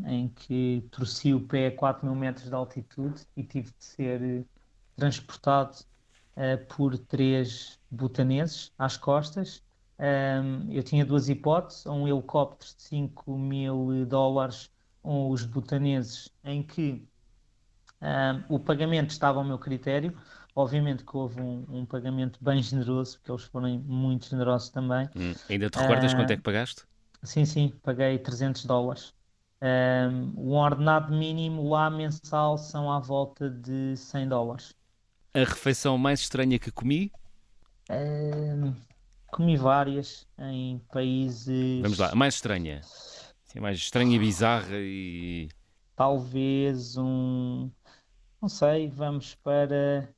em 0.07 0.29
que 0.29 0.87
torci 0.91 1.35
o 1.35 1.41
pé 1.47 1.69
a 1.69 1.77
4 1.77 2.07
mil 2.07 2.15
metros 2.15 2.49
de 2.49 2.55
altitude 2.55 3.27
e 3.37 3.43
tive 3.43 3.73
de 3.77 3.85
ser 3.85 4.23
eh, 4.23 4.45
transportado 4.97 5.79
eh, 6.37 6.57
por 6.57 6.97
três 6.99 7.79
butaneses 7.91 8.73
às 8.79 8.97
costas. 8.97 9.63
Hum, 9.99 10.69
eu 10.71 10.83
tinha 10.83 11.05
duas 11.05 11.29
hipóteses, 11.29 11.87
um 11.87 12.07
helicóptero 12.07 12.77
de 12.77 12.83
5 12.83 13.37
mil 13.37 14.07
dólares 14.07 14.71
ou 15.03 15.33
os 15.33 15.45
butaneses, 15.45 16.33
em 16.45 16.63
que 16.63 17.09
hum, 18.03 18.45
o 18.49 18.61
pagamento 18.61 19.11
estava 19.11 19.39
ao 19.39 19.45
meu 19.45 19.59
critério. 19.59 20.17
Obviamente 20.59 21.05
que 21.05 21.17
houve 21.17 21.41
um, 21.41 21.65
um 21.81 21.87
pagamento 21.87 22.43
bem 22.45 22.63
generoso, 22.63 23.19
porque 23.19 23.31
eles 23.33 23.45
foram 23.45 23.79
muito 23.81 24.29
generosos 24.29 24.71
também. 24.71 25.09
Hum, 25.15 25.35
Ainda 25.51 25.69
te 25.71 25.77
recordas 25.79 26.15
Ah, 26.15 26.15
quanto 26.15 26.31
é 26.33 26.37
que 26.37 26.43
pagaste? 26.43 26.85
Sim, 27.25 27.45
sim, 27.47 27.71
paguei 27.83 28.19
300 28.19 28.65
dólares. 28.65 29.15
Um, 29.63 30.35
o 30.37 30.53
ordenado 30.55 31.13
mínimo 31.17 31.69
lá 31.69 31.91
mensal 31.91 32.59
são 32.59 32.91
à 32.93 32.99
volta 33.01 33.51
de 33.51 33.97
100 33.97 34.29
dólares. 34.29 34.75
A 35.35 35.39
refeição 35.39 35.97
mais 35.97 36.21
estranha 36.21 36.59
que 36.59 36.71
comi? 36.71 37.11
Um, 37.91 38.75
comi 39.31 39.57
várias 39.57 40.27
em 40.39 40.79
países, 40.91 41.49
Vamos 41.81 41.99
lá, 41.99 42.11
a 42.11 42.15
mais 42.15 42.35
estranha. 42.35 42.83
Sim, 43.47 43.61
mais 43.61 43.79
estranha 43.79 44.15
e 44.17 44.19
bizarra 44.19 44.77
e. 44.79 45.49
talvez 45.97 46.97
um, 46.97 47.71
não 48.43 48.49
sei, 48.49 48.89
vamos 48.91 49.35
para 49.37 50.15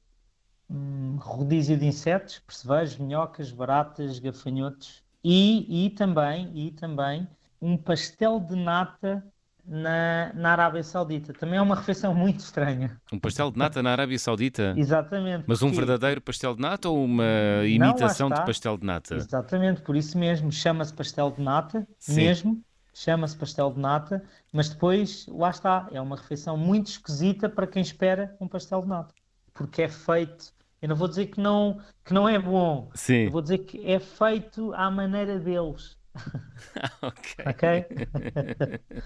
um 0.71 1.17
rodízio 1.17 1.77
de 1.77 1.87
insetos, 1.87 2.39
percevejos, 2.39 2.97
minhocas, 2.99 3.51
baratas, 3.51 4.19
gafanhotos 4.19 5.03
e, 5.23 5.87
e 5.87 5.91
também, 5.91 6.51
e 6.55 6.71
também 6.71 7.27
um 7.61 7.77
pastel 7.77 8.41
de 8.41 8.57
nata 8.57 9.25
na, 9.65 10.33
na 10.35 10.53
Arábia 10.53 10.83
Saudita. 10.83 11.33
Também 11.33 11.59
é 11.59 11.63
uma 11.63 11.77
refeição 11.77 12.13
muito 12.15 12.41
estranha. 12.41 13.01
Um 13.13 13.19
pastel 13.19 13.51
de 13.51 13.59
nata 13.59 13.83
na 13.83 13.93
Arábia 13.93 14.19
Saudita? 14.19 14.75
Exatamente. 14.77 15.45
Mas 15.47 15.63
um 15.63 15.71
verdadeiro 15.71 16.21
pastel 16.21 16.55
de 16.55 16.61
nata 16.63 16.89
ou 16.89 17.05
uma 17.05 17.25
imitação 17.67 18.29
de 18.31 18.45
pastel 18.45 18.79
de 18.79 18.87
nata? 18.87 19.15
Exatamente, 19.17 19.83
por 19.83 19.97
isso 19.97 20.17
mesmo 20.17 20.51
chama-se 20.51 20.93
pastel 20.93 21.31
de 21.31 21.43
nata, 21.43 21.87
Sim. 21.99 22.15
mesmo, 22.17 22.63
chama-se 22.95 23.37
pastel 23.37 23.73
de 23.73 23.79
nata, 23.79 24.23
mas 24.53 24.69
depois, 24.69 25.27
lá 25.29 25.51
está, 25.51 25.89
é 25.93 26.01
uma 26.01 26.17
refeição 26.17 26.57
muito 26.57 26.89
esquisita 26.89 27.49
para 27.49 27.67
quem 27.67 27.83
espera 27.83 28.37
um 28.41 28.49
pastel 28.49 28.83
de 28.83 28.89
nata, 28.89 29.15
porque 29.53 29.83
é 29.83 29.89
feito, 29.89 30.53
eu 30.83 30.89
não 30.89 30.97
vou 30.97 31.09
dizer 31.09 31.27
que 31.29 31.41
não, 31.41 31.81
que 32.05 32.13
não 32.15 32.29
é 32.29 32.39
bom, 32.39 32.91
Sim. 32.95 33.25
eu 33.25 33.31
vou 33.31 33.43
dizer 33.43 33.59
que 33.59 33.85
é 33.87 33.99
feito 34.01 34.73
à 34.75 34.91
maneira 34.91 35.39
deles, 35.39 35.99
Ok. 37.03 37.37
ok? 37.45 37.65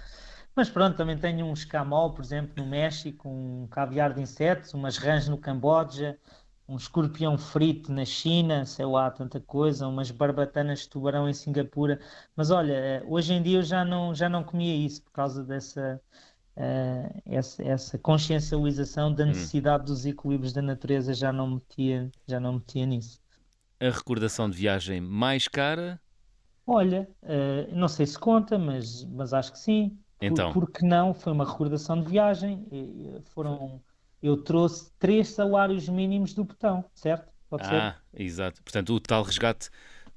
Mas 0.55 0.69
pronto, 0.69 0.95
também 0.97 1.17
tenho 1.19 1.45
um 1.45 1.53
escamol, 1.53 2.13
por 2.13 2.23
exemplo, 2.23 2.53
no 2.57 2.65
México, 2.69 3.27
um 3.29 3.67
caviar 3.67 4.13
de 4.13 4.21
insetos, 4.21 4.73
umas 4.73 4.97
rãs 4.97 5.27
no 5.27 5.37
Camboja, 5.37 6.17
um 6.67 6.77
escorpião 6.77 7.37
frito 7.37 7.91
na 7.91 8.05
China, 8.05 8.65
sei 8.65 8.85
lá, 8.85 9.11
tanta 9.11 9.39
coisa, 9.39 9.87
umas 9.87 10.11
barbatanas 10.11 10.79
de 10.81 10.89
tubarão 10.89 11.29
em 11.29 11.33
Singapura. 11.33 11.99
Mas 12.35 12.51
olha, 12.51 12.73
eh, 12.73 13.03
hoje 13.07 13.33
em 13.33 13.43
dia 13.43 13.59
eu 13.59 13.63
já 13.63 13.83
não, 13.85 14.15
já 14.15 14.29
não 14.29 14.43
comia 14.43 14.75
isso 14.75 15.03
por 15.03 15.11
causa 15.11 15.43
dessa, 15.43 16.01
eh, 16.57 17.09
essa, 17.25 17.63
essa 17.63 17.97
consciencialização 17.97 19.13
da 19.13 19.25
necessidade 19.25 19.85
dos 19.85 20.05
equilíbrios 20.05 20.53
da 20.53 20.61
natureza, 20.61 21.13
já 21.13 21.31
não 21.31 21.51
metia, 21.55 22.09
já 22.27 22.39
não 22.39 22.53
metia 22.53 22.85
nisso. 22.85 23.19
A 23.79 23.89
recordação 23.89 24.49
de 24.49 24.57
viagem 24.57 25.01
mais 25.01 25.47
cara? 25.47 25.99
Olha, 26.65 27.07
eh, 27.23 27.67
não 27.73 27.87
sei 27.87 28.05
se 28.05 28.17
conta, 28.17 28.57
mas, 28.57 29.03
mas 29.05 29.33
acho 29.33 29.51
que 29.51 29.59
sim. 29.59 29.97
Então. 30.21 30.51
por 30.53 30.71
que 30.71 30.83
não? 30.85 31.13
Foi 31.13 31.33
uma 31.33 31.45
recordação 31.45 32.01
de 32.01 32.09
viagem. 32.09 32.65
Foram, 33.25 33.81
eu 34.23 34.37
trouxe 34.37 34.91
três 34.97 35.29
salários 35.29 35.87
mínimos 35.89 36.33
do 36.33 36.43
botão, 36.43 36.85
certo? 36.95 37.31
Pode 37.49 37.67
ser? 37.67 37.75
Ah, 37.75 37.95
exato. 38.13 38.63
Portanto, 38.63 38.93
o 38.93 38.99
tal 38.99 39.23
resgate 39.23 39.69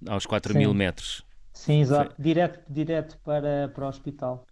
aos 0.07 0.25
4 0.25 0.53
Sim. 0.53 0.61
mil 0.61 0.73
metros. 0.73 1.25
Sim, 1.53 1.81
exato. 1.81 2.15
Direto, 2.21 2.73
direto 2.73 3.19
para, 3.25 3.69
para 3.75 3.85
o 3.85 3.89
hospital. 3.89 4.47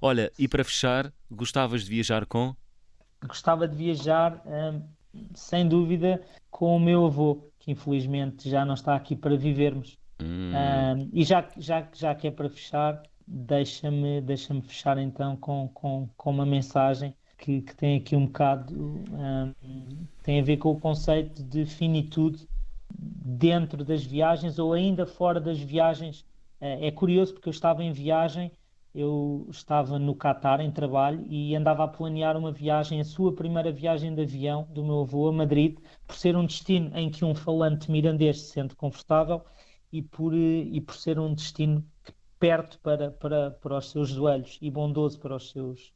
Olha, 0.00 0.32
e 0.38 0.48
para 0.48 0.64
fechar, 0.64 1.12
gostavas 1.30 1.84
de 1.84 1.90
viajar 1.90 2.24
com? 2.26 2.54
Gostava 3.26 3.66
de 3.66 3.76
viajar, 3.76 4.42
hum, 4.46 4.82
sem 5.34 5.66
dúvida, 5.68 6.22
com 6.50 6.76
o 6.76 6.80
meu 6.80 7.06
avô, 7.06 7.50
que 7.58 7.70
infelizmente 7.72 8.48
já 8.48 8.64
não 8.64 8.74
está 8.74 8.94
aqui 8.94 9.16
para 9.16 9.36
vivermos. 9.36 9.98
Hum, 10.20 10.52
Um, 10.52 11.10
e 11.12 11.24
já, 11.24 11.48
já, 11.58 11.88
já 11.94 12.14
que 12.14 12.28
é 12.28 12.30
para 12.30 12.48
fechar, 12.48 13.02
deixa-me 13.26 14.20
deixa-me 14.22 14.62
fechar 14.62 14.98
então 14.98 15.36
com, 15.36 15.68
com, 15.74 16.08
com 16.16 16.30
uma 16.30 16.46
mensagem 16.46 17.14
que, 17.38 17.62
que 17.62 17.74
tem 17.76 17.98
aqui 17.98 18.16
um 18.16 18.26
bocado, 18.26 18.74
um, 18.76 19.54
tem 20.22 20.40
a 20.40 20.44
ver 20.44 20.56
com 20.58 20.70
o 20.72 20.80
conceito 20.80 21.42
de 21.42 21.66
finitude 21.66 22.48
dentro 22.90 23.84
das 23.84 24.04
viagens 24.04 24.58
ou 24.58 24.72
ainda 24.72 25.06
fora 25.06 25.40
das 25.40 25.58
viagens. 25.58 26.24
Eh, 26.60 26.88
É 26.88 26.90
curioso 26.90 27.34
porque 27.34 27.48
eu 27.48 27.52
estava 27.52 27.82
em 27.84 27.92
viagem, 27.92 28.50
eu 28.96 29.46
estava 29.50 29.98
no 29.98 30.14
Catar 30.14 30.60
em 30.60 30.70
trabalho 30.72 31.24
e 31.28 31.54
andava 31.54 31.84
a 31.84 31.88
planear 31.88 32.36
uma 32.36 32.50
viagem, 32.50 33.00
a 33.00 33.04
sua 33.04 33.34
primeira 33.34 33.70
viagem 33.70 34.14
de 34.14 34.22
avião 34.22 34.66
do 34.70 34.82
meu 34.82 35.00
avô 35.02 35.28
a 35.28 35.32
Madrid, 35.32 35.78
por 36.06 36.16
ser 36.16 36.34
um 36.36 36.46
destino 36.46 36.96
em 36.96 37.10
que 37.10 37.24
um 37.24 37.34
falante 37.34 37.90
mirandês 37.90 38.40
se 38.40 38.52
sente 38.52 38.74
confortável 38.74 39.44
e 39.92 40.02
por, 40.02 40.34
eh, 40.34 40.62
e 40.72 40.80
por 40.80 40.94
ser 40.96 41.18
um 41.18 41.34
destino 41.34 41.84
perto 42.38 42.78
para, 42.80 43.10
para, 43.10 43.50
para 43.50 43.78
os 43.78 43.90
seus 43.90 44.08
joelhos 44.08 44.58
e 44.62 44.70
bondoso 44.70 45.18
para 45.20 45.36
os 45.36 45.50
seus, 45.50 45.92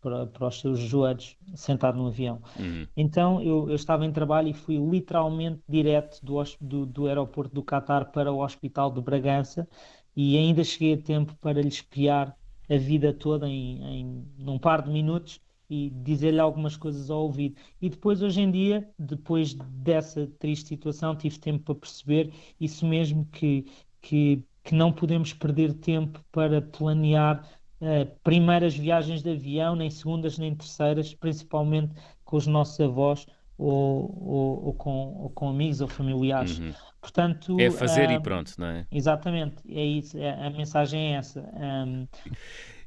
para, 0.00 0.26
para 0.26 0.46
os 0.48 0.60
seus 0.60 0.78
joelhos, 0.78 1.36
sentado 1.54 1.98
no 1.98 2.08
avião. 2.08 2.40
hum. 2.58 2.86
Então 2.96 3.42
eu, 3.42 3.68
eu 3.68 3.74
estava 3.74 4.04
em 4.06 4.12
trabalho 4.12 4.48
e 4.48 4.54
fui 4.54 4.76
literalmente 4.76 5.60
direto 5.68 6.24
do, 6.24 6.42
do, 6.60 6.86
do 6.86 7.06
aeroporto 7.06 7.54
do 7.54 7.62
Catar 7.64 8.12
para 8.12 8.32
o 8.32 8.42
Hospital 8.44 8.90
de 8.92 9.00
Bragança 9.00 9.68
e 10.16 10.36
ainda 10.38 10.62
cheguei 10.64 10.94
a 10.94 11.02
tempo 11.02 11.34
para 11.40 11.60
lhe 11.60 11.68
espiar 11.68 12.36
a 12.68 12.76
vida 12.76 13.12
toda 13.12 13.48
em, 13.48 13.82
em 13.82 14.26
num 14.38 14.58
par 14.58 14.82
de 14.82 14.90
minutos 14.90 15.40
e 15.68 15.90
dizer-lhe 15.90 16.40
algumas 16.40 16.76
coisas 16.76 17.10
ao 17.10 17.22
ouvido. 17.22 17.56
E 17.80 17.88
depois, 17.88 18.22
hoje 18.22 18.40
em 18.40 18.50
dia, 18.50 18.88
depois 18.98 19.54
dessa 19.54 20.26
triste 20.38 20.68
situação, 20.68 21.16
tive 21.16 21.38
tempo 21.38 21.64
para 21.64 21.74
perceber 21.74 22.32
isso 22.60 22.86
mesmo 22.86 23.26
que, 23.32 23.66
que, 24.00 24.42
que 24.62 24.74
não 24.74 24.92
podemos 24.92 25.32
perder 25.32 25.72
tempo 25.74 26.22
para 26.30 26.60
planear 26.60 27.48
eh, 27.80 28.04
primeiras 28.22 28.76
viagens 28.76 29.22
de 29.22 29.30
avião, 29.30 29.74
nem 29.74 29.90
segundas 29.90 30.38
nem 30.38 30.54
terceiras, 30.54 31.14
principalmente 31.14 31.94
com 32.24 32.36
os 32.36 32.46
nossos 32.46 32.78
avós, 32.80 33.26
ou, 33.56 34.16
ou, 34.22 34.66
ou, 34.66 34.74
com, 34.74 35.14
ou 35.22 35.30
com 35.30 35.48
amigos 35.48 35.80
ou 35.80 35.88
familiares. 35.88 36.58
Uhum. 36.58 36.72
Portanto, 37.04 37.60
é 37.60 37.70
fazer 37.70 38.08
uh, 38.08 38.12
e 38.12 38.20
pronto, 38.20 38.54
não 38.56 38.66
é? 38.66 38.86
Exatamente, 38.90 39.56
é 39.68 39.84
isso, 39.84 40.16
é, 40.16 40.46
a 40.46 40.48
mensagem 40.48 41.14
é 41.14 41.18
essa. 41.18 41.40
Um... 41.54 42.08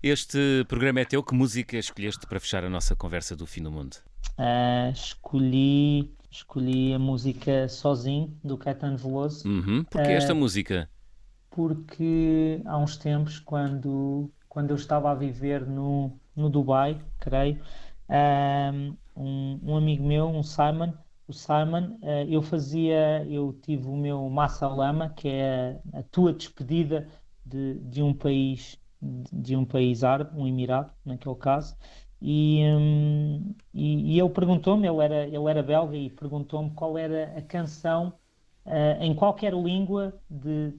Este 0.01 0.65
programa 0.67 1.01
é 1.01 1.05
teu, 1.05 1.21
que 1.21 1.35
música 1.35 1.77
escolheste 1.77 2.25
para 2.25 2.39
fechar 2.39 2.63
a 2.65 2.69
nossa 2.69 2.95
conversa 2.95 3.35
do 3.35 3.45
fim 3.45 3.61
do 3.61 3.71
mundo? 3.71 3.97
Uh, 4.39 4.91
escolhi, 4.91 6.11
escolhi 6.31 6.95
a 6.95 6.99
música 6.99 7.69
Sozinho, 7.69 8.35
do 8.43 8.57
Caetano 8.57 8.97
Veloso. 8.97 9.47
Uhum. 9.47 9.83
Porquê 9.83 10.09
uh, 10.09 10.17
esta 10.17 10.33
música? 10.33 10.89
Porque 11.51 12.59
há 12.65 12.75
uns 12.75 12.97
tempos, 12.97 13.37
quando, 13.37 14.31
quando 14.49 14.71
eu 14.71 14.77
estava 14.77 15.11
a 15.11 15.15
viver 15.15 15.63
no, 15.63 16.11
no 16.35 16.49
Dubai, 16.49 16.97
creio, 17.19 17.61
um, 19.15 19.59
um 19.61 19.77
amigo 19.77 20.03
meu, 20.03 20.27
um 20.27 20.41
Simon, 20.41 20.91
o 21.27 21.33
Simon, 21.33 21.97
uh, 22.01 22.25
eu 22.29 22.41
fazia, 22.41 23.25
eu 23.27 23.53
tive 23.61 23.87
o 23.87 23.95
meu 23.95 24.29
Massa 24.29 24.67
Lama, 24.67 25.09
que 25.09 25.27
é 25.27 25.79
a, 25.93 26.03
tua 26.03 26.33
despedida 26.33 27.07
de, 27.45 27.79
de 27.79 28.01
um 28.01 28.13
país 28.13 28.79
de 28.99 29.55
um 29.55 29.63
país 29.65 30.03
árabe, 30.03 30.31
um 30.39 30.47
Emirado, 30.47 30.91
naquele 31.05 31.35
caso, 31.35 31.77
e, 32.21 32.63
um, 32.65 33.55
e, 33.73 34.15
e 34.15 34.19
ele 34.19 34.29
perguntou-me, 34.29 34.87
ele 34.87 35.03
era, 35.03 35.27
ele 35.27 35.49
era 35.49 35.61
belga, 35.61 35.95
e 35.95 36.09
perguntou-me 36.09 36.71
qual 36.71 36.97
era 36.97 37.37
a 37.37 37.41
canção 37.41 38.13
uh, 38.67 39.01
em 39.01 39.15
qualquer 39.15 39.53
língua 39.53 40.13
de 40.29 40.73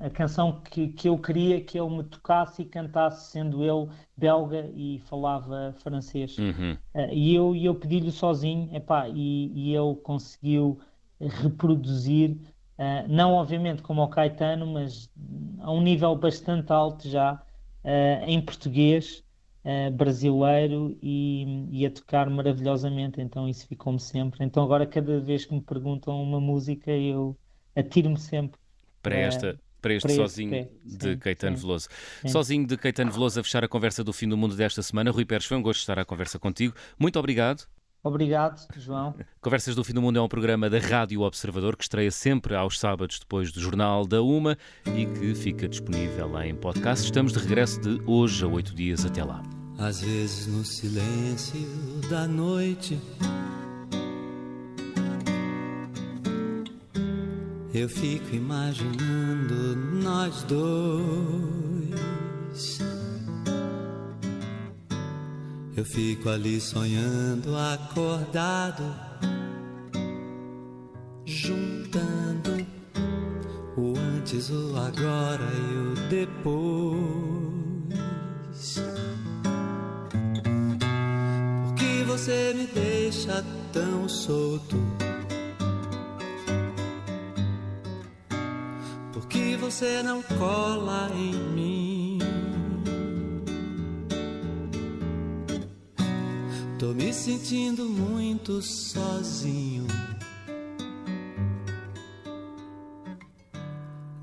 a 0.00 0.10
canção 0.10 0.60
que, 0.60 0.88
que 0.88 1.08
eu 1.08 1.16
queria 1.16 1.60
que 1.60 1.78
ele 1.78 1.96
me 1.96 2.02
tocasse 2.02 2.62
e 2.62 2.64
cantasse, 2.64 3.30
sendo 3.30 3.62
ele 3.62 3.88
belga 4.16 4.68
e 4.74 4.98
falava 5.06 5.74
francês. 5.78 6.36
Uhum. 6.36 6.76
Uh, 6.94 7.12
e 7.12 7.34
eu, 7.34 7.54
eu 7.54 7.74
pedi-lhe 7.74 8.10
sozinho, 8.10 8.68
epá, 8.74 9.08
e, 9.08 9.52
e 9.54 9.74
ele 9.74 9.94
conseguiu 10.02 10.80
reproduzir, 11.20 12.36
uh, 12.78 13.08
não 13.08 13.34
obviamente 13.34 13.82
como 13.82 14.02
o 14.02 14.08
Caetano, 14.08 14.66
mas 14.66 15.08
a 15.60 15.70
um 15.70 15.80
nível 15.80 16.16
bastante 16.16 16.72
alto 16.72 17.08
já, 17.08 17.40
em 18.26 18.40
português. 18.40 19.24
Uh, 19.64 19.92
brasileiro 19.92 20.98
e, 21.00 21.68
e, 21.70 21.86
a 21.86 21.90
tocar 21.90 22.28
maravilhosamente, 22.28 23.20
então 23.20 23.48
isso 23.48 23.64
ficou-me 23.68 24.00
sempre. 24.00 24.44
Então 24.44 24.64
agora 24.64 24.84
cada 24.84 25.20
vez 25.20 25.44
que 25.44 25.54
me 25.54 25.60
perguntam 25.60 26.20
uma 26.20 26.40
música 26.40 26.90
eu 26.90 27.36
atiro-me 27.76 28.18
sempre 28.18 28.58
para 29.02 29.16
esta. 29.16 29.60
Para 29.80 29.94
este 29.94 30.06
para 30.06 30.14
Sozinho 30.14 30.54
este 30.54 30.70
de 30.84 31.12
sim, 31.12 31.18
Caetano 31.18 31.56
sim, 31.56 31.62
Veloso. 31.62 31.88
Sim. 32.22 32.28
Sozinho 32.28 32.66
de 32.66 32.76
Caetano 32.76 33.10
Veloso 33.10 33.40
a 33.40 33.42
fechar 33.42 33.64
a 33.64 33.68
conversa 33.68 34.04
do 34.04 34.12
fim 34.12 34.28
do 34.28 34.36
mundo 34.36 34.54
desta 34.54 34.80
semana. 34.82 35.10
Rui 35.10 35.24
Pérez, 35.24 35.44
foi 35.44 35.56
um 35.56 35.62
gosto 35.62 35.80
estar 35.80 35.98
à 35.98 36.04
conversa 36.04 36.38
contigo. 36.38 36.74
Muito 36.98 37.18
obrigado. 37.18 37.66
Obrigado, 38.04 38.66
João. 38.76 39.14
Conversas 39.40 39.76
do 39.76 39.84
Fim 39.84 39.92
do 39.92 40.02
Mundo 40.02 40.18
é 40.18 40.22
um 40.22 40.28
programa 40.28 40.68
da 40.68 40.78
Rádio 40.78 41.20
Observador 41.20 41.76
que 41.76 41.84
estreia 41.84 42.10
sempre 42.10 42.56
aos 42.56 42.78
sábados 42.80 43.20
depois 43.20 43.52
do 43.52 43.60
Jornal 43.60 44.04
da 44.06 44.20
Uma 44.20 44.58
e 44.86 45.06
que 45.06 45.34
fica 45.36 45.68
disponível 45.68 46.36
em 46.42 46.52
podcast. 46.54 47.04
Estamos 47.04 47.32
de 47.32 47.38
regresso 47.38 47.80
de 47.80 48.02
hoje 48.04 48.44
a 48.44 48.48
oito 48.48 48.74
dias. 48.74 49.04
Até 49.04 49.22
lá. 49.22 49.40
Às 49.78 50.00
vezes 50.00 50.48
no 50.48 50.64
silêncio 50.64 51.60
da 52.10 52.26
noite 52.26 52.98
eu 57.72 57.88
fico 57.88 58.34
imaginando 58.34 59.76
nós 60.02 60.42
dois. 60.42 61.92
Eu 65.74 65.86
fico 65.86 66.28
ali 66.28 66.60
sonhando, 66.60 67.56
acordado, 67.56 68.84
juntando 71.24 72.66
o 73.74 73.94
antes, 73.96 74.50
o 74.50 74.76
agora 74.76 75.48
e 75.54 75.76
o 75.78 75.94
depois. 76.10 77.22
Por 81.64 81.74
que 81.74 82.04
você 82.04 82.52
me 82.54 82.66
deixa 82.66 83.42
tão 83.72 84.06
solto? 84.06 84.76
Por 89.14 89.26
que 89.26 89.56
você 89.56 90.02
não 90.02 90.20
cola 90.22 91.10
em 91.14 91.32
mim? 91.32 91.81
Tô 96.82 96.92
me 96.92 97.12
sentindo 97.12 97.84
muito 97.84 98.60
sozinho. 98.60 99.86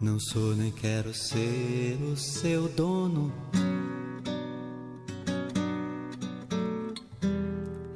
Não 0.01 0.20
sou 0.20 0.57
nem 0.57 0.70
quero 0.70 1.14
ser 1.14 1.97
o 2.03 2.18
seu 2.18 2.68
dono. 2.68 3.32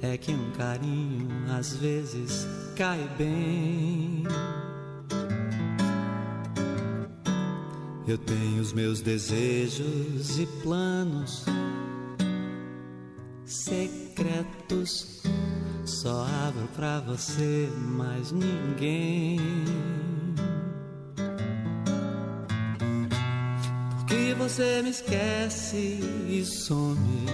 É 0.01 0.17
que 0.17 0.31
um 0.31 0.51
carinho 0.51 1.27
às 1.59 1.75
vezes 1.75 2.47
cai 2.77 3.05
bem. 3.17 4.23
Eu 8.07 8.17
tenho 8.17 8.61
os 8.61 8.71
meus 8.71 9.01
desejos 9.01 10.39
e 10.39 10.45
planos 10.63 11.43
secretos. 14.13 15.21
Só 15.85 16.25
abro 16.47 16.67
pra 16.75 16.99
você, 17.01 17.67
mais 17.75 18.31
ninguém. 18.31 19.39
Porque 23.97 24.33
você 24.35 24.81
me 24.81 24.91
esquece 24.91 25.99
e 26.29 26.45
some. 26.45 27.25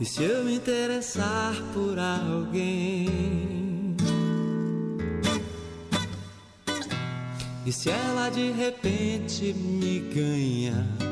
E 0.00 0.04
se 0.04 0.24
eu 0.24 0.44
me 0.44 0.54
interessar 0.56 1.54
por 1.72 1.96
alguém? 1.98 3.96
E 7.64 7.70
se 7.70 7.90
ela 7.90 8.28
de 8.30 8.50
repente 8.50 9.54
me 9.54 10.00
ganha? 10.12 11.11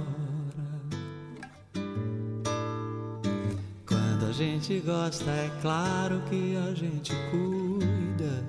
Gente 4.41 4.79
gosta, 4.79 5.29
é 5.29 5.51
claro 5.61 6.19
que 6.27 6.57
a 6.57 6.73
gente 6.73 7.13
cuida. 7.29 8.43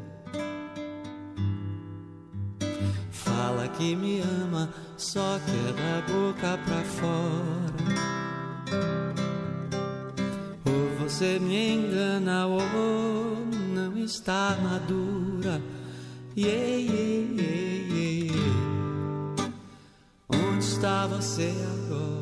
Fala 3.10 3.68
que 3.68 3.94
me 3.94 4.20
ama, 4.20 4.72
só 4.96 5.38
que 5.44 5.50
é 5.50 5.72
da 5.74 6.00
boca 6.10 6.58
pra 6.64 6.82
fora. 6.82 7.82
Ou 10.64 11.06
você 11.06 11.38
me 11.38 11.74
engana, 11.74 12.46
ou 12.46 13.44
não 13.74 13.98
está 13.98 14.56
madura. 14.62 15.60
Yeah, 16.34 16.76
yeah, 16.76 17.32
yeah, 17.36 18.32
yeah. 18.32 19.52
Onde 20.30 20.64
está 20.64 21.06
você 21.06 21.52
agora? 21.74 22.21